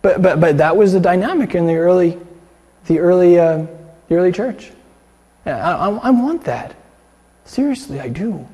But, 0.00 0.20
but, 0.20 0.40
but 0.40 0.58
that 0.58 0.76
was 0.76 0.92
the 0.92 1.00
dynamic 1.00 1.54
in 1.54 1.66
the 1.66 1.76
early, 1.76 2.18
the 2.86 2.98
early, 2.98 3.38
uh, 3.38 3.66
the 4.08 4.14
early 4.16 4.32
church. 4.32 4.70
I, 5.46 5.88
I 5.88 6.10
want 6.10 6.44
that. 6.44 6.74
Seriously, 7.44 8.00
I 8.00 8.08
do. 8.08 8.46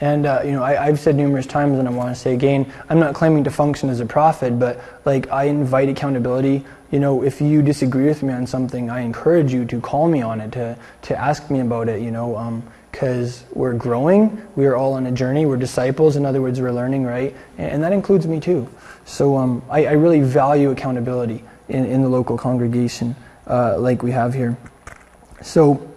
And 0.00 0.26
uh, 0.26 0.42
you 0.44 0.52
know, 0.52 0.62
I, 0.62 0.86
have 0.86 1.00
said 1.00 1.16
numerous 1.16 1.46
times, 1.46 1.78
and 1.78 1.88
I 1.88 1.90
want 1.90 2.14
to 2.14 2.14
say 2.14 2.34
again, 2.34 2.70
I'm 2.90 2.98
not 2.98 3.14
claiming 3.14 3.44
to 3.44 3.50
function 3.50 3.88
as 3.88 4.00
a 4.00 4.06
prophet, 4.06 4.58
but 4.58 4.80
like 5.06 5.30
I 5.30 5.44
invite 5.44 5.88
accountability. 5.88 6.64
You 6.90 7.00
know, 7.00 7.22
if 7.22 7.40
you 7.40 7.62
disagree 7.62 8.04
with 8.04 8.22
me 8.22 8.32
on 8.32 8.46
something, 8.46 8.90
I 8.90 9.00
encourage 9.00 9.52
you 9.52 9.64
to 9.64 9.80
call 9.80 10.06
me 10.06 10.20
on 10.20 10.40
it, 10.40 10.52
to 10.52 10.76
to 11.02 11.18
ask 11.18 11.50
me 11.50 11.60
about 11.60 11.88
it. 11.88 12.02
You 12.02 12.10
know, 12.10 12.62
because 12.92 13.42
um, 13.42 13.48
we're 13.54 13.72
growing, 13.72 14.46
we 14.54 14.66
are 14.66 14.76
all 14.76 14.92
on 14.92 15.06
a 15.06 15.12
journey. 15.12 15.46
We're 15.46 15.56
disciples. 15.56 16.16
In 16.16 16.26
other 16.26 16.42
words, 16.42 16.60
we're 16.60 16.72
learning, 16.72 17.04
right? 17.04 17.34
And, 17.56 17.72
and 17.72 17.82
that 17.82 17.92
includes 17.92 18.26
me 18.26 18.38
too. 18.38 18.68
So 19.06 19.36
um, 19.38 19.62
I, 19.70 19.86
I, 19.86 19.92
really 19.92 20.20
value 20.20 20.70
accountability 20.70 21.42
in, 21.68 21.86
in 21.86 22.02
the 22.02 22.08
local 22.08 22.36
congregation, 22.36 23.16
uh, 23.46 23.78
like 23.78 24.02
we 24.02 24.10
have 24.10 24.34
here. 24.34 24.56
So 25.42 25.88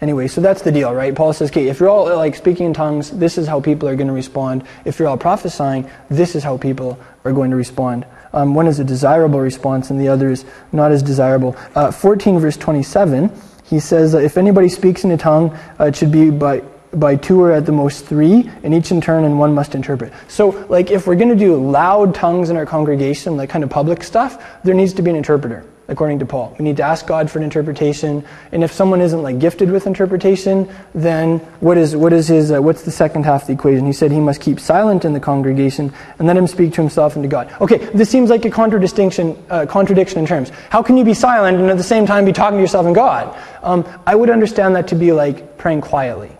Anyway, 0.00 0.28
so 0.28 0.40
that's 0.40 0.62
the 0.62 0.70
deal, 0.70 0.94
right? 0.94 1.14
Paul 1.14 1.32
says, 1.32 1.50
okay, 1.50 1.68
if 1.68 1.80
you're 1.80 1.88
all 1.88 2.14
like 2.16 2.36
speaking 2.36 2.66
in 2.66 2.74
tongues, 2.74 3.10
this 3.10 3.36
is 3.36 3.48
how 3.48 3.60
people 3.60 3.88
are 3.88 3.96
going 3.96 4.06
to 4.06 4.12
respond. 4.12 4.62
If 4.84 4.98
you're 4.98 5.08
all 5.08 5.16
prophesying, 5.16 5.90
this 6.08 6.36
is 6.36 6.44
how 6.44 6.56
people 6.56 7.00
are 7.24 7.32
going 7.32 7.50
to 7.50 7.56
respond. 7.56 8.06
Um, 8.32 8.54
one 8.54 8.68
is 8.68 8.78
a 8.78 8.84
desirable 8.84 9.40
response, 9.40 9.90
and 9.90 10.00
the 10.00 10.08
other 10.08 10.30
is 10.30 10.44
not 10.70 10.92
as 10.92 11.02
desirable. 11.02 11.56
Uh, 11.74 11.90
14 11.90 12.38
verse 12.38 12.56
27, 12.56 13.32
he 13.64 13.80
says, 13.80 14.14
if 14.14 14.38
anybody 14.38 14.68
speaks 14.68 15.02
in 15.02 15.10
a 15.10 15.16
tongue, 15.16 15.50
uh, 15.80 15.86
it 15.86 15.96
should 15.96 16.12
be 16.12 16.30
by 16.30 16.62
by 16.94 17.16
two 17.16 17.40
or 17.40 17.52
at 17.52 17.66
the 17.66 17.72
most 17.72 18.06
three, 18.06 18.50
and 18.62 18.72
each 18.72 18.90
in 18.90 19.00
turn, 19.00 19.24
and 19.24 19.38
one 19.38 19.54
must 19.54 19.74
interpret. 19.74 20.10
So, 20.26 20.66
like, 20.70 20.90
if 20.90 21.06
we're 21.06 21.16
going 21.16 21.28
to 21.28 21.36
do 21.36 21.56
loud 21.56 22.14
tongues 22.14 22.48
in 22.48 22.56
our 22.56 22.64
congregation, 22.64 23.36
like 23.36 23.50
kind 23.50 23.62
of 23.62 23.68
public 23.68 24.02
stuff, 24.02 24.42
there 24.64 24.74
needs 24.74 24.94
to 24.94 25.02
be 25.02 25.10
an 25.10 25.16
interpreter. 25.16 25.66
According 25.88 26.18
to 26.18 26.26
Paul. 26.26 26.54
We 26.58 26.64
need 26.64 26.76
to 26.76 26.82
ask 26.82 27.06
God 27.06 27.30
for 27.30 27.38
an 27.38 27.44
interpretation, 27.44 28.24
and 28.52 28.62
if 28.62 28.72
someone 28.72 29.00
isn't 29.00 29.22
like 29.22 29.38
gifted 29.38 29.70
with 29.70 29.86
interpretation, 29.86 30.68
then 30.94 31.38
what 31.60 31.78
is 31.78 31.96
what 31.96 32.12
is 32.12 32.28
his 32.28 32.52
uh, 32.52 32.60
what's 32.60 32.82
the 32.82 32.90
second 32.90 33.24
half 33.24 33.42
of 33.42 33.46
the 33.48 33.54
equation? 33.54 33.86
He 33.86 33.92
said 33.92 34.12
he 34.12 34.20
must 34.20 34.40
keep 34.40 34.60
silent 34.60 35.04
in 35.04 35.14
the 35.14 35.20
congregation 35.20 35.92
and 36.18 36.28
let 36.28 36.36
him 36.36 36.46
speak 36.46 36.74
to 36.74 36.82
himself 36.82 37.16
and 37.16 37.22
to 37.22 37.28
God. 37.28 37.52
Okay, 37.60 37.78
this 37.78 38.10
seems 38.10 38.28
like 38.30 38.44
a 38.44 38.50
contradiction 38.50 39.42
uh, 39.48 39.66
contradiction 39.66 40.18
in 40.18 40.26
terms. 40.26 40.50
How 40.70 40.82
can 40.82 40.96
you 40.96 41.04
be 41.04 41.14
silent 41.14 41.58
and 41.58 41.70
at 41.70 41.78
the 41.78 41.82
same 41.82 42.06
time 42.06 42.24
be 42.24 42.32
talking 42.32 42.58
to 42.58 42.62
yourself 42.62 42.86
and 42.86 42.94
God? 42.94 43.36
Um, 43.62 43.86
I 44.06 44.14
would 44.14 44.30
understand 44.30 44.76
that 44.76 44.88
to 44.88 44.94
be 44.94 45.12
like 45.12 45.56
praying 45.56 45.80
quietly 45.80 46.32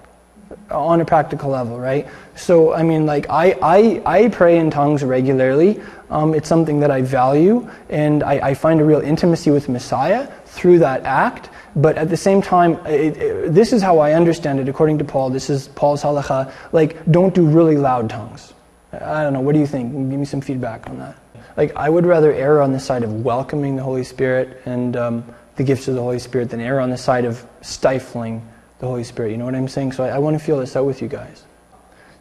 on 0.71 1.01
a 1.01 1.05
practical 1.05 1.51
level, 1.51 1.79
right? 1.79 2.07
So, 2.39 2.73
I 2.73 2.85
mean, 2.85 3.05
like, 3.05 3.29
I, 3.29 3.57
I, 3.61 4.03
I 4.07 4.29
pray 4.29 4.59
in 4.59 4.71
tongues 4.71 5.03
regularly. 5.03 5.83
Um, 6.09 6.35
it's 6.35 6.49
something 6.49 6.79
that 6.81 6.91
I 6.91 7.03
value, 7.03 7.69
and 7.91 8.23
I, 8.23 8.35
I, 8.51 8.55
find 8.55 8.81
a 8.81 8.85
real 8.85 9.01
intimacy 9.01 9.51
with 9.51 9.69
Messiah 9.69 10.29
through 10.47 10.79
that 10.79 11.03
act. 11.03 11.51
But 11.75 11.99
at 11.99 12.09
the 12.09 12.17
same 12.17 12.41
time, 12.41 12.75
it, 12.87 13.17
it, 13.17 13.55
this 13.55 13.73
is 13.73 13.83
how 13.83 13.99
I 13.99 14.13
understand 14.13 14.61
it, 14.61 14.69
according 14.69 14.99
to 14.99 15.05
Paul. 15.05 15.31
This 15.31 15.51
is 15.51 15.69
Paul's 15.69 16.03
halacha. 16.03 16.53
Like, 16.73 17.05
don't 17.11 17.35
do 17.35 17.45
really 17.45 17.77
loud 17.77 18.09
tongues. 18.09 18.55
I 18.93 19.25
don't 19.25 19.33
know. 19.33 19.41
What 19.41 19.55
do 19.55 19.61
you 19.61 19.67
think? 19.67 19.93
Give 19.93 20.19
me 20.19 20.25
some 20.25 20.41
feedback 20.41 20.89
on 20.89 20.99
that. 21.01 21.19
Like, 21.57 21.75
I 21.75 21.91
would 21.91 22.07
rather 22.07 22.33
err 22.33 22.63
on 22.63 22.73
the 22.73 22.81
side 22.81 23.03
of 23.03 23.25
welcoming 23.25 23.75
the 23.75 23.83
Holy 23.83 24.05
Spirit 24.05 24.63
and 24.65 24.97
um, 24.97 25.35
the 25.57 25.65
gifts 25.65 25.89
of 25.89 25.97
the 25.97 26.03
Holy 26.03 26.21
Spirit 26.21 26.51
than 26.51 26.61
err 26.61 26.81
on 26.81 26.91
the 26.91 26.97
side 26.97 27.25
of 27.25 27.45
stifling 27.63 28.49
the 28.79 28.87
Holy 28.87 29.03
Spirit. 29.03 29.33
You 29.33 29.39
know 29.39 29.45
what 29.45 29.57
I'm 29.57 29.67
saying? 29.67 29.93
So 29.93 30.05
I, 30.05 30.11
I 30.11 30.19
want 30.19 30.39
to 30.39 30.45
feel 30.45 30.61
this 30.61 30.77
out 30.77 30.87
with 30.87 31.03
you 31.03 31.09
guys. 31.09 31.45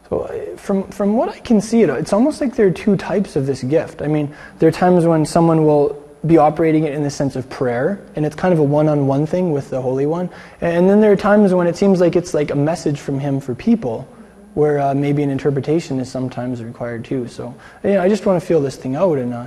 So 0.08 0.20
uh, 0.22 0.56
from, 0.56 0.88
from 0.90 1.16
what 1.16 1.28
I 1.28 1.38
can 1.40 1.60
see, 1.60 1.82
it, 1.82 1.90
it's 1.90 2.12
almost 2.12 2.40
like 2.40 2.56
there 2.56 2.66
are 2.66 2.72
two 2.72 2.96
types 2.96 3.36
of 3.36 3.46
this 3.46 3.62
gift. 3.62 4.02
I 4.02 4.06
mean, 4.06 4.34
there 4.58 4.68
are 4.68 4.72
times 4.72 5.04
when 5.04 5.26
someone 5.26 5.64
will 5.64 6.02
be 6.26 6.36
operating 6.36 6.84
it 6.84 6.94
in 6.94 7.02
the 7.02 7.10
sense 7.10 7.36
of 7.36 7.48
prayer, 7.48 8.04
and 8.16 8.26
it's 8.26 8.34
kind 8.34 8.52
of 8.52 8.58
a 8.58 8.62
one-on-one 8.62 9.26
thing 9.26 9.52
with 9.52 9.70
the 9.70 9.80
Holy 9.80 10.06
One. 10.06 10.30
And 10.60 10.88
then 10.88 11.00
there 11.00 11.12
are 11.12 11.16
times 11.16 11.54
when 11.54 11.66
it 11.66 11.76
seems 11.76 12.00
like 12.00 12.16
it's 12.16 12.34
like 12.34 12.50
a 12.50 12.56
message 12.56 12.98
from 12.98 13.20
Him 13.20 13.40
for 13.40 13.54
people, 13.54 14.08
where 14.54 14.80
uh, 14.80 14.94
maybe 14.94 15.22
an 15.22 15.30
interpretation 15.30 16.00
is 16.00 16.10
sometimes 16.10 16.64
required 16.64 17.04
too. 17.04 17.28
So 17.28 17.54
you 17.84 17.90
know, 17.90 18.02
I 18.02 18.08
just 18.08 18.26
want 18.26 18.40
to 18.40 18.46
feel 18.46 18.60
this 18.60 18.76
thing 18.76 18.96
out 18.96 19.18
and 19.18 19.32
uh, 19.32 19.46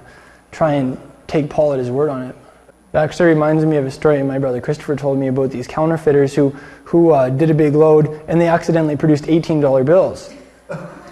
try 0.51 0.74
and 0.76 0.97
take 1.28 1.49
Paul 1.49 1.74
at 1.74 1.80
his 1.80 1.89
word 1.89 2.09
on 2.09 2.24
it. 2.24 2.36
That 2.91 3.03
actually 3.03 3.30
reminds 3.30 3.66
me 3.66 3.78
of 3.78 3.86
a 3.86 3.91
story 3.91 4.22
my 4.22 4.38
brother 4.38 4.59
Christopher 4.59 4.95
told 4.95 5.18
me 5.18 5.28
about 5.28 5.49
these 5.49 5.66
counterfeiters 5.66 6.36
who, 6.36 6.49
who 6.84 7.12
uh, 7.12 7.30
did 7.30 7.49
a 7.49 7.53
big 7.53 7.74
load 7.74 8.22
and 8.28 8.39
they 8.39 8.49
accidentally 8.49 8.97
produced 8.97 9.26
$18 9.26 9.86
bills. 9.86 10.34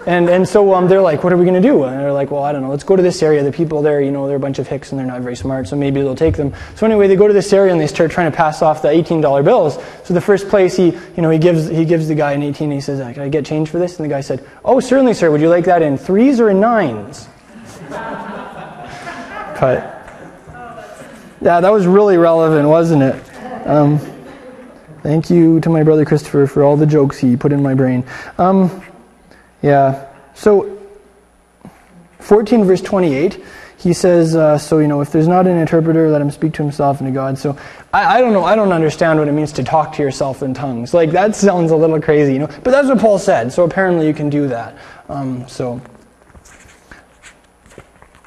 And, 0.06 0.30
and 0.30 0.48
so 0.48 0.72
um, 0.72 0.88
they're 0.88 1.02
like, 1.02 1.22
what 1.22 1.32
are 1.32 1.36
we 1.36 1.44
going 1.44 1.60
to 1.60 1.68
do? 1.68 1.84
And 1.84 2.00
they're 2.00 2.12
like, 2.12 2.30
well, 2.30 2.42
I 2.42 2.52
don't 2.52 2.62
know. 2.62 2.70
Let's 2.70 2.84
go 2.84 2.96
to 2.96 3.02
this 3.02 3.22
area. 3.22 3.42
The 3.42 3.52
people 3.52 3.82
there, 3.82 4.00
you 4.00 4.10
know, 4.10 4.26
they're 4.26 4.36
a 4.36 4.40
bunch 4.40 4.58
of 4.58 4.66
hicks 4.66 4.92
and 4.92 4.98
they're 4.98 5.06
not 5.06 5.20
very 5.20 5.36
smart, 5.36 5.68
so 5.68 5.76
maybe 5.76 6.00
they'll 6.00 6.14
take 6.14 6.36
them. 6.36 6.54
So 6.74 6.86
anyway, 6.86 7.06
they 7.06 7.16
go 7.16 7.28
to 7.28 7.34
this 7.34 7.52
area 7.52 7.70
and 7.70 7.80
they 7.80 7.86
start 7.86 8.10
trying 8.10 8.30
to 8.30 8.36
pass 8.36 8.62
off 8.62 8.80
the 8.80 8.88
$18 8.88 9.44
bills. 9.44 9.78
So 10.04 10.14
the 10.14 10.20
first 10.20 10.48
place, 10.48 10.74
he, 10.74 10.86
you 10.86 11.22
know, 11.22 11.28
he 11.28 11.38
gives, 11.38 11.68
he 11.68 11.84
gives 11.84 12.08
the 12.08 12.14
guy 12.14 12.32
an 12.32 12.42
18 12.42 12.64
and 12.64 12.72
he 12.72 12.80
says, 12.80 12.98
can 13.14 13.22
I 13.22 13.28
get 13.28 13.44
change 13.44 13.68
for 13.68 13.78
this? 13.78 13.98
And 13.98 14.04
the 14.04 14.08
guy 14.08 14.22
said, 14.22 14.46
oh, 14.64 14.80
certainly, 14.80 15.12
sir. 15.12 15.30
Would 15.30 15.42
you 15.42 15.50
like 15.50 15.66
that 15.66 15.82
in 15.82 15.98
threes 15.98 16.40
or 16.40 16.48
in 16.48 16.60
nines? 16.60 17.28
but 17.90 19.82
yeah, 21.42 21.60
that 21.60 21.70
was 21.70 21.86
really 21.86 22.16
relevant, 22.16 22.68
wasn't 22.68 23.02
it? 23.02 23.66
Um, 23.66 23.98
thank 25.02 25.28
you 25.28 25.60
to 25.60 25.68
my 25.68 25.82
brother 25.82 26.06
Christopher 26.06 26.46
for 26.46 26.64
all 26.64 26.76
the 26.76 26.86
jokes 26.86 27.18
he 27.18 27.36
put 27.36 27.52
in 27.52 27.62
my 27.62 27.74
brain. 27.74 28.04
Um, 28.38 28.82
yeah, 29.62 30.06
so 30.34 30.78
14 32.18 32.64
verse 32.64 32.80
28 32.80 33.42
he 33.80 33.94
says, 33.94 34.36
uh, 34.36 34.58
so, 34.58 34.78
you 34.78 34.86
know, 34.86 35.00
if 35.00 35.10
there's 35.10 35.26
not 35.26 35.46
an 35.46 35.56
interpreter, 35.56 36.10
let 36.10 36.20
him 36.20 36.30
speak 36.30 36.52
to 36.54 36.62
himself 36.62 37.00
and 37.00 37.08
to 37.08 37.12
God. 37.12 37.38
So, 37.38 37.56
I, 37.94 38.18
I, 38.18 38.20
don't 38.20 38.34
know, 38.34 38.44
I 38.44 38.54
don't 38.54 38.72
understand 38.72 39.18
what 39.18 39.26
it 39.26 39.32
means 39.32 39.52
to 39.52 39.64
talk 39.64 39.94
to 39.94 40.02
yourself 40.02 40.42
in 40.42 40.52
tongues. 40.52 40.92
Like, 40.92 41.12
that 41.12 41.34
sounds 41.34 41.70
a 41.70 41.76
little 41.76 42.00
crazy, 42.00 42.34
you 42.34 42.40
know, 42.40 42.46
but 42.46 42.72
that's 42.72 42.88
what 42.88 42.98
Paul 42.98 43.18
said, 43.18 43.52
so 43.52 43.64
apparently 43.64 44.06
you 44.06 44.12
can 44.12 44.28
do 44.28 44.48
that. 44.48 44.76
Um, 45.08 45.48
so, 45.48 45.80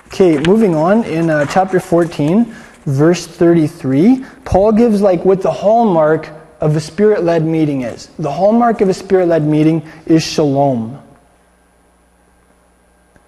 okay, 0.07 0.39
moving 0.39 0.73
on, 0.73 1.03
in 1.03 1.29
uh, 1.29 1.45
chapter 1.45 1.79
14, 1.79 2.45
verse 2.86 3.27
33, 3.27 4.25
Paul 4.45 4.71
gives 4.71 5.01
like 5.01 5.23
what 5.23 5.43
the 5.43 5.51
hallmark 5.51 6.31
of 6.61 6.75
a 6.75 6.81
spirit 6.81 7.23
led 7.23 7.45
meeting 7.45 7.84
is. 7.84 8.07
The 8.17 8.31
hallmark 8.31 8.81
of 8.81 8.89
a 8.89 8.93
spirit 8.93 9.27
led 9.27 9.43
meeting 9.43 9.88
is 10.07 10.23
shalom. 10.23 10.99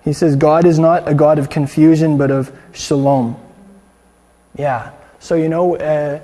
He 0.06 0.14
says, 0.14 0.36
God 0.36 0.66
is 0.66 0.80
not 0.80 1.10
a 1.10 1.14
God 1.14 1.39
of 1.39 1.49
confusion, 1.49 2.18
but 2.18 2.32
of 2.32 2.58
shalom. 2.74 3.36
Yeah. 4.58 4.91
So, 5.20 5.36
you 5.36 5.49
know, 5.49 5.76
uh, 5.76 6.22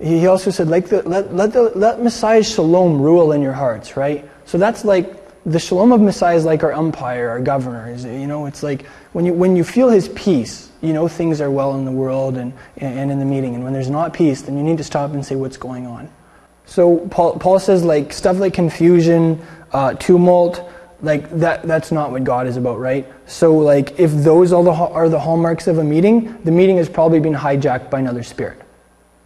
he 0.00 0.26
also 0.26 0.50
said, 0.50 0.68
like 0.68 0.88
the, 0.88 1.02
let, 1.02 1.34
let, 1.34 1.52
the, 1.52 1.62
let 1.76 2.02
Messiah's 2.02 2.50
shalom 2.50 3.00
rule 3.00 3.32
in 3.32 3.42
your 3.42 3.52
hearts, 3.52 3.96
right? 3.96 4.28
So 4.46 4.56
that's 4.56 4.84
like 4.84 5.14
the 5.44 5.58
shalom 5.58 5.92
of 5.92 6.00
Messiah 6.00 6.36
is 6.36 6.44
like 6.44 6.62
our 6.62 6.72
umpire, 6.72 7.28
our 7.28 7.40
governor. 7.40 7.90
Is, 7.90 8.04
you 8.04 8.26
know, 8.26 8.46
it's 8.46 8.62
like 8.62 8.86
when 9.12 9.26
you, 9.26 9.34
when 9.34 9.56
you 9.56 9.64
feel 9.64 9.88
his 9.90 10.08
peace, 10.10 10.70
you 10.80 10.92
know 10.92 11.08
things 11.08 11.40
are 11.40 11.50
well 11.50 11.74
in 11.74 11.84
the 11.84 11.92
world 11.92 12.36
and, 12.36 12.52
and 12.76 13.10
in 13.10 13.18
the 13.18 13.24
meeting. 13.24 13.54
And 13.54 13.64
when 13.64 13.72
there's 13.72 13.90
not 13.90 14.14
peace, 14.14 14.42
then 14.42 14.56
you 14.56 14.62
need 14.62 14.78
to 14.78 14.84
stop 14.84 15.12
and 15.12 15.24
say 15.24 15.34
what's 15.34 15.56
going 15.56 15.86
on. 15.86 16.08
So 16.66 16.98
Paul, 17.08 17.38
Paul 17.38 17.58
says 17.58 17.84
like 17.84 18.12
stuff 18.12 18.38
like 18.38 18.54
confusion, 18.54 19.42
uh, 19.72 19.94
tumult, 19.94 20.70
like 21.00 21.30
that 21.38 21.62
that's 21.62 21.92
not 21.92 22.10
what 22.10 22.24
God 22.24 22.46
is 22.46 22.56
about, 22.56 22.78
right? 22.78 23.06
So 23.26 23.56
like 23.56 23.98
if 23.98 24.10
those 24.12 24.52
are 24.52 24.62
the, 24.62 24.72
are 24.72 25.08
the 25.08 25.20
hallmarks 25.20 25.66
of 25.66 25.78
a 25.78 25.84
meeting, 25.84 26.40
the 26.42 26.50
meeting 26.50 26.76
has 26.78 26.88
probably 26.88 27.20
been 27.20 27.34
hijacked 27.34 27.90
by 27.90 28.00
another 28.00 28.22
spirit. 28.22 28.60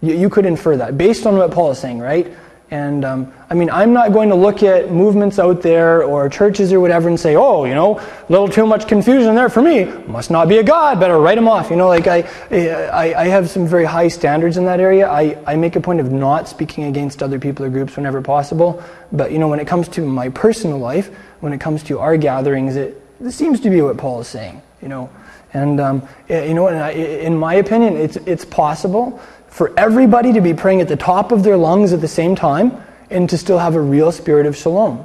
You, 0.00 0.14
you 0.14 0.30
could 0.30 0.46
infer 0.46 0.76
that 0.76 0.98
based 0.98 1.26
on 1.26 1.36
what 1.36 1.50
Paul 1.50 1.70
is 1.70 1.78
saying, 1.78 1.98
right? 1.98 2.32
And 2.72 3.04
um, 3.04 3.30
I 3.50 3.54
mean, 3.54 3.68
I'm 3.68 3.92
not 3.92 4.14
going 4.14 4.30
to 4.30 4.34
look 4.34 4.62
at 4.62 4.90
movements 4.90 5.38
out 5.38 5.60
there 5.60 6.04
or 6.04 6.26
churches 6.30 6.72
or 6.72 6.80
whatever 6.80 7.06
and 7.06 7.20
say, 7.20 7.36
oh, 7.36 7.66
you 7.66 7.74
know, 7.74 7.98
a 7.98 8.26
little 8.30 8.48
too 8.48 8.64
much 8.64 8.88
confusion 8.88 9.34
there 9.34 9.50
for 9.50 9.60
me. 9.60 9.84
Must 10.06 10.30
not 10.30 10.48
be 10.48 10.56
a 10.56 10.62
God. 10.62 10.98
Better 10.98 11.18
write 11.18 11.36
him 11.36 11.46
off. 11.48 11.68
You 11.68 11.76
know, 11.76 11.88
like 11.88 12.06
I, 12.06 12.20
I, 12.50 13.14
I 13.14 13.28
have 13.28 13.50
some 13.50 13.66
very 13.66 13.84
high 13.84 14.08
standards 14.08 14.56
in 14.56 14.64
that 14.64 14.80
area. 14.80 15.06
I, 15.06 15.36
I 15.46 15.54
make 15.56 15.76
a 15.76 15.82
point 15.82 16.00
of 16.00 16.10
not 16.12 16.48
speaking 16.48 16.84
against 16.84 17.22
other 17.22 17.38
people 17.38 17.66
or 17.66 17.68
groups 17.68 17.94
whenever 17.94 18.22
possible. 18.22 18.82
But, 19.12 19.32
you 19.32 19.38
know, 19.38 19.48
when 19.48 19.60
it 19.60 19.66
comes 19.66 19.86
to 19.88 20.06
my 20.06 20.30
personal 20.30 20.78
life, 20.78 21.08
when 21.40 21.52
it 21.52 21.60
comes 21.60 21.82
to 21.84 21.98
our 21.98 22.16
gatherings, 22.16 22.76
it, 22.76 23.04
it 23.22 23.32
seems 23.32 23.60
to 23.60 23.68
be 23.68 23.82
what 23.82 23.98
Paul 23.98 24.22
is 24.22 24.28
saying, 24.28 24.62
you 24.80 24.88
know. 24.88 25.10
And, 25.52 25.78
um, 25.78 26.08
you 26.30 26.54
know, 26.54 26.68
in 26.68 27.36
my 27.36 27.52
opinion, 27.56 27.98
it's, 27.98 28.16
it's 28.16 28.46
possible 28.46 29.20
for 29.52 29.70
everybody 29.78 30.32
to 30.32 30.40
be 30.40 30.54
praying 30.54 30.80
at 30.80 30.88
the 30.88 30.96
top 30.96 31.30
of 31.30 31.42
their 31.42 31.58
lungs 31.58 31.92
at 31.92 32.00
the 32.00 32.08
same 32.08 32.34
time 32.34 32.82
and 33.10 33.28
to 33.28 33.36
still 33.36 33.58
have 33.58 33.74
a 33.74 33.80
real 33.80 34.10
spirit 34.10 34.46
of 34.46 34.56
shalom. 34.56 35.04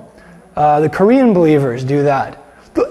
Uh, 0.56 0.80
the 0.80 0.90
Korean 0.90 1.34
believers 1.34 1.84
do 1.84 2.04
that. 2.04 2.42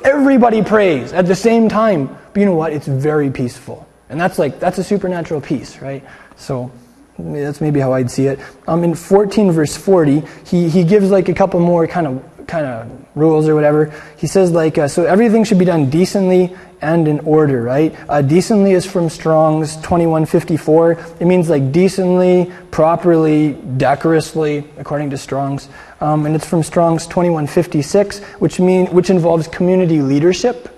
Everybody 0.05 0.63
prays 0.63 1.15
at 1.15 1.25
the 1.25 1.35
same 1.35 1.71
time. 1.71 2.09
But 2.35 2.41
you 2.41 2.45
know 2.45 2.55
what? 2.55 2.75
It's 2.75 2.87
very 2.87 3.31
peaceful. 3.31 3.89
And 4.11 4.21
that's 4.21 4.39
like, 4.39 4.61
that's 4.61 4.77
a 4.77 4.85
supernatural 4.85 5.41
peace, 5.41 5.79
right? 5.81 6.05
So 6.37 6.71
that's 7.19 7.63
maybe 7.63 7.81
how 7.81 7.95
I'd 7.95 8.11
see 8.11 8.27
it. 8.27 8.39
Um, 8.69 8.85
in 8.85 8.95
14 8.95 9.51
verse 9.51 9.79
40, 9.79 10.25
he, 10.45 10.69
he 10.69 10.85
gives 10.85 11.11
like 11.11 11.31
a 11.31 11.35
couple 11.35 11.59
more 11.59 11.87
kind 11.87 12.07
of 12.07 12.36
kind 12.47 12.67
of 12.67 13.07
rules 13.15 13.49
or 13.49 13.55
whatever. 13.55 13.93
He 14.17 14.27
says 14.27 14.53
like, 14.53 14.79
uh, 14.79 14.89
so 14.89 15.05
everything 15.05 15.45
should 15.45 15.59
be 15.59 15.65
done 15.65 15.91
decently 15.91 16.55
and 16.81 17.09
in 17.09 17.21
order, 17.21 17.63
right? 17.63 17.95
Uh, 18.09 18.23
decently 18.23 18.73
is 18.73 18.85
from 18.85 19.09
Strong's 19.09 19.77
2154. 19.77 20.93
It 21.21 21.25
means 21.27 21.49
like 21.49 21.73
decently, 21.73 22.53
properly, 22.71 23.55
decorously, 23.77 24.65
according 24.77 25.11
to 25.11 25.19
Strong's. 25.19 25.69
Um, 26.01 26.27
and 26.27 26.35
it's 26.35 26.47
from 26.47 26.63
Strong's 26.63 27.07
2156, 27.07 28.21
which 28.39 28.61
mean 28.61 28.87
which 28.89 29.11
involves 29.11 29.49
community 29.49 30.03
leadership, 30.03 30.69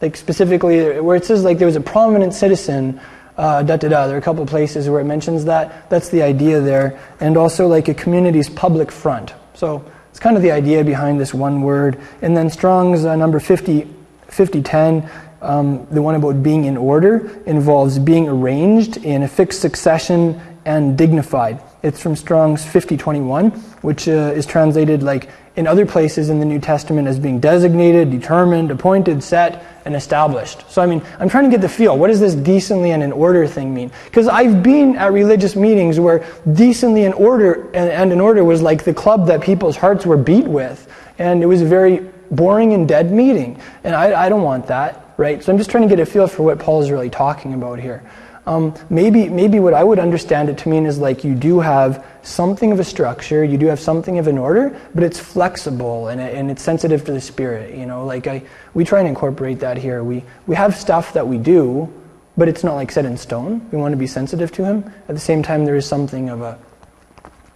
like 0.00 0.16
specifically 0.16 1.00
where 1.00 1.16
it 1.16 1.24
says 1.24 1.44
like 1.44 1.58
there 1.58 1.66
was 1.66 1.76
a 1.76 1.80
prominent 1.80 2.34
citizen. 2.34 3.00
Uh, 3.36 3.64
da 3.64 3.76
da 3.76 3.88
da. 3.88 4.06
There 4.06 4.14
are 4.14 4.20
a 4.20 4.22
couple 4.22 4.46
places 4.46 4.88
where 4.88 5.00
it 5.00 5.04
mentions 5.04 5.46
that. 5.46 5.90
That's 5.90 6.08
the 6.10 6.22
idea 6.22 6.60
there, 6.60 7.00
and 7.18 7.36
also 7.36 7.66
like 7.66 7.88
a 7.88 7.94
community's 7.94 8.48
public 8.48 8.92
front. 8.92 9.34
So 9.54 9.84
it's 10.14 10.20
kind 10.20 10.36
of 10.36 10.44
the 10.44 10.52
idea 10.52 10.84
behind 10.84 11.18
this 11.18 11.34
one 11.34 11.62
word. 11.62 12.00
And 12.22 12.36
then 12.36 12.48
Strong's 12.48 13.04
uh, 13.04 13.16
number 13.16 13.40
50, 13.40 13.82
5010, 14.28 15.10
um, 15.42 15.88
the 15.90 16.00
one 16.00 16.14
about 16.14 16.40
being 16.40 16.66
in 16.66 16.76
order, 16.76 17.36
involves 17.46 17.98
being 17.98 18.28
arranged 18.28 18.98
in 18.98 19.24
a 19.24 19.28
fixed 19.28 19.60
succession 19.60 20.40
and 20.64 20.96
dignified. 20.96 21.60
It's 21.84 22.00
from 22.00 22.16
Strong's 22.16 22.62
5021, 22.62 23.50
which 23.82 24.08
uh, 24.08 24.32
is 24.34 24.46
translated 24.46 25.02
like 25.02 25.28
in 25.54 25.66
other 25.66 25.84
places 25.84 26.30
in 26.30 26.38
the 26.38 26.46
New 26.46 26.58
Testament 26.58 27.06
as 27.06 27.18
being 27.18 27.40
designated, 27.40 28.10
determined, 28.10 28.70
appointed, 28.70 29.22
set, 29.22 29.62
and 29.84 29.94
established. 29.94 30.64
So, 30.70 30.80
I 30.80 30.86
mean, 30.86 31.02
I'm 31.18 31.28
trying 31.28 31.44
to 31.44 31.50
get 31.50 31.60
the 31.60 31.68
feel. 31.68 31.98
What 31.98 32.06
does 32.06 32.20
this 32.20 32.34
decently 32.34 32.92
and 32.92 33.02
in 33.02 33.12
order 33.12 33.46
thing 33.46 33.74
mean? 33.74 33.92
Because 34.06 34.28
I've 34.28 34.62
been 34.62 34.96
at 34.96 35.12
religious 35.12 35.56
meetings 35.56 36.00
where 36.00 36.24
decently 36.54 37.04
and 37.04 37.12
order 37.12 37.66
and, 37.74 37.90
and 37.90 38.12
in 38.14 38.18
order 38.18 38.42
was 38.44 38.62
like 38.62 38.84
the 38.84 38.94
club 38.94 39.26
that 39.26 39.42
people's 39.42 39.76
hearts 39.76 40.06
were 40.06 40.16
beat 40.16 40.46
with. 40.46 40.90
And 41.18 41.42
it 41.42 41.46
was 41.46 41.60
a 41.60 41.66
very 41.66 41.98
boring 42.30 42.72
and 42.72 42.88
dead 42.88 43.12
meeting. 43.12 43.60
And 43.84 43.94
I, 43.94 44.24
I 44.24 44.28
don't 44.30 44.42
want 44.42 44.68
that, 44.68 45.12
right? 45.18 45.44
So 45.44 45.52
I'm 45.52 45.58
just 45.58 45.68
trying 45.68 45.86
to 45.86 45.94
get 45.94 46.00
a 46.00 46.06
feel 46.06 46.28
for 46.28 46.44
what 46.44 46.58
Paul 46.58 46.80
is 46.80 46.90
really 46.90 47.10
talking 47.10 47.52
about 47.52 47.78
here. 47.78 48.02
Um, 48.46 48.74
maybe, 48.90 49.28
maybe 49.28 49.58
what 49.58 49.72
I 49.72 49.82
would 49.82 49.98
understand 49.98 50.50
it 50.50 50.58
to 50.58 50.68
mean 50.68 50.84
is 50.84 50.98
like 50.98 51.24
you 51.24 51.34
do 51.34 51.60
have 51.60 52.04
something 52.22 52.72
of 52.72 52.80
a 52.80 52.84
structure, 52.84 53.42
you 53.42 53.56
do 53.56 53.66
have 53.66 53.80
something 53.80 54.18
of 54.18 54.26
an 54.26 54.36
order, 54.36 54.78
but 54.94 55.02
it's 55.02 55.18
flexible 55.18 56.08
and, 56.08 56.20
and 56.20 56.50
it's 56.50 56.62
sensitive 56.62 57.04
to 57.06 57.12
the 57.12 57.20
spirit. 57.20 57.74
You 57.74 57.86
know, 57.86 58.04
like 58.04 58.26
I, 58.26 58.42
we 58.74 58.84
try 58.84 58.98
and 58.98 59.08
incorporate 59.08 59.60
that 59.60 59.78
here. 59.78 60.04
We, 60.04 60.24
we 60.46 60.56
have 60.56 60.76
stuff 60.76 61.14
that 61.14 61.26
we 61.26 61.38
do, 61.38 61.90
but 62.36 62.48
it's 62.48 62.62
not 62.62 62.74
like 62.74 62.90
set 62.90 63.06
in 63.06 63.16
stone. 63.16 63.66
We 63.70 63.78
want 63.78 63.92
to 63.92 63.96
be 63.96 64.06
sensitive 64.06 64.52
to 64.52 64.64
Him. 64.64 64.92
At 65.08 65.14
the 65.14 65.20
same 65.20 65.42
time, 65.42 65.64
there 65.64 65.76
is 65.76 65.86
something 65.86 66.28
of 66.28 66.42
a, 66.42 66.58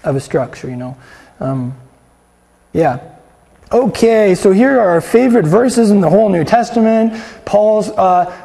of 0.04 0.16
a 0.16 0.20
structure. 0.20 0.70
You 0.70 0.76
know, 0.76 0.96
um, 1.40 1.76
yeah. 2.72 3.16
Okay, 3.70 4.34
so 4.34 4.50
here 4.50 4.80
are 4.80 4.88
our 4.88 5.00
favorite 5.02 5.44
verses 5.44 5.90
in 5.90 6.00
the 6.00 6.08
whole 6.08 6.30
New 6.30 6.42
Testament. 6.42 7.22
Paul's 7.44 7.90
uh, 7.90 7.92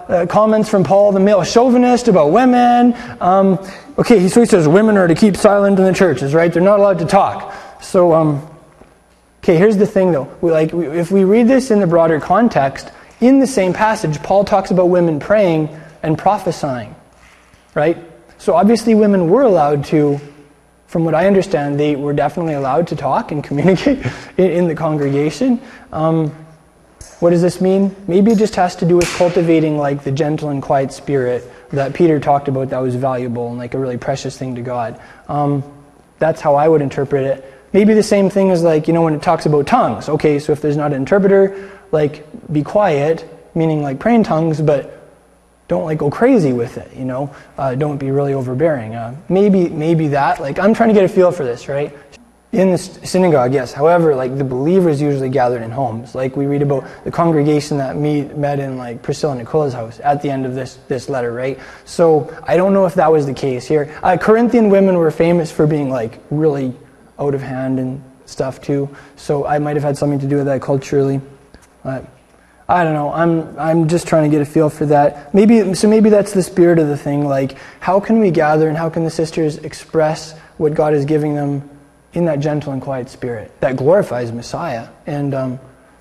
uh, 0.09 0.25
comments 0.25 0.67
from 0.67 0.83
Paul, 0.83 1.13
the 1.13 1.21
male 1.21 1.45
chauvinist, 1.45 2.09
about 2.09 2.33
women. 2.33 2.93
Um, 3.21 3.57
okay, 3.97 4.27
so 4.27 4.41
he 4.41 4.45
says 4.45 4.67
women 4.67 4.97
are 4.97 5.07
to 5.07 5.15
keep 5.15 5.37
silent 5.37 5.79
in 5.79 5.85
the 5.85 5.93
churches, 5.93 6.33
right? 6.33 6.51
They're 6.51 6.61
not 6.61 6.79
allowed 6.79 6.99
to 6.99 7.05
talk. 7.05 7.53
So, 7.81 8.13
um, 8.13 8.45
okay, 9.41 9.55
here's 9.55 9.77
the 9.77 9.87
thing 9.87 10.11
though. 10.11 10.29
We, 10.41 10.51
like, 10.51 10.73
we, 10.73 10.87
if 10.87 11.09
we 11.09 11.23
read 11.23 11.47
this 11.47 11.71
in 11.71 11.79
the 11.79 11.87
broader 11.87 12.19
context, 12.19 12.91
in 13.21 13.39
the 13.39 13.47
same 13.47 13.71
passage, 13.71 14.21
Paul 14.23 14.43
talks 14.43 14.71
about 14.71 14.87
women 14.87 15.21
praying 15.21 15.69
and 16.01 16.17
prophesying, 16.17 16.93
right? 17.75 17.97
So 18.39 18.55
obviously, 18.55 18.93
women 18.93 19.29
were 19.29 19.43
allowed 19.43 19.85
to 19.85 20.19
from 20.93 21.05
what 21.05 21.15
I 21.15 21.25
understand, 21.25 21.79
they 21.79 21.95
were 21.95 22.13
definitely 22.13 22.53
allowed 22.53 22.89
to 22.89 22.95
talk 22.95 23.31
and 23.31 23.43
communicate 23.43 24.05
in, 24.37 24.51
in 24.51 24.67
the 24.67 24.75
congregation. 24.75 25.59
Um, 25.91 26.29
what 27.19 27.31
does 27.31 27.41
this 27.41 27.59
mean? 27.59 27.95
Maybe 28.07 28.29
it 28.29 28.37
just 28.37 28.53
has 28.57 28.75
to 28.75 28.85
do 28.85 28.97
with 28.97 29.11
cultivating 29.15 29.79
like 29.79 30.03
the 30.03 30.11
gentle 30.11 30.49
and 30.49 30.61
quiet 30.61 30.93
spirit 30.93 31.51
that 31.71 31.95
Peter 31.95 32.19
talked 32.19 32.47
about 32.47 32.69
that 32.69 32.77
was 32.77 32.93
valuable 32.93 33.49
and 33.49 33.57
like 33.57 33.73
a 33.73 33.79
really 33.79 33.97
precious 33.97 34.37
thing 34.37 34.53
to 34.53 34.61
God. 34.61 35.01
Um, 35.27 35.63
that's 36.19 36.41
how 36.41 36.53
I 36.53 36.67
would 36.67 36.83
interpret 36.83 37.23
it. 37.23 37.53
Maybe 37.73 37.95
the 37.95 38.03
same 38.03 38.29
thing 38.29 38.51
as 38.51 38.61
like, 38.61 38.87
you 38.87 38.93
know, 38.93 39.01
when 39.01 39.15
it 39.15 39.23
talks 39.23 39.47
about 39.47 39.65
tongues. 39.65 40.09
Okay, 40.09 40.37
so 40.37 40.51
if 40.51 40.61
there's 40.61 40.77
not 40.77 40.91
an 40.91 40.97
interpreter, 40.97 41.71
like 41.91 42.23
be 42.53 42.61
quiet, 42.61 43.27
meaning 43.55 43.81
like 43.81 43.97
praying 43.97 44.25
tongues, 44.25 44.61
but 44.61 45.02
don't 45.67 45.85
like 45.85 45.97
go 45.97 46.09
crazy 46.09 46.53
with 46.53 46.77
it 46.77 46.93
you 46.95 47.05
know? 47.05 47.33
Uh, 47.57 47.75
don't 47.75 47.97
be 47.97 48.11
really 48.11 48.33
overbearing. 48.33 48.95
Uh, 48.95 49.15
maybe 49.29 49.69
maybe 49.69 50.07
that 50.09 50.39
like 50.39 50.59
i'm 50.59 50.73
trying 50.73 50.89
to 50.89 50.93
get 50.93 51.03
a 51.03 51.07
feel 51.07 51.31
for 51.31 51.43
this 51.43 51.67
right? 51.67 51.95
In 52.51 52.69
the 52.69 52.77
synagogue 52.77 53.51
yes. 53.53 53.73
However 53.73 54.15
like 54.15 54.37
the 54.37 54.43
believers 54.43 55.01
usually 55.01 55.29
gathered 55.29 55.63
in 55.63 55.71
homes. 55.71 56.13
Like 56.13 56.35
we 56.35 56.45
read 56.45 56.61
about 56.61 56.85
the 57.03 57.09
congregation 57.09 57.77
that 57.79 57.95
meet, 57.95 58.37
met 58.37 58.59
in 58.59 58.77
like 58.77 59.01
priscilla 59.01 59.33
and 59.33 59.41
Aquila's 59.41 59.73
house 59.73 59.99
at 60.03 60.21
the 60.21 60.29
end 60.29 60.45
of 60.45 60.53
this 60.53 60.77
this 60.87 61.09
letter 61.09 61.33
right? 61.33 61.59
So 61.85 62.31
i 62.45 62.55
don't 62.55 62.73
know 62.73 62.85
if 62.85 62.93
that 62.95 63.11
was 63.11 63.25
the 63.25 63.33
case 63.33 63.67
here. 63.67 63.97
Uh, 64.03 64.17
corinthian 64.17 64.69
women 64.69 64.97
were 64.97 65.11
famous 65.11 65.51
for 65.51 65.65
being 65.65 65.89
like 65.89 66.19
really 66.29 66.73
out 67.17 67.33
of 67.33 67.41
hand 67.41 67.79
and 67.79 68.03
stuff 68.25 68.61
too. 68.61 68.89
So 69.15 69.45
i 69.47 69.57
might 69.57 69.75
have 69.75 69.83
had 69.83 69.97
something 69.97 70.19
to 70.19 70.27
do 70.27 70.37
with 70.37 70.45
that 70.45 70.61
culturally 70.61 71.21
I 72.73 72.83
don't 72.83 72.95
know. 72.95 73.13
I'm 73.13 73.59
I'm 73.59 73.87
just 73.87 74.07
trying 74.07 74.23
to 74.23 74.35
get 74.35 74.41
a 74.41 74.49
feel 74.49 74.67
for 74.67 74.87
that. 74.87 75.31
Maybe 75.31 75.75
so. 75.75 75.87
Maybe 75.87 76.09
that's 76.09 76.33
the 76.33 76.41
spirit 76.41 76.79
of 76.79 76.87
the 76.87 76.97
thing. 76.97 77.23
Like, 77.23 77.55
how 77.79 77.99
can 77.99 78.19
we 78.19 78.31
gather 78.31 78.67
and 78.67 78.75
how 78.75 78.89
can 78.89 79.03
the 79.03 79.11
sisters 79.11 79.59
express 79.59 80.35
what 80.57 80.73
God 80.73 80.95
is 80.95 81.05
giving 81.05 81.35
them 81.35 81.69
in 82.13 82.25
that 82.25 82.39
gentle 82.39 82.73
and 82.73 82.81
quiet 82.81 83.09
spirit 83.09 83.51
that 83.61 83.75
glorifies 83.75 84.31
Messiah? 84.31 84.87
And 85.05 85.35
um, 85.35 85.59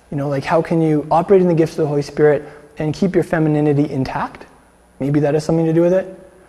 you 0.09 0.17
know, 0.17 0.29
like, 0.29 0.43
how 0.43 0.63
can 0.63 0.81
you 0.81 1.07
operate 1.11 1.41
in 1.41 1.47
the 1.47 1.53
gifts 1.53 1.73
of 1.73 1.77
the 1.77 1.87
Holy 1.87 2.01
Spirit 2.01 2.43
and 2.79 2.91
keep 2.91 3.13
your 3.13 3.23
femininity 3.23 3.87
intact? 3.91 4.47
Maybe 4.99 5.19
that 5.19 5.35
has 5.35 5.45
something 5.45 5.67
to 5.67 5.73
do 5.73 5.81
with 5.81 5.93
it. 5.93 6.07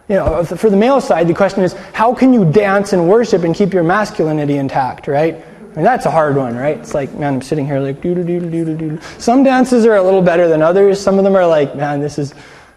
You 0.08 0.16
know, 0.16 0.44
for 0.44 0.70
the 0.70 0.76
male 0.76 1.02
side, 1.02 1.28
the 1.28 1.34
question 1.34 1.62
is, 1.62 1.74
how 1.92 2.14
can 2.14 2.32
you 2.32 2.50
dance 2.50 2.94
and 2.94 3.10
worship 3.10 3.42
and 3.42 3.54
keep 3.54 3.74
your 3.74 3.84
masculinity 3.84 4.56
intact? 4.56 5.06
Right? 5.06 5.44
That's 5.74 6.06
a 6.06 6.10
hard 6.10 6.36
one, 6.36 6.56
right? 6.56 6.78
It's 6.78 6.94
like, 6.94 7.12
man, 7.14 7.34
I'm 7.34 7.42
sitting 7.42 7.66
here 7.66 7.80
like 7.80 8.00
doo 8.00 8.14
doo 8.14 8.24
doo 8.24 8.64
doo 8.64 8.76
doo. 8.76 9.00
Some 9.18 9.42
dances 9.42 9.84
are 9.86 9.96
a 9.96 10.02
little 10.02 10.22
better 10.22 10.48
than 10.48 10.62
others. 10.62 11.00
Some 11.00 11.18
of 11.18 11.24
them 11.24 11.34
are 11.34 11.46
like, 11.46 11.74
man, 11.74 12.00
this 12.00 12.18
is 12.18 12.32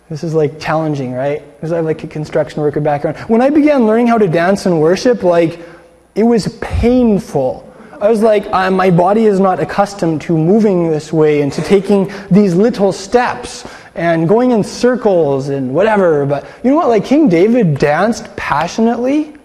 this 0.09 0.23
is 0.23 0.33
like 0.33 0.59
challenging, 0.59 1.13
right? 1.13 1.43
Because 1.55 1.71
I 1.71 1.77
have 1.77 1.85
like 1.85 2.03
a 2.03 2.07
construction 2.07 2.61
worker 2.61 2.79
background. 2.79 3.17
When 3.29 3.41
I 3.41 3.49
began 3.49 3.85
learning 3.85 4.07
how 4.07 4.17
to 4.17 4.27
dance 4.27 4.65
and 4.65 4.81
worship, 4.81 5.21
like 5.21 5.59
it 6.15 6.23
was 6.23 6.57
painful. 6.61 7.63
I 7.99 8.09
was 8.09 8.21
like, 8.21 8.49
my 8.51 8.89
body 8.89 9.25
is 9.25 9.39
not 9.39 9.59
accustomed 9.59 10.21
to 10.23 10.37
moving 10.37 10.89
this 10.89 11.11
way 11.13 11.41
and 11.41 11.51
to 11.53 11.61
taking 11.61 12.11
these 12.31 12.55
little 12.55 12.91
steps 12.91 13.67
and 13.95 14.27
going 14.27 14.51
in 14.51 14.63
circles 14.63 15.49
and 15.49 15.73
whatever. 15.73 16.25
But 16.25 16.45
you 16.63 16.69
know 16.69 16.75
what? 16.75 16.89
Like 16.89 17.05
King 17.05 17.27
David 17.27 17.77
danced 17.77 18.35
passionately 18.35 19.36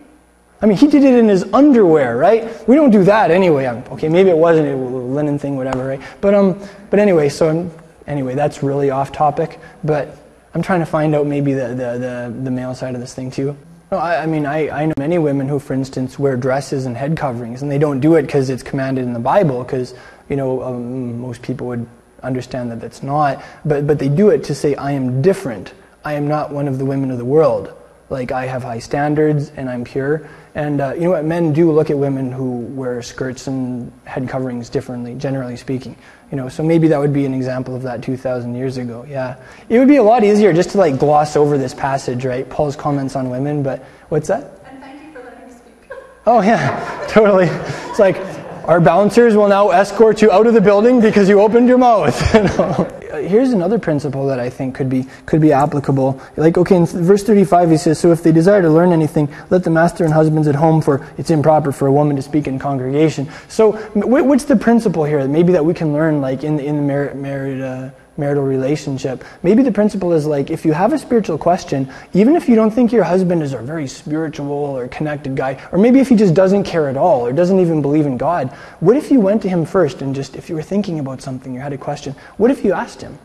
I 0.63 0.67
mean, 0.67 0.77
he 0.79 0.87
did 0.87 1.03
it 1.03 1.15
in 1.15 1.29
his 1.29 1.43
underwear, 1.53 2.17
right? 2.17 2.69
We 2.69 2.77
don't 2.77 2.93
do 2.93 3.03
that 3.05 3.33
anyway. 3.33 3.67
Okay, 3.67 4.09
maybe 4.09 4.31
it 4.31 4.39
wasn't 4.39 4.69
a 4.69 4.77
linen 4.77 5.37
thing, 5.37 5.57
whatever, 5.57 5.85
right? 5.85 6.01
But 6.21 6.35
um, 6.35 6.61
but 6.89 7.01
anyway, 7.01 7.29
so 7.29 7.51
um, 7.51 7.71
anyway, 8.07 8.37
that's 8.37 8.63
really 8.63 8.91
off 8.91 9.11
topic. 9.11 9.59
But 9.83 10.17
I'm 10.55 10.63
trying 10.63 10.79
to 10.79 10.87
find 10.87 11.17
out 11.17 11.27
maybe 11.27 11.53
the 11.53 11.69
the 11.69 11.99
the, 11.99 12.35
the 12.45 12.51
male 12.51 12.77
side 12.77 12.95
of 12.95 13.01
this 13.01 13.13
thing 13.13 13.31
too. 13.33 13.57
No, 13.91 13.99
I, 13.99 14.23
I 14.23 14.27
mean, 14.27 14.47
I, 14.47 14.71
I 14.71 14.87
know 14.87 14.95
many 14.97 15.19
women 15.19 15.49
who, 15.49 15.59
for 15.59 15.75
instance, 15.75 16.19
wear 16.19 16.37
dresses 16.37 16.87
and 16.87 16.97
head 16.97 17.17
coverings, 17.17 17.61
and 17.63 17.71
they 17.71 17.79
don't 17.79 17.99
do 17.99 18.15
it 18.15 18.23
because 18.23 18.49
it's 18.49 18.63
commanded 18.63 19.05
in 19.05 19.13
the 19.13 19.21
Bible, 19.21 19.65
because 19.65 19.95
you 20.29 20.37
know 20.37 20.63
um, 20.63 21.19
most 21.21 21.43
people 21.43 21.67
would 21.67 21.87
understand 22.23 22.71
that 22.71 22.81
that's 22.81 23.03
not. 23.03 23.43
But 23.65 23.89
but 23.89 23.99
they 23.99 24.09
do 24.09 24.31
it 24.31 24.45
to 24.45 24.55
say, 24.55 24.77
I 24.77 24.93
am 24.93 25.23
different. 25.23 25.75
I 26.05 26.15
am 26.15 26.29
not 26.29 26.53
one 26.53 26.69
of 26.69 26.79
the 26.79 26.85
women 26.85 27.11
of 27.11 27.19
the 27.19 27.25
world. 27.25 27.75
Like 28.11 28.31
I 28.31 28.47
have 28.47 28.63
high 28.63 28.79
standards 28.79 29.51
and 29.57 29.71
I'm 29.71 29.85
pure. 29.85 30.29
And 30.55 30.83
uh, 30.83 30.93
you 30.95 31.03
know 31.03 31.11
what? 31.11 31.25
Men 31.25 31.53
do 31.53 31.71
look 31.73 31.89
at 31.89 31.97
women 31.97 32.31
who 32.31 32.59
wear 32.61 33.01
skirts 33.01 33.47
and 33.47 33.91
head 34.05 34.29
coverings 34.29 34.69
differently, 34.69 35.15
generally 35.15 35.57
speaking. 35.57 35.97
You 36.31 36.37
know, 36.37 36.49
so 36.49 36.63
maybe 36.63 36.89
that 36.89 36.99
would 36.99 37.13
be 37.13 37.25
an 37.25 37.33
example 37.33 37.75
of 37.75 37.83
that 37.83 38.03
2,000 38.03 38.55
years 38.55 38.77
ago. 38.77 39.07
Yeah, 39.09 39.37
it 39.69 39.79
would 39.79 39.89
be 39.89 39.97
a 39.97 40.03
lot 40.03 40.25
easier 40.25 40.53
just 40.53 40.71
to 40.71 40.79
like 40.79 40.99
gloss 40.99 41.37
over 41.37 41.57
this 41.57 41.73
passage, 41.73 42.27
right? 42.27 42.49
Paul's 42.49 42.77
comments 42.77 43.17
on 43.17 43.31
women. 43.31 43.63
But 43.63 43.83
what's 44.11 44.29
that? 44.29 44.61
And 44.67 44.79
thank 44.81 45.03
you 45.03 45.13
for 45.13 45.25
letting 45.25 45.49
me 45.49 45.55
speak. 45.55 45.99
Oh 46.27 46.43
yeah, 46.43 47.07
totally. 47.09 47.47
It's 47.89 47.99
like 47.99 48.17
our 48.65 48.81
bouncers 48.81 49.37
will 49.37 49.49
now 49.49 49.71
escort 49.71 50.23
you 50.23 50.31
out 50.31 50.47
of 50.47 50.55
the 50.55 50.61
building 50.61 51.01
because 51.01 51.29
you 51.29 51.41
opened 51.41 51.69
your 51.69 51.79
mouth. 51.79 52.19
Here's 53.13 53.53
another 53.53 53.79
principle 53.79 54.27
that 54.27 54.41
I 54.41 54.49
think 54.51 54.75
could 54.75 54.89
be 54.89 55.07
could 55.27 55.41
be 55.41 55.53
applicable. 55.53 56.21
Like, 56.37 56.57
okay, 56.59 56.77
in 56.77 56.87
verse 56.87 57.23
35, 57.23 57.71
he 57.71 57.77
says, 57.77 57.99
"So 57.99 58.11
if 58.11 58.23
they 58.23 58.33
desire 58.33 58.63
to 58.63 58.71
learn 58.71 58.93
anything, 58.93 59.29
let 59.51 59.65
the 59.65 59.71
master 59.71 60.05
and 60.05 60.13
husbands 60.13 60.49
at 60.49 60.55
home, 60.55 60.81
for 60.81 61.07
it's 61.19 61.31
improper 61.31 61.73
for 61.73 61.87
a 61.87 61.93
woman 61.93 62.17
to 62.17 62.23
speak 62.23 62.47
in 62.47 62.59
congregation." 62.59 63.29
So, 63.49 63.73
what's 63.95 64.45
the 64.45 64.57
principle 64.57 65.05
here? 65.05 65.27
Maybe 65.29 65.53
that 65.53 65.65
we 65.65 65.75
can 65.75 65.93
learn, 65.93 66.21
like 66.21 66.43
in 66.43 66.59
in 66.59 66.77
the 66.77 67.15
married. 67.15 67.61
uh, 67.61 67.91
marital 68.17 68.45
relationship. 68.45 69.25
Maybe 69.43 69.63
the 69.63 69.73
principle 69.73 70.13
is 70.13 70.27
like 70.27 70.51
if 70.51 70.65
you 70.65 70.73
have 70.73 70.93
a 70.93 70.99
spiritual 70.99 71.39
question, 71.39 71.91
even 72.13 72.37
if 72.37 72.49
you 72.49 72.55
don't 72.55 72.71
think 72.71 72.93
your 72.93 73.05
husband 73.05 73.43
is 73.43 73.53
a 73.53 73.59
very 73.59 73.89
spiritual 73.89 74.53
or 74.53 74.89
connected 74.89 75.37
guy, 75.37 75.61
or 75.73 75.79
maybe 75.79 76.01
if 76.01 76.09
he 76.09 76.17
just 76.17 76.35
doesn't 76.35 76.65
care 76.65 76.89
at 76.89 76.97
all 76.97 77.27
or 77.27 77.33
doesn't 77.33 77.61
even 77.61 77.83
believe 77.83 78.07
in 78.07 78.17
God, 78.17 78.51
what 78.81 78.97
if 78.97 79.11
you 79.11 79.21
went 79.21 79.43
to 79.43 79.49
him 79.49 79.65
first 79.65 80.03
and 80.03 80.15
just, 80.15 80.37
if 80.37 80.49
you 80.49 80.55
were 80.55 80.63
thinking 80.63 80.99
about 80.99 81.23
something, 81.23 81.55
you 81.55 81.61
had 81.61 81.73
a 81.73 81.79
question, 81.79 82.15
what 82.37 82.51
if 82.51 82.65
you 82.65 82.73
asked 82.73 83.01
him? 83.01 83.19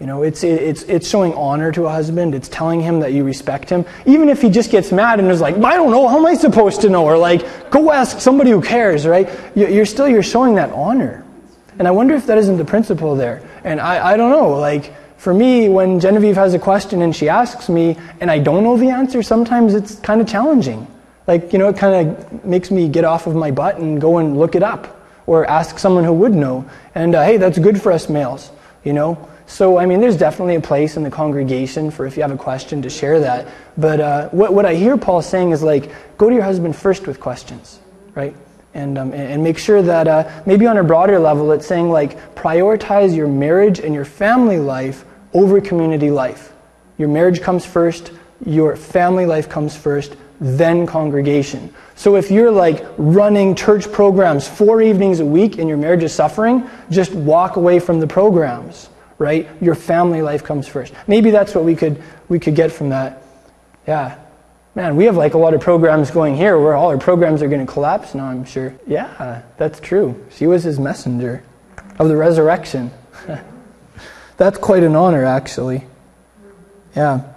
You 0.00 0.06
know, 0.08 0.24
it's, 0.24 0.42
it's, 0.42 0.82
it's 0.84 1.08
showing 1.08 1.32
honor 1.34 1.70
to 1.70 1.86
a 1.86 1.88
husband. 1.88 2.34
It's 2.34 2.48
telling 2.48 2.80
him 2.80 2.98
that 3.00 3.12
you 3.12 3.22
respect 3.22 3.70
him. 3.70 3.84
Even 4.04 4.28
if 4.28 4.42
he 4.42 4.50
just 4.50 4.72
gets 4.72 4.90
mad 4.90 5.20
and 5.20 5.30
is 5.30 5.40
like, 5.40 5.54
I 5.58 5.76
don't 5.76 5.92
know, 5.92 6.08
how 6.08 6.18
am 6.18 6.26
I 6.26 6.34
supposed 6.34 6.80
to 6.80 6.88
know? 6.88 7.04
Or 7.04 7.16
like, 7.16 7.70
go 7.70 7.92
ask 7.92 8.18
somebody 8.18 8.50
who 8.50 8.60
cares, 8.60 9.06
right? 9.06 9.30
You're 9.54 9.86
still, 9.86 10.08
you're 10.08 10.24
showing 10.24 10.56
that 10.56 10.72
honor. 10.72 11.24
And 11.78 11.86
I 11.86 11.92
wonder 11.92 12.16
if 12.16 12.26
that 12.26 12.36
isn't 12.36 12.56
the 12.56 12.64
principle 12.64 13.14
there. 13.14 13.48
And 13.64 13.80
I, 13.80 14.12
I 14.12 14.16
don't 14.16 14.30
know, 14.30 14.50
like, 14.50 14.92
for 15.16 15.32
me, 15.32 15.68
when 15.68 16.00
Genevieve 16.00 16.34
has 16.34 16.52
a 16.52 16.58
question 16.58 17.00
and 17.02 17.14
she 17.14 17.28
asks 17.28 17.68
me 17.68 17.96
and 18.20 18.28
I 18.28 18.40
don't 18.40 18.64
know 18.64 18.76
the 18.76 18.88
answer, 18.88 19.22
sometimes 19.22 19.72
it's 19.72 19.94
kind 20.00 20.20
of 20.20 20.26
challenging. 20.26 20.86
Like, 21.28 21.52
you 21.52 21.60
know, 21.60 21.68
it 21.68 21.76
kind 21.76 22.08
of 22.08 22.44
makes 22.44 22.72
me 22.72 22.88
get 22.88 23.04
off 23.04 23.28
of 23.28 23.36
my 23.36 23.52
butt 23.52 23.78
and 23.78 24.00
go 24.00 24.18
and 24.18 24.36
look 24.36 24.56
it 24.56 24.64
up 24.64 25.00
or 25.26 25.46
ask 25.46 25.78
someone 25.78 26.02
who 26.02 26.12
would 26.12 26.34
know. 26.34 26.68
And 26.96 27.14
uh, 27.14 27.22
hey, 27.22 27.36
that's 27.36 27.58
good 27.58 27.80
for 27.80 27.92
us 27.92 28.08
males, 28.08 28.50
you 28.82 28.92
know? 28.92 29.28
So, 29.46 29.78
I 29.78 29.86
mean, 29.86 30.00
there's 30.00 30.16
definitely 30.16 30.56
a 30.56 30.60
place 30.60 30.96
in 30.96 31.04
the 31.04 31.10
congregation 31.10 31.90
for 31.90 32.06
if 32.06 32.16
you 32.16 32.22
have 32.22 32.32
a 32.32 32.36
question 32.36 32.82
to 32.82 32.90
share 32.90 33.20
that. 33.20 33.46
But 33.76 34.00
uh, 34.00 34.28
what, 34.30 34.54
what 34.54 34.66
I 34.66 34.74
hear 34.74 34.96
Paul 34.96 35.22
saying 35.22 35.52
is 35.52 35.62
like, 35.62 35.92
go 36.16 36.28
to 36.28 36.34
your 36.34 36.44
husband 36.44 36.74
first 36.74 37.06
with 37.06 37.20
questions, 37.20 37.78
right? 38.14 38.34
And, 38.74 38.98
um, 38.98 39.12
and 39.12 39.42
make 39.42 39.58
sure 39.58 39.82
that 39.82 40.08
uh, 40.08 40.42
maybe 40.46 40.66
on 40.66 40.76
a 40.78 40.84
broader 40.84 41.18
level 41.18 41.52
it's 41.52 41.66
saying 41.66 41.90
like 41.90 42.34
prioritize 42.34 43.14
your 43.14 43.28
marriage 43.28 43.80
and 43.80 43.94
your 43.94 44.04
family 44.04 44.58
life 44.58 45.04
over 45.34 45.60
community 45.60 46.10
life. 46.10 46.52
Your 46.98 47.08
marriage 47.08 47.40
comes 47.40 47.64
first 47.64 48.12
your 48.44 48.76
family 48.76 49.24
life 49.24 49.48
comes 49.48 49.76
first 49.76 50.16
then 50.40 50.86
congregation. 50.86 51.72
So 51.94 52.16
if 52.16 52.32
you're 52.32 52.50
like 52.50 52.84
running 52.98 53.54
church 53.54 53.90
programs 53.92 54.48
four 54.48 54.82
evenings 54.82 55.20
a 55.20 55.26
week 55.26 55.58
and 55.58 55.68
your 55.68 55.78
marriage 55.78 56.02
is 56.02 56.12
suffering 56.12 56.68
just 56.90 57.12
walk 57.12 57.56
away 57.56 57.78
from 57.78 58.00
the 58.00 58.06
programs 58.06 58.88
right? 59.22 59.48
Your 59.60 59.76
family 59.76 60.20
life 60.20 60.42
comes 60.42 60.66
first. 60.66 60.92
Maybe 61.06 61.30
that's 61.30 61.54
what 61.54 61.64
we 61.64 61.76
could 61.76 62.02
we 62.28 62.40
could 62.40 62.56
get 62.56 62.72
from 62.72 62.90
that. 62.90 63.22
Yeah. 63.86 64.18
Man, 64.74 64.96
we 64.96 65.04
have 65.04 65.16
like 65.16 65.34
a 65.34 65.38
lot 65.38 65.52
of 65.52 65.60
programs 65.60 66.10
going 66.10 66.34
here 66.34 66.58
where 66.58 66.74
all 66.74 66.88
our 66.88 66.96
programs 66.96 67.42
are 67.42 67.48
going 67.48 67.64
to 67.64 67.70
collapse 67.70 68.14
now, 68.14 68.24
I'm 68.24 68.44
sure. 68.44 68.74
Yeah, 68.86 69.42
that's 69.58 69.78
true. 69.80 70.24
She 70.30 70.46
was 70.46 70.64
his 70.64 70.80
messenger 70.80 71.44
of 71.98 72.08
the 72.08 72.16
resurrection. 72.16 72.90
that's 74.38 74.56
quite 74.58 74.82
an 74.82 74.96
honor, 74.96 75.24
actually. 75.24 75.84
Yeah. 76.96 77.32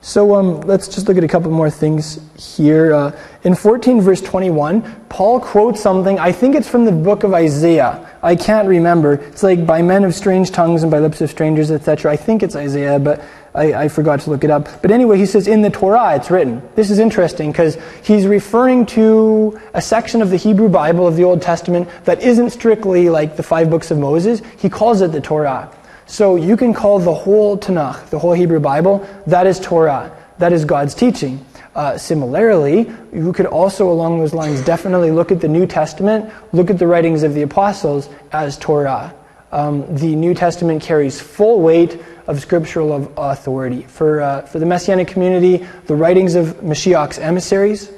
So 0.00 0.36
um, 0.36 0.60
let's 0.62 0.88
just 0.88 1.08
look 1.08 1.18
at 1.18 1.24
a 1.24 1.28
couple 1.28 1.50
more 1.50 1.70
things 1.70 2.20
here. 2.38 2.94
Uh, 2.94 3.18
in 3.42 3.54
14, 3.54 4.00
verse 4.00 4.22
21, 4.22 5.06
Paul 5.08 5.40
quotes 5.40 5.82
something. 5.82 6.18
I 6.18 6.32
think 6.32 6.54
it's 6.54 6.68
from 6.68 6.84
the 6.84 6.92
book 6.92 7.24
of 7.24 7.34
Isaiah. 7.34 8.08
I 8.22 8.36
can't 8.36 8.68
remember. 8.68 9.14
It's 9.14 9.42
like 9.42 9.66
by 9.66 9.82
men 9.82 10.04
of 10.04 10.14
strange 10.14 10.52
tongues 10.52 10.82
and 10.82 10.90
by 10.90 11.00
lips 11.00 11.20
of 11.20 11.28
strangers, 11.28 11.70
etc. 11.70 12.12
I 12.12 12.16
think 12.16 12.42
it's 12.42 12.56
Isaiah, 12.56 12.98
but 12.98 13.22
I, 13.54 13.74
I, 13.74 13.88
forgot 13.88 14.20
to 14.20 14.30
look 14.30 14.44
it 14.44 14.50
up. 14.50 14.82
But 14.82 14.90
anyway, 14.90 15.18
he 15.18 15.26
says, 15.26 15.48
in 15.48 15.62
the 15.62 15.70
Torah 15.70 16.16
it's 16.16 16.30
written. 16.30 16.62
This 16.74 16.90
is 16.90 16.98
interesting 16.98 17.50
because 17.50 17.78
he's 18.02 18.26
referring 18.26 18.86
to 18.86 19.58
a 19.74 19.80
section 19.82 20.22
of 20.22 20.30
the 20.30 20.36
Hebrew 20.36 20.68
Bible 20.68 21.06
of 21.06 21.16
the 21.16 21.24
Old 21.24 21.42
Testament 21.42 21.88
that 22.04 22.22
isn't 22.22 22.50
strictly 22.50 23.08
like 23.08 23.36
the 23.36 23.42
five 23.42 23.70
books 23.70 23.90
of 23.90 23.98
Moses. 23.98 24.42
He 24.58 24.68
calls 24.68 25.00
it 25.00 25.12
the 25.12 25.20
Torah. 25.20 25.72
So 26.06 26.36
you 26.36 26.56
can 26.56 26.72
call 26.72 26.98
the 26.98 27.14
whole 27.14 27.58
Tanakh, 27.58 28.10
the 28.10 28.18
whole 28.18 28.32
Hebrew 28.32 28.60
Bible, 28.60 29.06
that 29.26 29.46
is 29.46 29.60
Torah. 29.60 30.14
That 30.38 30.52
is 30.52 30.64
God's 30.64 30.94
teaching. 30.94 31.44
Uh, 31.74 31.98
similarly, 31.98 32.90
you 33.12 33.32
could 33.32 33.46
also, 33.46 33.90
along 33.90 34.18
those 34.18 34.34
lines, 34.34 34.62
definitely 34.62 35.10
look 35.10 35.30
at 35.30 35.40
the 35.40 35.48
New 35.48 35.66
Testament, 35.66 36.32
look 36.52 36.70
at 36.70 36.78
the 36.78 36.86
writings 36.86 37.22
of 37.22 37.34
the 37.34 37.42
apostles 37.42 38.08
as 38.32 38.56
Torah. 38.58 39.14
Um, 39.52 39.84
the 39.94 40.16
New 40.16 40.34
Testament 40.34 40.82
carries 40.82 41.20
full 41.20 41.60
weight 41.60 42.00
of 42.28 42.40
scriptural 42.40 42.92
of 42.92 43.10
authority. 43.16 43.82
For, 43.82 44.20
uh, 44.20 44.42
for 44.42 44.58
the 44.58 44.66
Messianic 44.66 45.08
community, 45.08 45.66
the 45.86 45.96
writings 45.96 46.34
of 46.34 46.62
Mashiach's 46.62 47.18
emissaries, 47.18 47.90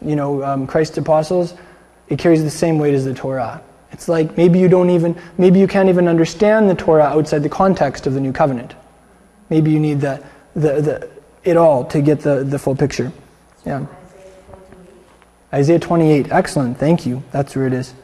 you 0.00 0.14
know, 0.14 0.42
um, 0.44 0.66
Christ's 0.68 0.96
apostles, 0.98 1.52
it 2.08 2.18
carries 2.18 2.44
the 2.44 2.50
same 2.50 2.78
weight 2.78 2.94
as 2.94 3.04
the 3.04 3.12
Torah. 3.12 3.60
It's 3.90 4.08
like 4.08 4.36
maybe 4.36 4.60
you 4.60 4.68
don't 4.68 4.90
even, 4.90 5.20
maybe 5.36 5.58
you 5.58 5.66
can't 5.66 5.88
even 5.88 6.06
understand 6.06 6.70
the 6.70 6.76
Torah 6.76 7.04
outside 7.04 7.42
the 7.42 7.48
context 7.48 8.06
of 8.06 8.14
the 8.14 8.20
new 8.20 8.32
covenant. 8.32 8.74
Maybe 9.50 9.72
you 9.72 9.80
need 9.80 10.00
the, 10.00 10.22
the, 10.54 10.80
the, 10.80 11.10
it 11.42 11.56
all 11.56 11.84
to 11.86 12.00
get 12.00 12.20
the, 12.20 12.44
the 12.44 12.60
full 12.60 12.76
picture. 12.76 13.12
Yeah. 13.64 13.86
Isaiah 15.52 15.80
28. 15.80 16.30
Excellent. 16.30 16.78
Thank 16.78 17.04
you. 17.04 17.22
That's 17.32 17.56
where 17.56 17.66
it 17.66 17.72
is. 17.72 17.94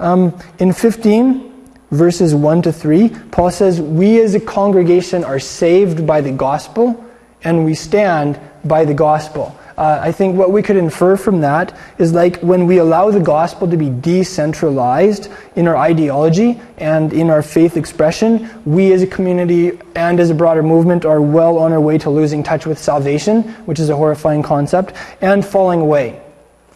Um, 0.00 0.36
in 0.58 0.72
15, 0.72 1.53
verses 1.94 2.34
1 2.34 2.62
to 2.62 2.72
3, 2.72 3.08
Paul 3.30 3.50
says, 3.50 3.80
We 3.80 4.20
as 4.20 4.34
a 4.34 4.40
congregation 4.40 5.24
are 5.24 5.38
saved 5.38 6.06
by 6.06 6.20
the 6.20 6.32
gospel 6.32 7.04
and 7.42 7.64
we 7.64 7.74
stand 7.74 8.40
by 8.64 8.84
the 8.84 8.94
gospel. 8.94 9.58
Uh, 9.76 9.98
I 10.00 10.12
think 10.12 10.36
what 10.36 10.52
we 10.52 10.62
could 10.62 10.76
infer 10.76 11.16
from 11.16 11.40
that 11.40 11.76
is 11.98 12.12
like 12.12 12.40
when 12.40 12.66
we 12.66 12.78
allow 12.78 13.10
the 13.10 13.20
gospel 13.20 13.68
to 13.68 13.76
be 13.76 13.90
decentralized 13.90 15.28
in 15.56 15.66
our 15.66 15.76
ideology 15.76 16.60
and 16.78 17.12
in 17.12 17.28
our 17.28 17.42
faith 17.42 17.76
expression, 17.76 18.48
we 18.64 18.92
as 18.92 19.02
a 19.02 19.06
community 19.06 19.78
and 19.96 20.20
as 20.20 20.30
a 20.30 20.34
broader 20.34 20.62
movement 20.62 21.04
are 21.04 21.20
well 21.20 21.58
on 21.58 21.72
our 21.72 21.80
way 21.80 21.98
to 21.98 22.08
losing 22.08 22.42
touch 22.42 22.66
with 22.66 22.78
salvation, 22.78 23.42
which 23.66 23.80
is 23.80 23.88
a 23.88 23.96
horrifying 23.96 24.42
concept, 24.42 24.94
and 25.20 25.44
falling 25.44 25.80
away 25.80 26.23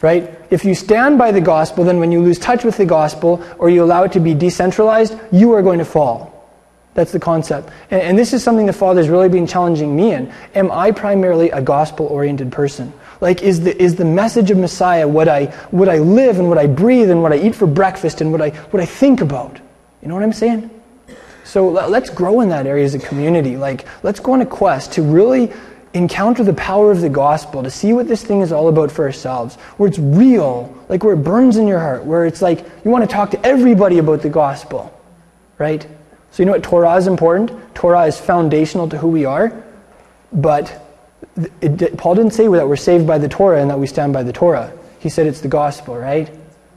right? 0.00 0.38
If 0.50 0.64
you 0.64 0.74
stand 0.74 1.18
by 1.18 1.32
the 1.32 1.40
gospel, 1.40 1.84
then 1.84 1.98
when 1.98 2.12
you 2.12 2.20
lose 2.20 2.38
touch 2.38 2.64
with 2.64 2.76
the 2.76 2.86
gospel 2.86 3.42
or 3.58 3.68
you 3.70 3.82
allow 3.82 4.04
it 4.04 4.12
to 4.12 4.20
be 4.20 4.34
decentralized, 4.34 5.18
you 5.32 5.52
are 5.52 5.62
going 5.62 5.78
to 5.78 5.84
fall. 5.84 6.34
That's 6.94 7.12
the 7.12 7.20
concept. 7.20 7.70
And, 7.90 8.02
and 8.02 8.18
this 8.18 8.32
is 8.32 8.42
something 8.42 8.66
the 8.66 8.72
Father's 8.72 9.08
really 9.08 9.28
been 9.28 9.46
challenging 9.46 9.94
me 9.94 10.12
in. 10.12 10.32
Am 10.54 10.70
I 10.70 10.90
primarily 10.90 11.50
a 11.50 11.62
gospel 11.62 12.06
oriented 12.06 12.50
person? 12.50 12.92
Like, 13.20 13.42
is 13.42 13.60
the, 13.60 13.80
is 13.80 13.96
the 13.96 14.04
message 14.04 14.50
of 14.50 14.58
Messiah 14.58 15.06
what 15.06 15.28
I, 15.28 15.46
what 15.70 15.88
I 15.88 15.98
live 15.98 16.38
and 16.38 16.48
what 16.48 16.58
I 16.58 16.66
breathe 16.66 17.10
and 17.10 17.22
what 17.22 17.32
I 17.32 17.38
eat 17.38 17.54
for 17.54 17.66
breakfast 17.66 18.20
and 18.20 18.32
what 18.32 18.40
I, 18.40 18.50
what 18.50 18.82
I 18.82 18.86
think 18.86 19.20
about? 19.20 19.60
You 20.02 20.08
know 20.08 20.14
what 20.14 20.22
I'm 20.22 20.32
saying? 20.32 20.70
So 21.44 21.68
let's 21.70 22.10
grow 22.10 22.40
in 22.40 22.50
that 22.50 22.66
area 22.66 22.84
as 22.84 22.94
a 22.94 22.98
community. 22.98 23.56
Like, 23.56 23.86
let's 24.02 24.20
go 24.20 24.32
on 24.32 24.42
a 24.42 24.46
quest 24.46 24.92
to 24.92 25.02
really 25.02 25.52
encounter 25.94 26.44
the 26.44 26.52
power 26.54 26.90
of 26.90 27.00
the 27.00 27.08
gospel, 27.08 27.62
to 27.62 27.70
see 27.70 27.92
what 27.92 28.08
this 28.08 28.22
thing 28.22 28.40
is 28.40 28.52
all 28.52 28.68
about 28.68 28.90
for 28.90 29.04
ourselves, 29.04 29.56
where 29.76 29.88
it's 29.88 29.98
real, 29.98 30.74
like 30.88 31.02
where 31.02 31.14
it 31.14 31.24
burns 31.24 31.56
in 31.56 31.66
your 31.66 31.80
heart, 31.80 32.04
where 32.04 32.26
it's 32.26 32.42
like 32.42 32.64
you 32.84 32.90
want 32.90 33.08
to 33.08 33.12
talk 33.12 33.30
to 33.30 33.46
everybody 33.46 33.98
about 33.98 34.22
the 34.22 34.28
gospel, 34.28 34.92
right? 35.58 35.86
So, 36.30 36.42
you 36.42 36.46
know 36.46 36.52
what? 36.52 36.62
Torah 36.62 36.96
is 36.96 37.06
important. 37.06 37.50
Torah 37.74 38.04
is 38.04 38.18
foundational 38.18 38.88
to 38.90 38.98
who 38.98 39.08
we 39.08 39.24
are, 39.24 39.64
but 40.32 40.84
it, 41.60 41.80
it, 41.80 41.96
Paul 41.96 42.14
didn't 42.14 42.32
say 42.32 42.46
that 42.48 42.68
we're 42.68 42.76
saved 42.76 43.06
by 43.06 43.18
the 43.18 43.28
Torah 43.28 43.60
and 43.60 43.70
that 43.70 43.78
we 43.78 43.86
stand 43.86 44.12
by 44.12 44.22
the 44.22 44.32
Torah. 44.32 44.72
He 45.00 45.08
said 45.08 45.26
it's 45.26 45.40
the 45.40 45.48
gospel, 45.48 45.96
right? 45.96 46.30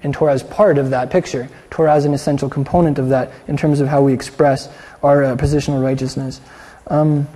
And 0.04 0.14
Torah 0.14 0.34
is 0.34 0.44
part 0.44 0.78
of 0.78 0.92
that 0.92 1.10
picture. 1.10 1.50
Torah 1.70 1.96
is 1.96 2.06
an 2.06 2.14
essential 2.14 2.50
component 2.50 2.98
of 2.98 3.10
that 3.10 3.32
in 3.48 3.58
terms 3.58 3.82
of 3.82 3.88
how 3.88 4.02
we 4.02 4.14
express 4.14 4.70
our 5.04 5.24
uh, 5.24 5.36
positional 5.36 5.84
righteousness. 5.84 6.42
Um, 6.88 7.28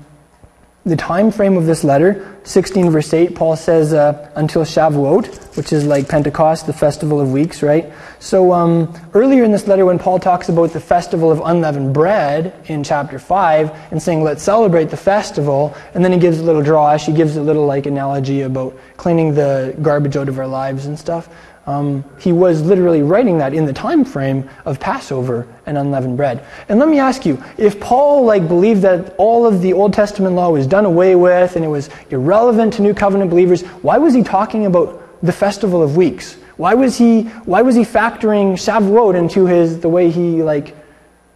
the 0.86 0.96
time 0.96 1.32
frame 1.32 1.58
of 1.58 1.66
this 1.66 1.84
letter, 1.84 2.38
16 2.44 2.92
verse 2.92 3.12
8, 3.12 3.34
Paul 3.34 3.56
says 3.56 3.92
uh, 3.92 4.30
until 4.36 4.62
Shavuot, 4.64 5.58
which 5.58 5.74
is 5.74 5.84
like 5.84 6.08
Pentecost, 6.08 6.68
the 6.68 6.74
festival 6.74 7.20
of 7.20 7.32
weeks, 7.32 7.64
right? 7.64 7.92
So 8.20 8.54
um, 8.54 8.94
earlier 9.16 9.44
in 9.44 9.52
this 9.52 9.68
letter, 9.68 9.84
when 9.84 9.98
Paul 9.98 10.20
talks 10.20 10.48
about 10.48 10.74
the 10.74 10.80
festival 10.80 11.32
of 11.32 11.42
unleavened 11.44 11.94
bread 11.94 12.54
in 12.66 12.84
chapter 12.84 13.18
5 13.18 13.92
and 13.92 14.02
saying, 14.02 14.24
let's 14.24 14.44
celebrate 14.44 14.92
the 14.92 14.98
festival, 14.98 15.76
and 15.96 16.06
then 16.06 16.12
he 16.12 16.20
gives 16.20 16.40
a 16.40 16.44
little 16.44 16.62
drash, 16.62 17.06
he 17.08 17.14
gives 17.14 17.36
a 17.36 17.42
little 17.42 17.66
like 17.66 17.88
analogy 17.88 18.42
about 18.42 18.78
cleaning 18.98 19.34
the 19.34 19.76
garbage 19.82 20.16
out 20.16 20.30
of 20.30 20.38
our 20.38 20.48
lives 20.48 20.86
and 20.86 21.00
stuff. 21.00 21.30
Um, 21.68 22.05
he 22.20 22.32
was 22.32 22.61
literally 22.61 23.01
writing 23.01 23.39
that 23.39 23.53
in 23.53 23.66
the 23.66 23.74
time 23.74 24.05
frame 24.05 24.47
of 24.66 24.80
Passover 24.80 25.47
and 25.66 25.78
unleavened 25.78 26.16
bread. 26.16 26.45
And 26.70 26.78
let 26.78 26.89
me 26.89 26.99
ask 26.99 27.26
you, 27.26 27.43
if 27.57 27.80
Paul 27.80 28.24
like 28.24 28.47
believed 28.47 28.84
that 28.84 29.16
all 29.18 29.47
of 29.47 29.61
the 29.61 29.74
Old 29.74 29.91
Testament 29.91 30.36
law 30.36 30.51
was 30.51 30.68
done 30.68 30.86
away 30.86 31.16
with 31.16 31.55
and 31.55 31.66
it 31.66 31.70
was 31.70 31.89
irrelevant 32.11 32.74
to 32.74 32.84
New 32.84 32.93
Covenant 32.93 33.32
believers, 33.32 33.63
why 33.82 33.97
was 33.97 34.13
he 34.13 34.22
talking 34.22 34.68
about 34.68 35.01
the 35.24 35.32
festival 35.32 35.82
of 35.82 35.97
weeks? 35.97 36.36
Why 36.57 36.76
was 36.76 36.97
he 36.97 37.24
why 37.45 37.63
was 37.63 37.76
he 37.76 37.82
factoring 37.82 38.53
Shavuot 38.53 39.16
into 39.16 39.45
his 39.45 39.80
the 39.80 39.89
way 39.89 40.11
he 40.11 40.43
like, 40.43 40.78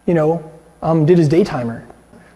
you 0.06 0.14
know, 0.14 0.50
um, 0.80 1.06
did 1.06 1.18
his 1.18 1.28
daytimer? 1.28 1.89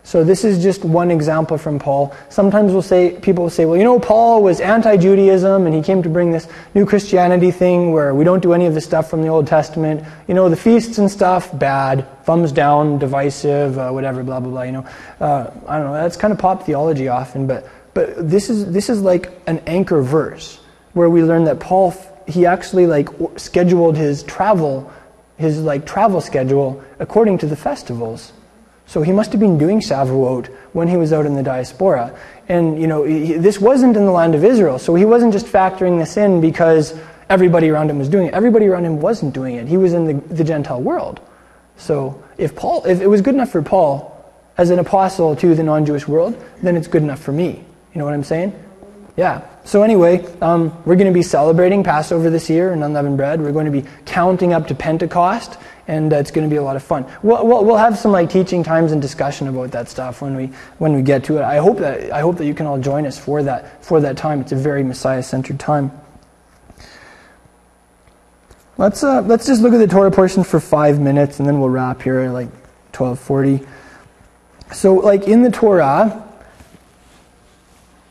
So 0.06 0.22
this 0.22 0.44
is 0.44 0.62
just 0.62 0.84
one 0.84 1.10
example 1.10 1.56
from 1.56 1.78
Paul. 1.78 2.14
Sometimes 2.28 2.72
we'll 2.72 2.82
say, 2.82 3.18
people 3.20 3.44
will 3.44 3.50
say, 3.50 3.64
well, 3.64 3.78
you 3.78 3.84
know, 3.84 3.98
Paul 3.98 4.42
was 4.42 4.60
anti-Judaism 4.60 5.64
and 5.64 5.74
he 5.74 5.80
came 5.80 6.02
to 6.02 6.10
bring 6.10 6.30
this 6.30 6.46
new 6.74 6.84
Christianity 6.84 7.50
thing 7.50 7.90
where 7.90 8.14
we 8.14 8.22
don't 8.22 8.42
do 8.42 8.52
any 8.52 8.66
of 8.66 8.74
the 8.74 8.82
stuff 8.82 9.08
from 9.08 9.22
the 9.22 9.28
Old 9.28 9.46
Testament. 9.46 10.04
You 10.28 10.34
know, 10.34 10.50
the 10.50 10.56
feasts 10.56 10.98
and 10.98 11.10
stuff, 11.10 11.58
bad, 11.58 12.06
thumbs 12.24 12.52
down, 12.52 12.98
divisive, 12.98 13.78
uh, 13.78 13.90
whatever, 13.92 14.22
blah, 14.22 14.40
blah, 14.40 14.50
blah, 14.50 14.62
you 14.62 14.72
know. 14.72 14.86
Uh, 15.20 15.50
I 15.66 15.78
don't 15.78 15.86
know, 15.86 15.94
that's 15.94 16.18
kind 16.18 16.34
of 16.34 16.38
pop 16.38 16.64
theology 16.64 17.08
often, 17.08 17.46
but, 17.46 17.66
but 17.94 18.28
this 18.28 18.50
is, 18.50 18.70
this 18.72 18.90
is 18.90 19.00
like 19.00 19.32
an 19.46 19.60
anchor 19.66 20.02
verse 20.02 20.60
where 20.92 21.08
we 21.08 21.22
learn 21.22 21.44
that 21.44 21.60
Paul, 21.60 21.94
he 22.28 22.44
actually 22.44 22.86
like 22.86 23.08
scheduled 23.36 23.96
his 23.96 24.22
travel, 24.22 24.92
his 25.38 25.62
like 25.62 25.86
travel 25.86 26.20
schedule 26.20 26.84
according 26.98 27.38
to 27.38 27.46
the 27.46 27.56
festivals. 27.56 28.34
So 28.86 29.02
he 29.02 29.12
must 29.12 29.32
have 29.32 29.40
been 29.40 29.58
doing 29.58 29.80
Shavuot 29.80 30.46
when 30.72 30.88
he 30.88 30.96
was 30.96 31.12
out 31.12 31.26
in 31.26 31.34
the 31.34 31.42
diaspora. 31.42 32.16
And, 32.48 32.80
you 32.80 32.86
know, 32.86 33.04
this 33.04 33.58
wasn't 33.58 33.96
in 33.96 34.04
the 34.04 34.12
land 34.12 34.34
of 34.34 34.44
Israel. 34.44 34.78
So 34.78 34.94
he 34.94 35.04
wasn't 35.04 35.32
just 35.32 35.46
factoring 35.46 35.98
this 35.98 36.16
in 36.16 36.40
because 36.40 36.98
everybody 37.30 37.70
around 37.70 37.90
him 37.90 37.98
was 37.98 38.08
doing 38.08 38.26
it. 38.26 38.34
Everybody 38.34 38.66
around 38.66 38.84
him 38.84 39.00
wasn't 39.00 39.34
doing 39.34 39.56
it. 39.56 39.66
He 39.66 39.76
was 39.76 39.94
in 39.94 40.04
the, 40.04 40.34
the 40.34 40.44
Gentile 40.44 40.80
world. 40.80 41.20
So 41.76 42.22
if 42.38 42.54
Paul, 42.54 42.84
if 42.84 43.00
it 43.00 43.06
was 43.06 43.20
good 43.22 43.34
enough 43.34 43.50
for 43.50 43.62
Paul 43.62 44.10
as 44.58 44.70
an 44.70 44.78
apostle 44.78 45.34
to 45.36 45.54
the 45.54 45.62
non-Jewish 45.62 46.06
world, 46.06 46.40
then 46.62 46.76
it's 46.76 46.86
good 46.86 47.02
enough 47.02 47.20
for 47.20 47.32
me. 47.32 47.64
You 47.94 47.98
know 47.98 48.04
what 48.04 48.14
I'm 48.14 48.24
saying? 48.24 48.52
Yeah. 49.16 49.46
So 49.64 49.82
anyway, 49.82 50.24
um, 50.40 50.76
we're 50.84 50.96
going 50.96 51.12
to 51.12 51.14
be 51.14 51.22
celebrating 51.22 51.84
Passover 51.84 52.30
this 52.30 52.50
year 52.50 52.72
and 52.72 52.84
unleavened 52.84 53.16
bread. 53.16 53.40
We're 53.40 53.52
going 53.52 53.66
to 53.66 53.72
be 53.72 53.88
counting 54.04 54.52
up 54.52 54.68
to 54.68 54.74
Pentecost 54.74 55.56
and 55.86 56.12
uh, 56.12 56.16
it's 56.16 56.30
going 56.30 56.48
to 56.48 56.52
be 56.52 56.56
a 56.56 56.62
lot 56.62 56.76
of 56.76 56.82
fun. 56.82 57.06
We'll, 57.22 57.46
we'll, 57.46 57.64
we'll, 57.64 57.76
have 57.76 57.98
some 57.98 58.12
like 58.12 58.30
teaching 58.30 58.62
times 58.62 58.92
and 58.92 59.02
discussion 59.02 59.48
about 59.48 59.70
that 59.72 59.88
stuff 59.88 60.22
when 60.22 60.36
we 60.36 60.46
when 60.78 60.94
we 60.94 61.02
get 61.02 61.24
to 61.24 61.38
it. 61.38 61.42
I 61.42 61.58
hope 61.58 61.78
that 61.78 62.10
I 62.12 62.20
hope 62.20 62.36
that 62.38 62.46
you 62.46 62.54
can 62.54 62.66
all 62.66 62.78
join 62.78 63.06
us 63.06 63.18
for 63.18 63.42
that 63.42 63.84
for 63.84 64.00
that 64.00 64.16
time. 64.16 64.40
It's 64.40 64.52
a 64.52 64.56
very 64.56 64.82
Messiah-centered 64.82 65.60
time. 65.60 65.92
Let's 68.76 69.04
uh, 69.04 69.20
let's 69.22 69.46
just 69.46 69.62
look 69.62 69.72
at 69.72 69.78
the 69.78 69.86
Torah 69.86 70.10
portion 70.10 70.42
for 70.42 70.58
five 70.58 71.00
minutes, 71.00 71.38
and 71.38 71.48
then 71.48 71.60
we'll 71.60 71.70
wrap 71.70 72.02
here 72.02 72.20
at 72.20 72.32
like 72.32 72.48
twelve 72.92 73.20
forty. 73.20 73.60
So, 74.72 74.94
like 74.94 75.28
in 75.28 75.42
the 75.42 75.50
Torah, 75.50 76.24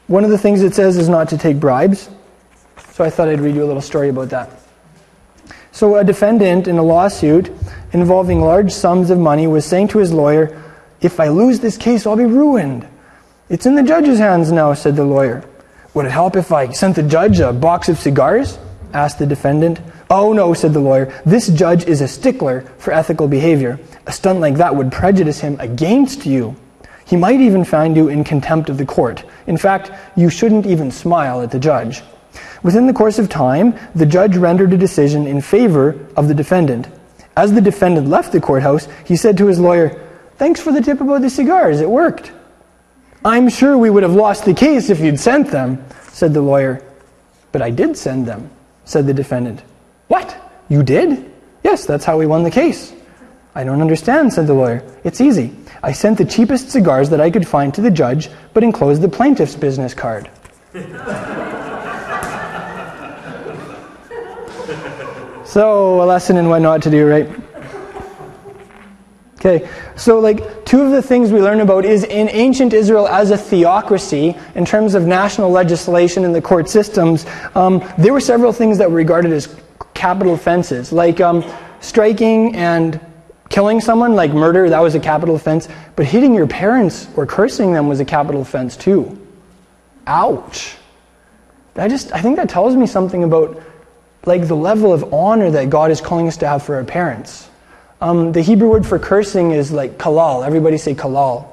one 0.07 0.24
of 0.24 0.30
the 0.30 0.38
things 0.38 0.61
it 0.61 0.74
says 0.74 0.97
is 0.97 1.09
not 1.09 1.30
to 1.30 1.38
take 1.38 1.59
bribes. 1.59 2.09
So 2.91 3.03
I 3.03 3.09
thought 3.09 3.28
I'd 3.28 3.41
read 3.41 3.55
you 3.55 3.63
a 3.63 3.65
little 3.65 3.82
story 3.82 4.09
about 4.09 4.30
that. 4.30 4.62
So, 5.74 5.95
a 5.95 6.03
defendant 6.03 6.67
in 6.67 6.78
a 6.78 6.84
lawsuit 6.84 7.51
involving 7.93 8.41
large 8.41 8.71
sums 8.71 9.09
of 9.09 9.17
money 9.17 9.47
was 9.47 9.65
saying 9.65 9.88
to 9.89 9.97
his 9.97 10.13
lawyer, 10.13 10.61
If 11.01 11.19
I 11.19 11.30
lose 11.30 11.61
this 11.61 11.78
case, 11.78 12.05
I'll 12.05 12.15
be 12.15 12.26
ruined. 12.26 12.88
It's 13.49 13.65
in 13.65 13.74
the 13.74 13.82
judge's 13.82 14.19
hands 14.19 14.51
now, 14.51 14.76
said 14.76 14.95
the 14.95 15.03
lawyer. 15.03 15.43
Would 15.95 16.05
it 16.05 16.11
help 16.11 16.36
if 16.36 16.51
I 16.51 16.69
sent 16.71 16.95
the 16.95 17.01
judge 17.01 17.39
a 17.39 17.51
box 17.51 17.89
of 17.89 17.97
cigars? 17.97 18.59
asked 18.93 19.17
the 19.17 19.26
defendant. 19.26 19.82
Oh, 20.11 20.32
no, 20.32 20.53
said 20.53 20.74
the 20.74 20.80
lawyer. 20.80 21.11
This 21.26 21.47
judge 21.47 21.86
is 21.86 22.01
a 22.01 22.07
stickler 22.07 22.61
for 22.78 22.93
ethical 22.93 23.28
behavior. 23.28 23.80
A 24.05 24.11
stunt 24.11 24.41
like 24.41 24.57
that 24.57 24.76
would 24.76 24.91
prejudice 24.91 25.39
him 25.39 25.59
against 25.59 26.24
you. 26.28 26.55
He 27.03 27.15
might 27.15 27.41
even 27.41 27.65
find 27.65 27.97
you 27.97 28.09
in 28.09 28.24
contempt 28.24 28.69
of 28.69 28.78
the 28.78 28.86
court. 28.86 29.26
In 29.47 29.57
fact, 29.57 29.91
you 30.15 30.30
shouldn't 30.30 30.67
even 30.67 30.91
smile 30.91 31.41
at 31.41 31.49
the 31.49 31.59
judge. 31.59 32.03
Within 32.63 32.88
the 32.88 32.93
course 32.93 33.19
of 33.19 33.29
time, 33.29 33.77
the 33.95 34.05
judge 34.05 34.38
rendered 34.38 34.73
a 34.73 34.77
decision 34.77 35.27
in 35.27 35.41
favor 35.41 36.07
of 36.15 36.27
the 36.27 36.34
defendant. 36.34 36.88
As 37.36 37.53
the 37.53 37.61
defendant 37.61 38.07
left 38.07 38.31
the 38.31 38.41
courthouse, 38.41 38.88
he 39.05 39.15
said 39.15 39.38
to 39.38 39.47
his 39.47 39.59
lawyer, 39.59 39.99
Thanks 40.38 40.61
for 40.61 40.71
the 40.71 40.81
tip 40.81 41.01
about 41.01 41.21
the 41.21 41.29
cigars. 41.29 41.81
It 41.81 41.89
worked. 41.89 42.31
I'm 43.25 43.49
sure 43.49 43.77
we 43.77 43.89
would 43.89 44.03
have 44.03 44.15
lost 44.15 44.45
the 44.45 44.53
case 44.53 44.89
if 44.89 44.99
you'd 44.99 45.19
sent 45.19 45.49
them, 45.49 45.84
said 46.11 46.34
the 46.34 46.41
lawyer. 46.41 46.84
But 47.51 47.61
I 47.61 47.69
did 47.69 47.95
send 47.97 48.25
them, 48.25 48.49
said 48.86 49.07
the 49.07 49.13
defendant. 49.13 49.61
What? 50.07 50.36
You 50.69 50.84
did? 50.84 51.31
Yes, 51.63 51.86
that's 51.86 52.03
how 52.03 52.17
we 52.17 52.25
won 52.25 52.43
the 52.43 52.51
case. 52.51 52.93
I 53.55 53.63
don't 53.63 53.81
understand, 53.81 54.34
said 54.34 54.47
the 54.47 54.53
lawyer. 54.53 54.84
It's 55.03 55.21
easy. 55.21 55.55
I 55.81 55.91
sent 55.91 56.17
the 56.17 56.25
cheapest 56.25 56.71
cigars 56.71 57.09
that 57.11 57.21
I 57.21 57.29
could 57.29 57.47
find 57.47 57.73
to 57.75 57.81
the 57.81 57.91
judge, 57.91 58.29
but 58.53 58.63
enclosed 58.63 59.01
the 59.01 59.09
plaintiff's 59.09 59.55
business 59.55 59.93
card. 59.93 60.29
So, 65.45 66.01
a 66.01 66.05
lesson 66.05 66.38
in 66.38 66.49
what 66.49 66.59
not 66.59 66.82
to 66.84 66.89
do, 66.89 67.07
right? 67.07 67.30
Okay, 69.45 69.68
so 69.97 70.22
like 70.22 70.64
two 70.64 70.82
of 70.82 70.91
the 70.91 71.01
things 71.01 71.30
we 71.30 71.41
learn 71.41 71.59
about 71.59 71.84
is 71.84 72.05
in 72.05 72.30
ancient 72.30 72.72
Israel 72.72 73.09
as 73.09 73.30
a 73.30 73.38
theocracy, 73.38 74.38
in 74.55 74.64
terms 74.64 74.95
of 74.95 75.05
national 75.05 75.51
legislation 75.51 76.24
and 76.24 76.34
the 76.34 76.41
court 76.41 76.70
systems, 76.70 77.26
um, 77.53 77.84
there 77.97 78.14
were 78.14 78.22
several 78.22 78.53
things 78.53 78.78
that 78.78 78.89
were 78.89 78.95
regarded 78.95 79.34
as 79.34 79.53
capital 79.93 80.34
offenses, 80.34 80.93
like 80.93 81.20
um, 81.20 81.43
striking 81.82 82.55
and 82.55 83.01
killing 83.49 83.82
someone, 83.82 84.16
like 84.16 84.32
murder, 84.32 84.70
that 84.70 84.80
was 84.80 84.95
a 84.95 84.99
capital 84.99 85.36
offense, 85.36 85.68
but 85.97 86.05
hitting 86.05 86.34
your 86.34 86.47
parents 86.47 87.09
or 87.18 87.26
cursing 87.26 87.74
them 87.74 87.89
was 87.89 87.99
a 87.99 88.05
capital 88.05 88.41
offense 88.41 88.78
too. 88.78 89.20
Ouch. 90.07 90.78
I 91.76 91.89
just, 91.89 92.14
I 92.14 92.22
think 92.22 92.38
that 92.38 92.47
tells 92.49 92.78
me 92.78 92.88
something 92.88 93.24
about 93.26 93.61
like 94.26 94.47
the 94.47 94.55
level 94.55 94.93
of 94.93 95.13
honor 95.13 95.51
that 95.51 95.69
God 95.69 95.91
is 95.91 96.01
calling 96.01 96.28
us 96.28 96.38
to 96.38 96.47
have 96.47 96.63
for 96.63 96.76
our 96.76 96.84
parents. 96.84 97.49
Um, 98.01 98.32
the 98.32 98.41
Hebrew 98.41 98.69
word 98.69 98.86
for 98.86 98.99
cursing 98.99 99.51
is 99.51 99.71
like 99.71 99.97
kalal. 99.97 100.45
Everybody 100.45 100.78
say 100.78 100.93
kalal. 100.93 101.47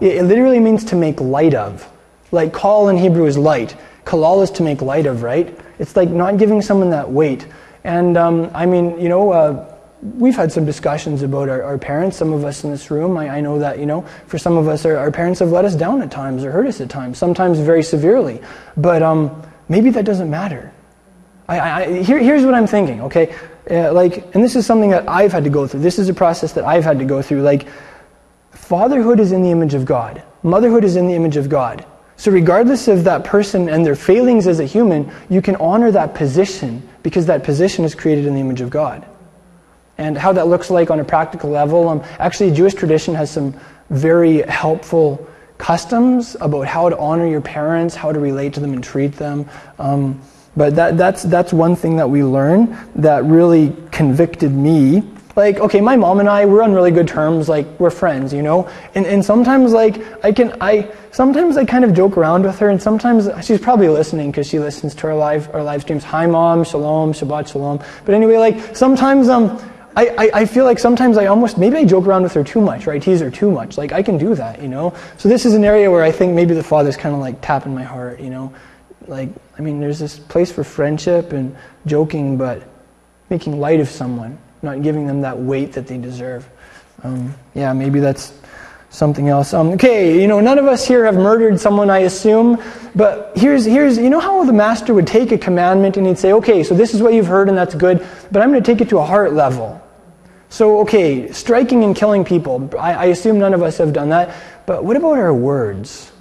It, 0.00 0.16
it 0.16 0.22
literally 0.24 0.60
means 0.60 0.84
to 0.86 0.96
make 0.96 1.20
light 1.20 1.54
of. 1.54 1.88
Like 2.32 2.54
kal 2.54 2.88
in 2.88 2.96
Hebrew 2.96 3.26
is 3.26 3.38
light. 3.38 3.76
Kalal 4.04 4.42
is 4.42 4.50
to 4.52 4.62
make 4.62 4.82
light 4.82 5.06
of, 5.06 5.22
right? 5.22 5.58
It's 5.78 5.96
like 5.96 6.08
not 6.08 6.38
giving 6.38 6.62
someone 6.62 6.90
that 6.90 7.10
weight. 7.10 7.46
And 7.84 8.16
um, 8.16 8.50
I 8.54 8.66
mean, 8.66 8.98
you 9.00 9.08
know, 9.08 9.30
uh, 9.32 9.76
we've 10.02 10.36
had 10.36 10.52
some 10.52 10.64
discussions 10.64 11.22
about 11.22 11.48
our, 11.48 11.62
our, 11.62 11.78
parents, 11.78 12.16
some 12.16 12.32
of 12.32 12.44
us 12.44 12.64
in 12.64 12.70
this 12.70 12.90
room. 12.90 13.16
I, 13.16 13.28
I, 13.28 13.40
know 13.40 13.58
that, 13.58 13.78
you 13.78 13.86
know, 13.86 14.02
for 14.26 14.38
some 14.38 14.56
of 14.56 14.68
us, 14.68 14.84
our, 14.84 14.96
our, 14.96 15.10
parents 15.10 15.40
have 15.40 15.50
let 15.50 15.64
us 15.64 15.74
down 15.74 16.02
at 16.02 16.10
times 16.10 16.44
or 16.44 16.50
hurt 16.52 16.66
us 16.66 16.80
at 16.80 16.90
times, 16.90 17.18
sometimes 17.18 17.58
very 17.58 17.82
severely. 17.82 18.40
But 18.76 19.02
um, 19.02 19.42
maybe 19.68 19.90
that 19.90 20.04
doesn't 20.04 20.30
matter. 20.30 20.72
I, 21.48 21.58
I, 21.58 22.02
here, 22.02 22.18
here's 22.18 22.44
what 22.44 22.54
I'm 22.54 22.66
thinking, 22.66 23.02
okay? 23.02 23.34
Uh, 23.70 23.92
like, 23.92 24.34
and 24.34 24.42
this 24.42 24.56
is 24.56 24.66
something 24.66 24.90
that 24.90 25.08
I've 25.08 25.32
had 25.32 25.44
to 25.44 25.50
go 25.50 25.66
through. 25.66 25.80
This 25.80 25.98
is 25.98 26.08
a 26.08 26.14
process 26.14 26.52
that 26.54 26.64
I've 26.64 26.84
had 26.84 26.98
to 26.98 27.04
go 27.04 27.22
through. 27.22 27.42
Like, 27.42 27.68
fatherhood 28.52 29.20
is 29.20 29.32
in 29.32 29.42
the 29.42 29.50
image 29.50 29.74
of 29.74 29.84
God. 29.84 30.22
Motherhood 30.42 30.84
is 30.84 30.96
in 30.96 31.06
the 31.06 31.14
image 31.14 31.36
of 31.36 31.48
God. 31.48 31.84
So, 32.16 32.30
regardless 32.30 32.88
of 32.88 33.04
that 33.04 33.24
person 33.24 33.68
and 33.68 33.84
their 33.84 33.94
failings 33.94 34.46
as 34.46 34.58
a 34.58 34.64
human, 34.64 35.12
you 35.28 35.42
can 35.42 35.56
honor 35.56 35.90
that 35.90 36.14
position 36.14 36.88
because 37.02 37.26
that 37.26 37.44
position 37.44 37.84
is 37.84 37.94
created 37.94 38.26
in 38.26 38.34
the 38.34 38.40
image 38.40 38.60
of 38.60 38.70
God. 38.70 39.04
And 39.98 40.16
how 40.16 40.32
that 40.32 40.46
looks 40.46 40.70
like 40.70 40.90
on 40.90 40.98
a 41.00 41.04
practical 41.04 41.50
level, 41.50 41.88
um, 41.88 42.02
actually, 42.18 42.52
Jewish 42.52 42.74
tradition 42.74 43.14
has 43.14 43.30
some 43.30 43.54
very 43.90 44.42
helpful 44.42 45.28
customs 45.58 46.36
about 46.40 46.66
how 46.66 46.88
to 46.88 46.98
honor 46.98 47.26
your 47.26 47.40
parents, 47.40 47.94
how 47.94 48.12
to 48.12 48.18
relate 48.18 48.54
to 48.54 48.60
them 48.60 48.72
and 48.72 48.82
treat 48.82 49.12
them. 49.12 49.48
Um, 49.78 50.20
but 50.56 50.74
that, 50.76 50.96
that's, 50.96 51.22
that's 51.24 51.52
one 51.52 51.76
thing 51.76 51.96
that 51.96 52.08
we 52.08 52.24
learn 52.24 52.76
that 52.94 53.24
really 53.24 53.76
convicted 53.92 54.52
me. 54.52 55.02
Like, 55.36 55.58
okay, 55.58 55.82
my 55.82 55.96
mom 55.96 56.18
and 56.18 56.30
I, 56.30 56.46
we're 56.46 56.62
on 56.62 56.72
really 56.72 56.90
good 56.90 57.06
terms, 57.06 57.46
like, 57.46 57.66
we're 57.78 57.90
friends, 57.90 58.32
you 58.32 58.40
know? 58.40 58.70
And, 58.94 59.04
and 59.04 59.22
sometimes, 59.22 59.72
like, 59.72 60.24
I 60.24 60.32
can, 60.32 60.56
I, 60.62 60.90
sometimes 61.12 61.58
I 61.58 61.66
kind 61.66 61.84
of 61.84 61.92
joke 61.92 62.16
around 62.16 62.44
with 62.44 62.58
her, 62.58 62.70
and 62.70 62.80
sometimes 62.80 63.28
she's 63.44 63.60
probably 63.60 63.88
listening 63.88 64.30
because 64.30 64.46
she 64.48 64.58
listens 64.58 64.94
to 64.94 65.08
our 65.08 65.14
live, 65.14 65.54
our 65.54 65.62
live 65.62 65.82
streams. 65.82 66.04
Hi, 66.04 66.26
mom, 66.26 66.64
shalom, 66.64 67.12
Shabbat 67.12 67.52
shalom. 67.52 67.82
But 68.06 68.14
anyway, 68.14 68.38
like, 68.38 68.74
sometimes, 68.74 69.28
um, 69.28 69.60
I, 69.94 70.08
I, 70.08 70.30
I, 70.40 70.46
feel 70.46 70.64
like 70.64 70.78
sometimes 70.78 71.18
I 71.18 71.26
almost, 71.26 71.58
maybe 71.58 71.76
I 71.76 71.84
joke 71.84 72.06
around 72.06 72.22
with 72.22 72.32
her 72.32 72.44
too 72.44 72.62
much, 72.62 72.86
right? 72.86 73.02
Tease 73.02 73.20
her 73.20 73.30
too 73.30 73.50
much. 73.50 73.76
Like, 73.76 73.92
I 73.92 74.02
can 74.02 74.16
do 74.16 74.34
that, 74.34 74.62
you 74.62 74.68
know? 74.68 74.94
So 75.18 75.28
this 75.28 75.44
is 75.44 75.52
an 75.52 75.64
area 75.64 75.90
where 75.90 76.02
I 76.02 76.12
think 76.12 76.34
maybe 76.34 76.54
the 76.54 76.62
Father's 76.62 76.96
kind 76.96 77.14
of 77.14 77.20
like 77.20 77.42
tapping 77.42 77.74
my 77.74 77.82
heart, 77.82 78.20
you 78.20 78.30
know? 78.30 78.54
Like, 79.08 79.28
I 79.58 79.62
mean, 79.62 79.80
there's 79.80 79.98
this 79.98 80.18
place 80.18 80.50
for 80.52 80.64
friendship 80.64 81.32
and 81.32 81.56
joking, 81.86 82.36
but 82.36 82.62
making 83.30 83.60
light 83.60 83.80
of 83.80 83.88
someone, 83.88 84.38
not 84.62 84.82
giving 84.82 85.06
them 85.06 85.22
that 85.22 85.38
weight 85.38 85.72
that 85.72 85.86
they 85.86 85.98
deserve. 85.98 86.48
Um, 87.02 87.34
yeah, 87.54 87.72
maybe 87.72 88.00
that's 88.00 88.32
something 88.90 89.28
else. 89.28 89.52
Um, 89.52 89.72
okay, 89.72 90.20
you 90.20 90.26
know, 90.26 90.40
none 90.40 90.58
of 90.58 90.66
us 90.66 90.86
here 90.86 91.04
have 91.04 91.16
murdered 91.16 91.60
someone, 91.60 91.90
I 91.90 92.00
assume, 92.00 92.62
but 92.94 93.32
here's, 93.36 93.64
here's, 93.64 93.98
you 93.98 94.10
know 94.10 94.20
how 94.20 94.44
the 94.44 94.52
master 94.52 94.94
would 94.94 95.06
take 95.06 95.32
a 95.32 95.38
commandment 95.38 95.96
and 95.96 96.06
he'd 96.06 96.18
say, 96.18 96.32
okay, 96.32 96.62
so 96.62 96.74
this 96.74 96.94
is 96.94 97.02
what 97.02 97.12
you've 97.12 97.26
heard 97.26 97.48
and 97.48 97.58
that's 97.58 97.74
good, 97.74 98.06
but 98.32 98.42
I'm 98.42 98.50
going 98.50 98.62
to 98.62 98.72
take 98.72 98.80
it 98.80 98.88
to 98.90 98.98
a 98.98 99.04
heart 99.04 99.32
level. 99.32 99.82
So, 100.48 100.80
okay, 100.80 101.30
striking 101.32 101.82
and 101.84 101.94
killing 101.94 102.24
people, 102.24 102.70
I, 102.78 102.92
I 102.94 103.04
assume 103.06 103.38
none 103.38 103.52
of 103.52 103.62
us 103.62 103.78
have 103.78 103.92
done 103.92 104.10
that, 104.10 104.34
but 104.64 104.84
what 104.84 104.96
about 104.96 105.18
our 105.18 105.34
words? 105.34 106.12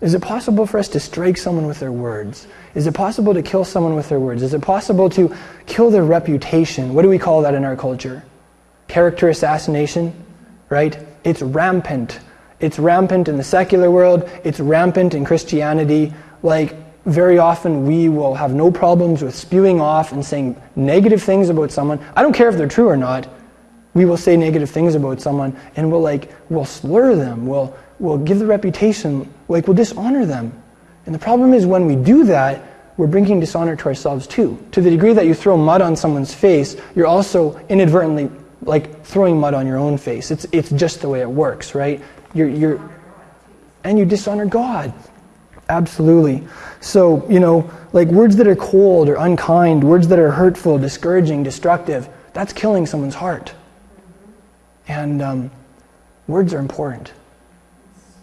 Is 0.00 0.14
it 0.14 0.20
possible 0.20 0.66
for 0.66 0.78
us 0.78 0.88
to 0.88 1.00
strike 1.00 1.36
someone 1.36 1.66
with 1.66 1.80
their 1.80 1.92
words? 1.92 2.46
Is 2.74 2.86
it 2.86 2.94
possible 2.94 3.32
to 3.32 3.42
kill 3.42 3.64
someone 3.64 3.94
with 3.94 4.08
their 4.08 4.20
words? 4.20 4.42
Is 4.42 4.52
it 4.52 4.60
possible 4.60 5.08
to 5.10 5.34
kill 5.66 5.90
their 5.90 6.04
reputation? 6.04 6.94
What 6.94 7.02
do 7.02 7.08
we 7.08 7.18
call 7.18 7.42
that 7.42 7.54
in 7.54 7.64
our 7.64 7.76
culture? 7.76 8.24
Character 8.88 9.28
assassination, 9.28 10.12
right? 10.68 10.98
It's 11.22 11.40
rampant. 11.40 12.20
It's 12.60 12.78
rampant 12.78 13.28
in 13.28 13.36
the 13.36 13.44
secular 13.44 13.90
world, 13.90 14.28
it's 14.42 14.60
rampant 14.60 15.14
in 15.14 15.24
Christianity. 15.24 16.12
Like, 16.42 16.76
very 17.04 17.38
often 17.38 17.86
we 17.86 18.08
will 18.08 18.34
have 18.34 18.54
no 18.54 18.70
problems 18.70 19.22
with 19.22 19.34
spewing 19.34 19.80
off 19.80 20.12
and 20.12 20.24
saying 20.24 20.60
negative 20.74 21.22
things 21.22 21.50
about 21.50 21.70
someone. 21.70 22.00
I 22.16 22.22
don't 22.22 22.32
care 22.32 22.48
if 22.48 22.56
they're 22.56 22.68
true 22.68 22.88
or 22.88 22.96
not. 22.96 23.28
We 23.92 24.06
will 24.06 24.16
say 24.16 24.36
negative 24.36 24.70
things 24.70 24.94
about 24.94 25.20
someone 25.20 25.56
and 25.76 25.90
we'll 25.90 26.00
like 26.00 26.32
we'll 26.48 26.64
slur 26.64 27.14
them. 27.14 27.46
We'll 27.46 27.76
will 27.98 28.18
give 28.18 28.38
the 28.38 28.46
reputation, 28.46 29.32
like 29.48 29.66
we'll 29.66 29.76
dishonor 29.76 30.26
them. 30.26 30.60
And 31.06 31.14
the 31.14 31.18
problem 31.18 31.52
is 31.52 31.66
when 31.66 31.86
we 31.86 31.96
do 31.96 32.24
that, 32.24 32.62
we're 32.96 33.06
bringing 33.06 33.40
dishonor 33.40 33.76
to 33.76 33.86
ourselves 33.86 34.26
too. 34.26 34.64
To 34.72 34.80
the 34.80 34.90
degree 34.90 35.12
that 35.12 35.26
you 35.26 35.34
throw 35.34 35.56
mud 35.56 35.82
on 35.82 35.96
someone's 35.96 36.32
face, 36.32 36.76
you're 36.94 37.06
also 37.06 37.58
inadvertently 37.68 38.30
like 38.62 39.04
throwing 39.04 39.38
mud 39.38 39.54
on 39.54 39.66
your 39.66 39.76
own 39.76 39.98
face. 39.98 40.30
It's, 40.30 40.46
it's 40.52 40.70
just 40.70 41.00
the 41.00 41.08
way 41.08 41.20
it 41.20 41.28
works, 41.28 41.74
right? 41.74 42.00
You're, 42.34 42.48
you're, 42.48 42.90
and 43.82 43.98
you 43.98 44.04
dishonor 44.04 44.46
God. 44.46 44.92
Absolutely. 45.68 46.46
So, 46.80 47.28
you 47.28 47.40
know, 47.40 47.70
like 47.92 48.08
words 48.08 48.36
that 48.36 48.46
are 48.46 48.56
cold 48.56 49.08
or 49.08 49.16
unkind, 49.16 49.82
words 49.82 50.08
that 50.08 50.18
are 50.18 50.30
hurtful, 50.30 50.78
discouraging, 50.78 51.42
destructive, 51.42 52.08
that's 52.32 52.52
killing 52.52 52.86
someone's 52.86 53.14
heart. 53.14 53.54
And 54.86 55.22
um, 55.22 55.50
words 56.26 56.52
are 56.52 56.58
important. 56.58 57.12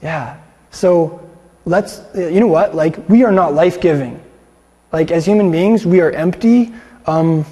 Yeah. 0.01 0.37
So 0.71 1.29
let's, 1.65 2.01
you 2.15 2.39
know 2.39 2.47
what? 2.47 2.75
Like, 2.75 3.09
we 3.09 3.23
are 3.23 3.31
not 3.31 3.53
life 3.53 3.81
giving. 3.81 4.21
Like, 4.91 5.11
as 5.11 5.25
human 5.25 5.51
beings, 5.51 5.85
we 5.85 6.01
are 6.01 6.11
empty. 6.11 6.73
Um, 7.05 7.45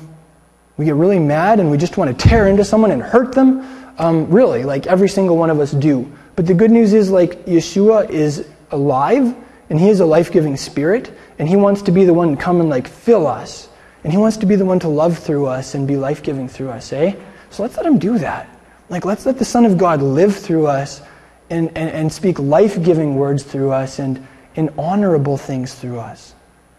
we 0.77 0.85
get 0.85 0.95
really 0.95 1.19
mad 1.19 1.59
and 1.59 1.69
we 1.69 1.77
just 1.77 1.97
want 1.97 2.17
to 2.17 2.27
tear 2.27 2.47
into 2.47 2.63
someone 2.63 2.91
and 2.91 3.01
hurt 3.01 3.33
them. 3.33 3.65
Um, 3.97 4.29
really, 4.31 4.63
like 4.63 4.87
every 4.87 5.09
single 5.09 5.35
one 5.37 5.49
of 5.49 5.59
us 5.59 5.71
do. 5.71 6.09
But 6.35 6.47
the 6.47 6.53
good 6.53 6.71
news 6.71 6.93
is, 6.93 7.11
like, 7.11 7.45
Yeshua 7.45 8.09
is 8.09 8.47
alive 8.71 9.35
and 9.69 9.79
he 9.79 9.89
is 9.89 9.99
a 9.99 10.05
life 10.05 10.31
giving 10.31 10.55
spirit 10.55 11.11
and 11.37 11.49
he 11.49 11.57
wants 11.57 11.81
to 11.83 11.91
be 11.91 12.05
the 12.05 12.13
one 12.13 12.35
to 12.35 12.41
come 12.41 12.61
and, 12.61 12.69
like, 12.69 12.87
fill 12.87 13.27
us. 13.27 13.67
And 14.05 14.13
he 14.13 14.17
wants 14.17 14.37
to 14.37 14.45
be 14.45 14.55
the 14.55 14.63
one 14.63 14.79
to 14.79 14.87
love 14.87 15.19
through 15.19 15.47
us 15.47 15.75
and 15.75 15.85
be 15.85 15.97
life 15.97 16.23
giving 16.23 16.47
through 16.47 16.69
us, 16.69 16.93
eh? 16.93 17.13
So 17.49 17.63
let's 17.63 17.75
let 17.75 17.85
him 17.85 17.99
do 17.99 18.17
that. 18.19 18.47
Like, 18.87 19.03
let's 19.03 19.25
let 19.25 19.37
the 19.37 19.45
Son 19.45 19.65
of 19.65 19.77
God 19.77 20.01
live 20.01 20.35
through 20.35 20.67
us 20.67 21.01
and, 21.49 21.69
and, 21.69 21.89
and 21.89 22.13
speak 22.13 22.39
life 22.39 22.81
giving 22.81 23.15
words 23.15 23.43
through 23.43 23.71
us 23.71 23.99
and, 23.99 24.25
and 24.55 24.69
honorable 24.77 25.37
things 25.37 25.73
through 25.73 25.99
us. 25.99 26.33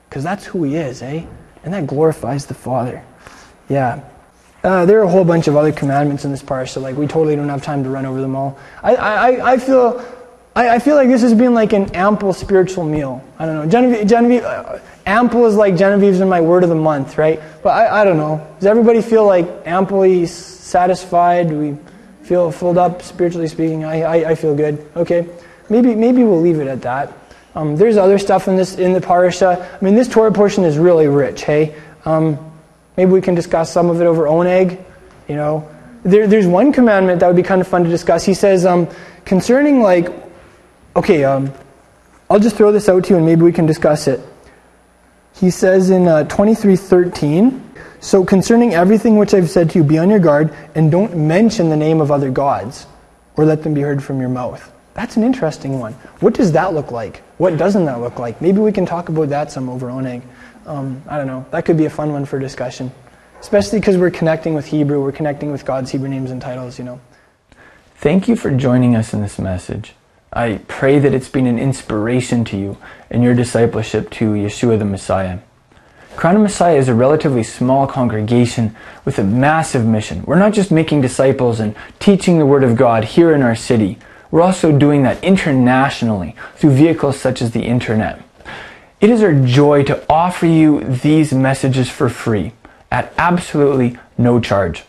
Because 0.08 0.24
that's 0.24 0.44
who 0.44 0.64
He 0.64 0.76
is, 0.76 1.02
eh? 1.02 1.24
And 1.62 1.74
that 1.74 1.86
glorifies 1.86 2.46
the 2.46 2.54
Father. 2.54 3.04
Yeah. 3.68 4.02
Uh, 4.62 4.84
there 4.84 5.00
are 5.00 5.04
a 5.04 5.08
whole 5.08 5.24
bunch 5.24 5.48
of 5.48 5.56
other 5.56 5.72
commandments 5.72 6.24
in 6.24 6.30
this 6.30 6.42
parsha. 6.42 6.82
Like, 6.82 6.96
we 6.96 7.06
totally 7.06 7.36
don't 7.36 7.48
have 7.48 7.62
time 7.62 7.82
to 7.84 7.90
run 7.90 8.04
over 8.04 8.20
them 8.20 8.36
all. 8.36 8.58
I, 8.82 8.94
I, 8.94 9.52
I 9.52 9.58
feel. 9.58 10.04
I, 10.54 10.68
I 10.68 10.78
feel 10.80 10.96
like 10.96 11.08
this 11.08 11.22
has 11.22 11.32
been 11.32 11.54
like 11.54 11.72
an 11.72 11.94
ample 11.94 12.32
spiritual 12.32 12.84
meal. 12.84 13.24
I 13.38 13.46
don't 13.46 13.54
know. 13.54 13.70
Genevieve, 13.70 14.06
Genevieve 14.06 14.42
uh, 14.42 14.80
ample 15.06 15.46
is 15.46 15.54
like 15.54 15.76
Genevieve's 15.76 16.20
in 16.20 16.28
my 16.28 16.40
word 16.40 16.64
of 16.64 16.68
the 16.68 16.74
month, 16.74 17.16
right? 17.16 17.40
But 17.62 17.70
I, 17.70 18.02
I 18.02 18.04
don't 18.04 18.16
know. 18.16 18.44
Does 18.58 18.66
everybody 18.66 19.00
feel 19.00 19.24
like 19.24 19.46
amply 19.64 20.26
satisfied? 20.26 21.52
We 21.52 21.76
feel 22.30 22.52
filled 22.52 22.78
up 22.78 23.02
spiritually 23.02 23.48
speaking? 23.48 23.84
I, 23.84 24.02
I, 24.02 24.30
I 24.30 24.34
feel 24.36 24.54
good. 24.54 24.88
Okay. 24.94 25.26
Maybe, 25.68 25.96
maybe 25.96 26.22
we'll 26.22 26.40
leave 26.40 26.60
it 26.60 26.68
at 26.68 26.80
that. 26.82 27.12
Um, 27.56 27.74
there's 27.74 27.96
other 27.96 28.18
stuff 28.18 28.46
in 28.46 28.54
this 28.54 28.78
in 28.78 28.92
the 28.92 29.00
parasha. 29.00 29.68
I 29.74 29.84
mean, 29.84 29.96
this 29.96 30.06
Torah 30.06 30.30
portion 30.30 30.62
is 30.62 30.78
really 30.78 31.08
rich. 31.08 31.42
Hey, 31.42 31.74
um, 32.04 32.38
maybe 32.96 33.10
we 33.10 33.20
can 33.20 33.34
discuss 33.34 33.72
some 33.72 33.90
of 33.90 34.00
it 34.00 34.04
over 34.04 34.26
oneg. 34.26 34.80
You 35.26 35.34
know, 35.34 35.68
there, 36.04 36.28
there's 36.28 36.46
one 36.46 36.72
commandment 36.72 37.18
that 37.18 37.26
would 37.26 37.34
be 37.34 37.42
kind 37.42 37.60
of 37.60 37.66
fun 37.66 37.82
to 37.82 37.90
discuss. 37.90 38.24
He 38.24 38.34
says 38.34 38.64
um, 38.64 38.88
concerning 39.24 39.82
like, 39.82 40.12
okay, 40.94 41.24
um, 41.24 41.52
I'll 42.30 42.38
just 42.38 42.54
throw 42.54 42.70
this 42.70 42.88
out 42.88 43.02
to 43.06 43.10
you 43.10 43.16
and 43.16 43.26
maybe 43.26 43.42
we 43.42 43.50
can 43.50 43.66
discuss 43.66 44.06
it. 44.06 44.20
He 45.34 45.50
says 45.50 45.90
in 45.90 46.06
uh, 46.06 46.26
23:13, 46.28 47.60
so 48.00 48.24
concerning 48.24 48.74
everything 48.74 49.16
which 49.16 49.34
I've 49.34 49.50
said 49.50 49.70
to 49.70 49.78
you, 49.78 49.84
be 49.84 49.98
on 49.98 50.10
your 50.10 50.18
guard 50.18 50.54
and 50.74 50.90
don't 50.90 51.16
mention 51.16 51.68
the 51.68 51.76
name 51.76 52.00
of 52.00 52.10
other 52.10 52.30
gods, 52.30 52.86
or 53.36 53.44
let 53.44 53.62
them 53.62 53.74
be 53.74 53.82
heard 53.82 54.02
from 54.02 54.20
your 54.20 54.28
mouth. 54.28 54.72
That's 54.94 55.16
an 55.16 55.22
interesting 55.22 55.78
one. 55.78 55.92
What 56.20 56.34
does 56.34 56.52
that 56.52 56.74
look 56.74 56.90
like? 56.90 57.18
What 57.38 57.56
doesn't 57.56 57.84
that 57.84 58.00
look 58.00 58.18
like? 58.18 58.40
Maybe 58.40 58.58
we 58.58 58.72
can 58.72 58.86
talk 58.86 59.08
about 59.08 59.28
that 59.28 59.52
some 59.52 59.68
over 59.68 59.86
Oneg. 59.86 60.22
Um, 60.66 61.02
I 61.08 61.16
don't 61.16 61.26
know. 61.26 61.46
That 61.50 61.64
could 61.64 61.76
be 61.76 61.86
a 61.86 61.90
fun 61.90 62.12
one 62.12 62.24
for 62.24 62.38
discussion, 62.38 62.90
especially 63.40 63.80
because 63.80 63.96
we're 63.96 64.10
connecting 64.10 64.54
with 64.54 64.66
Hebrew. 64.66 65.02
We're 65.02 65.12
connecting 65.12 65.52
with 65.52 65.64
God's 65.64 65.90
Hebrew 65.90 66.08
names 66.08 66.30
and 66.30 66.42
titles. 66.42 66.78
You 66.78 66.84
know. 66.84 67.00
Thank 67.96 68.28
you 68.28 68.36
for 68.36 68.50
joining 68.50 68.96
us 68.96 69.14
in 69.14 69.22
this 69.22 69.38
message. 69.38 69.94
I 70.32 70.60
pray 70.68 70.98
that 70.98 71.12
it's 71.12 71.28
been 71.28 71.46
an 71.46 71.58
inspiration 71.58 72.44
to 72.46 72.56
you 72.56 72.76
in 73.10 73.22
your 73.22 73.34
discipleship 73.34 74.10
to 74.10 74.32
Yeshua 74.32 74.78
the 74.78 74.84
Messiah. 74.84 75.38
Crown 76.20 76.36
of 76.36 76.42
Messiah 76.42 76.76
is 76.76 76.90
a 76.90 76.94
relatively 76.94 77.42
small 77.42 77.86
congregation 77.86 78.76
with 79.06 79.18
a 79.18 79.24
massive 79.24 79.86
mission. 79.86 80.22
We're 80.26 80.38
not 80.38 80.52
just 80.52 80.70
making 80.70 81.00
disciples 81.00 81.60
and 81.60 81.74
teaching 81.98 82.38
the 82.38 82.44
Word 82.44 82.62
of 82.62 82.76
God 82.76 83.04
here 83.04 83.34
in 83.34 83.40
our 83.40 83.56
city. 83.56 83.96
We're 84.30 84.42
also 84.42 84.70
doing 84.70 85.02
that 85.04 85.24
internationally 85.24 86.36
through 86.56 86.72
vehicles 86.72 87.18
such 87.18 87.40
as 87.40 87.52
the 87.52 87.62
internet. 87.62 88.22
It 89.00 89.08
is 89.08 89.22
our 89.22 89.32
joy 89.32 89.82
to 89.84 90.04
offer 90.12 90.44
you 90.44 90.84
these 90.84 91.32
messages 91.32 91.88
for 91.88 92.10
free 92.10 92.52
at 92.90 93.14
absolutely 93.16 93.96
no 94.18 94.40
charge. 94.40 94.84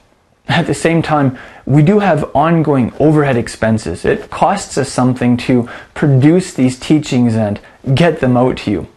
At 0.50 0.68
the 0.68 0.74
same 0.74 1.02
time, 1.02 1.40
we 1.66 1.82
do 1.82 2.00
have 2.00 2.30
ongoing 2.36 2.92
overhead 3.00 3.38
expenses. 3.38 4.04
It 4.04 4.30
costs 4.30 4.78
us 4.78 4.92
something 4.92 5.38
to 5.48 5.70
produce 5.94 6.54
these 6.54 6.78
teachings 6.78 7.36
and 7.36 7.62
get 7.96 8.20
them 8.20 8.36
out 8.36 8.58
to 8.58 8.72
you. 8.72 8.88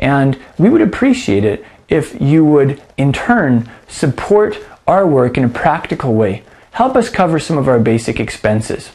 And 0.00 0.36
we 0.58 0.68
would 0.68 0.82
appreciate 0.82 1.44
it 1.44 1.64
if 1.88 2.20
you 2.20 2.44
would, 2.44 2.82
in 2.96 3.12
turn, 3.12 3.70
support 3.86 4.58
our 4.88 5.06
work 5.06 5.36
in 5.36 5.44
a 5.44 5.48
practical 5.48 6.14
way. 6.14 6.42
Help 6.72 6.96
us 6.96 7.08
cover 7.08 7.38
some 7.38 7.58
of 7.58 7.68
our 7.68 7.78
basic 7.78 8.18
expenses. 8.18 8.90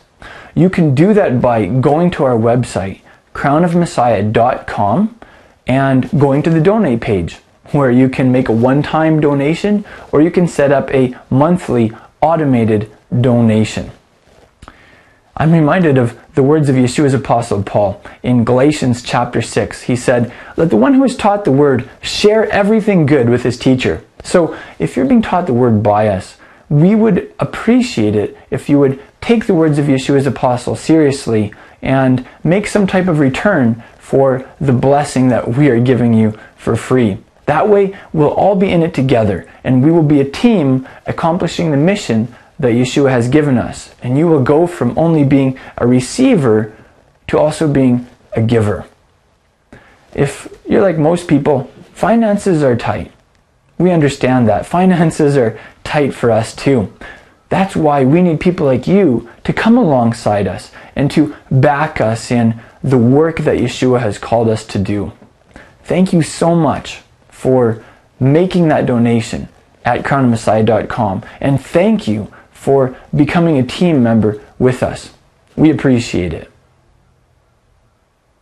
You 0.56 0.70
can 0.70 0.96
do 0.96 1.14
that 1.14 1.40
by 1.40 1.66
going 1.66 2.12
to 2.12 2.24
our 2.24 2.38
website, 2.38 3.02
crownofmessiah.com, 3.34 5.20
and 5.68 6.20
going 6.20 6.44
to 6.44 6.50
the 6.50 6.62
donate 6.62 7.02
page 7.02 7.38
where 7.72 7.92
you 7.92 8.10
can 8.10 8.32
make 8.32 8.50
a 8.50 8.54
one 8.54 8.82
time 8.82 9.20
donation 9.20 9.86
or 10.12 10.22
you 10.22 10.32
can 10.32 10.48
set 10.48 10.72
up 10.72 10.90
a 10.92 11.16
monthly 11.30 11.92
automated 12.22 12.92
donation. 13.22 13.92
I'm 15.38 15.52
reminded 15.52 15.98
of 15.98 16.18
the 16.36 16.44
words 16.44 16.70
of 16.70 16.78
Yeshua's 16.78 17.14
apostle 17.14 17.62
Paul 17.62 18.02
in 18.24 18.46
Galatians 18.46 19.04
chapter 19.04 19.42
6. 19.42 19.82
He 19.82 19.98
said, 19.98 20.34
Let 20.56 20.70
the 20.70 20.78
one 20.78 20.94
who 20.94 21.04
is 21.04 21.18
taught 21.18 21.44
the 21.44 21.52
word 21.52 21.90
share 22.02 22.50
everything 22.52 23.06
good 23.06 23.28
with 23.30 23.44
his 23.44 23.58
teacher. 23.58 24.02
So 24.24 24.58
if 24.80 24.96
you're 24.96 25.06
being 25.06 25.22
taught 25.22 25.46
the 25.46 25.54
word 25.54 25.84
by 25.84 26.08
us, 26.08 26.38
we 26.70 26.96
would 26.96 27.34
appreciate 27.38 28.16
it 28.16 28.38
if 28.50 28.70
you 28.70 28.80
would 28.80 29.02
take 29.20 29.46
the 29.46 29.54
words 29.54 29.78
of 29.78 29.88
Yeshua's 29.88 30.26
apostle 30.26 30.78
seriously 30.78 31.54
and 31.82 32.26
make 32.46 32.66
some 32.66 32.88
type 32.88 33.10
of 33.10 33.20
return 33.20 33.84
for 34.00 34.50
the 34.62 34.72
blessing 34.72 35.28
that 35.28 35.50
we 35.50 35.68
are 35.70 35.82
giving 35.82 36.14
you 36.14 36.40
for 36.56 36.78
free. 36.78 37.18
That 37.46 37.68
way, 37.68 37.94
we'll 38.14 38.34
all 38.34 38.56
be 38.56 38.72
in 38.72 38.82
it 38.82 38.94
together 38.94 39.52
and 39.66 39.84
we 39.84 39.92
will 39.92 40.02
be 40.02 40.22
a 40.22 40.30
team 40.30 40.88
accomplishing 41.06 41.72
the 41.72 41.78
mission 41.78 42.34
that 42.60 42.74
Yeshua 42.74 43.10
has 43.10 43.28
given 43.28 43.58
us. 43.58 43.94
And 44.02 44.18
you 44.18 44.28
will 44.28 44.44
go 44.44 44.68
from 44.68 44.98
only 44.98 45.24
being 45.24 45.60
a 45.78 45.88
receiver 45.88 46.76
to 47.28 47.38
also 47.38 47.68
being 47.68 48.08
a 48.34 48.42
giver. 48.42 48.86
If 50.14 50.48
you're 50.68 50.82
like 50.82 50.98
most 50.98 51.28
people, 51.28 51.70
finances 51.94 52.64
are 52.64 52.76
tight. 52.76 53.12
We 53.78 53.92
understand 53.92 54.48
that. 54.48 54.66
Finances 54.78 55.36
are 55.36 55.60
tight 55.84 56.14
for 56.14 56.32
us 56.32 56.56
too. 56.56 56.94
That's 57.50 57.76
why 57.76 58.06
we 58.06 58.22
need 58.22 58.40
people 58.40 58.66
like 58.66 58.88
you 58.88 59.30
to 59.44 59.54
come 59.54 59.78
alongside 59.78 60.48
us 60.48 60.72
and 60.96 61.12
to 61.12 61.36
back 61.52 62.02
us 62.02 62.32
in 62.32 62.60
the 62.84 62.98
work 62.98 63.40
that 63.40 63.58
Yeshua 63.58 64.00
has 64.00 64.18
called 64.18 64.50
us 64.50 64.66
to 64.68 64.80
do. 64.80 65.12
Thank 65.84 66.14
you 66.14 66.22
so 66.22 66.56
much 66.56 67.02
for 67.30 67.84
making 68.20 68.70
that 68.70 68.86
donation 68.86 69.48
at 69.84 70.04
crownofmessiah.com. 70.04 71.24
And 71.40 71.62
thank 71.62 72.08
you 72.08 72.32
for 72.66 72.98
becoming 73.16 73.60
a 73.60 73.64
team 73.64 74.02
member 74.02 74.42
with 74.58 74.82
us. 74.82 75.12
We 75.56 75.70
appreciate 75.70 76.34
it. 76.34 76.52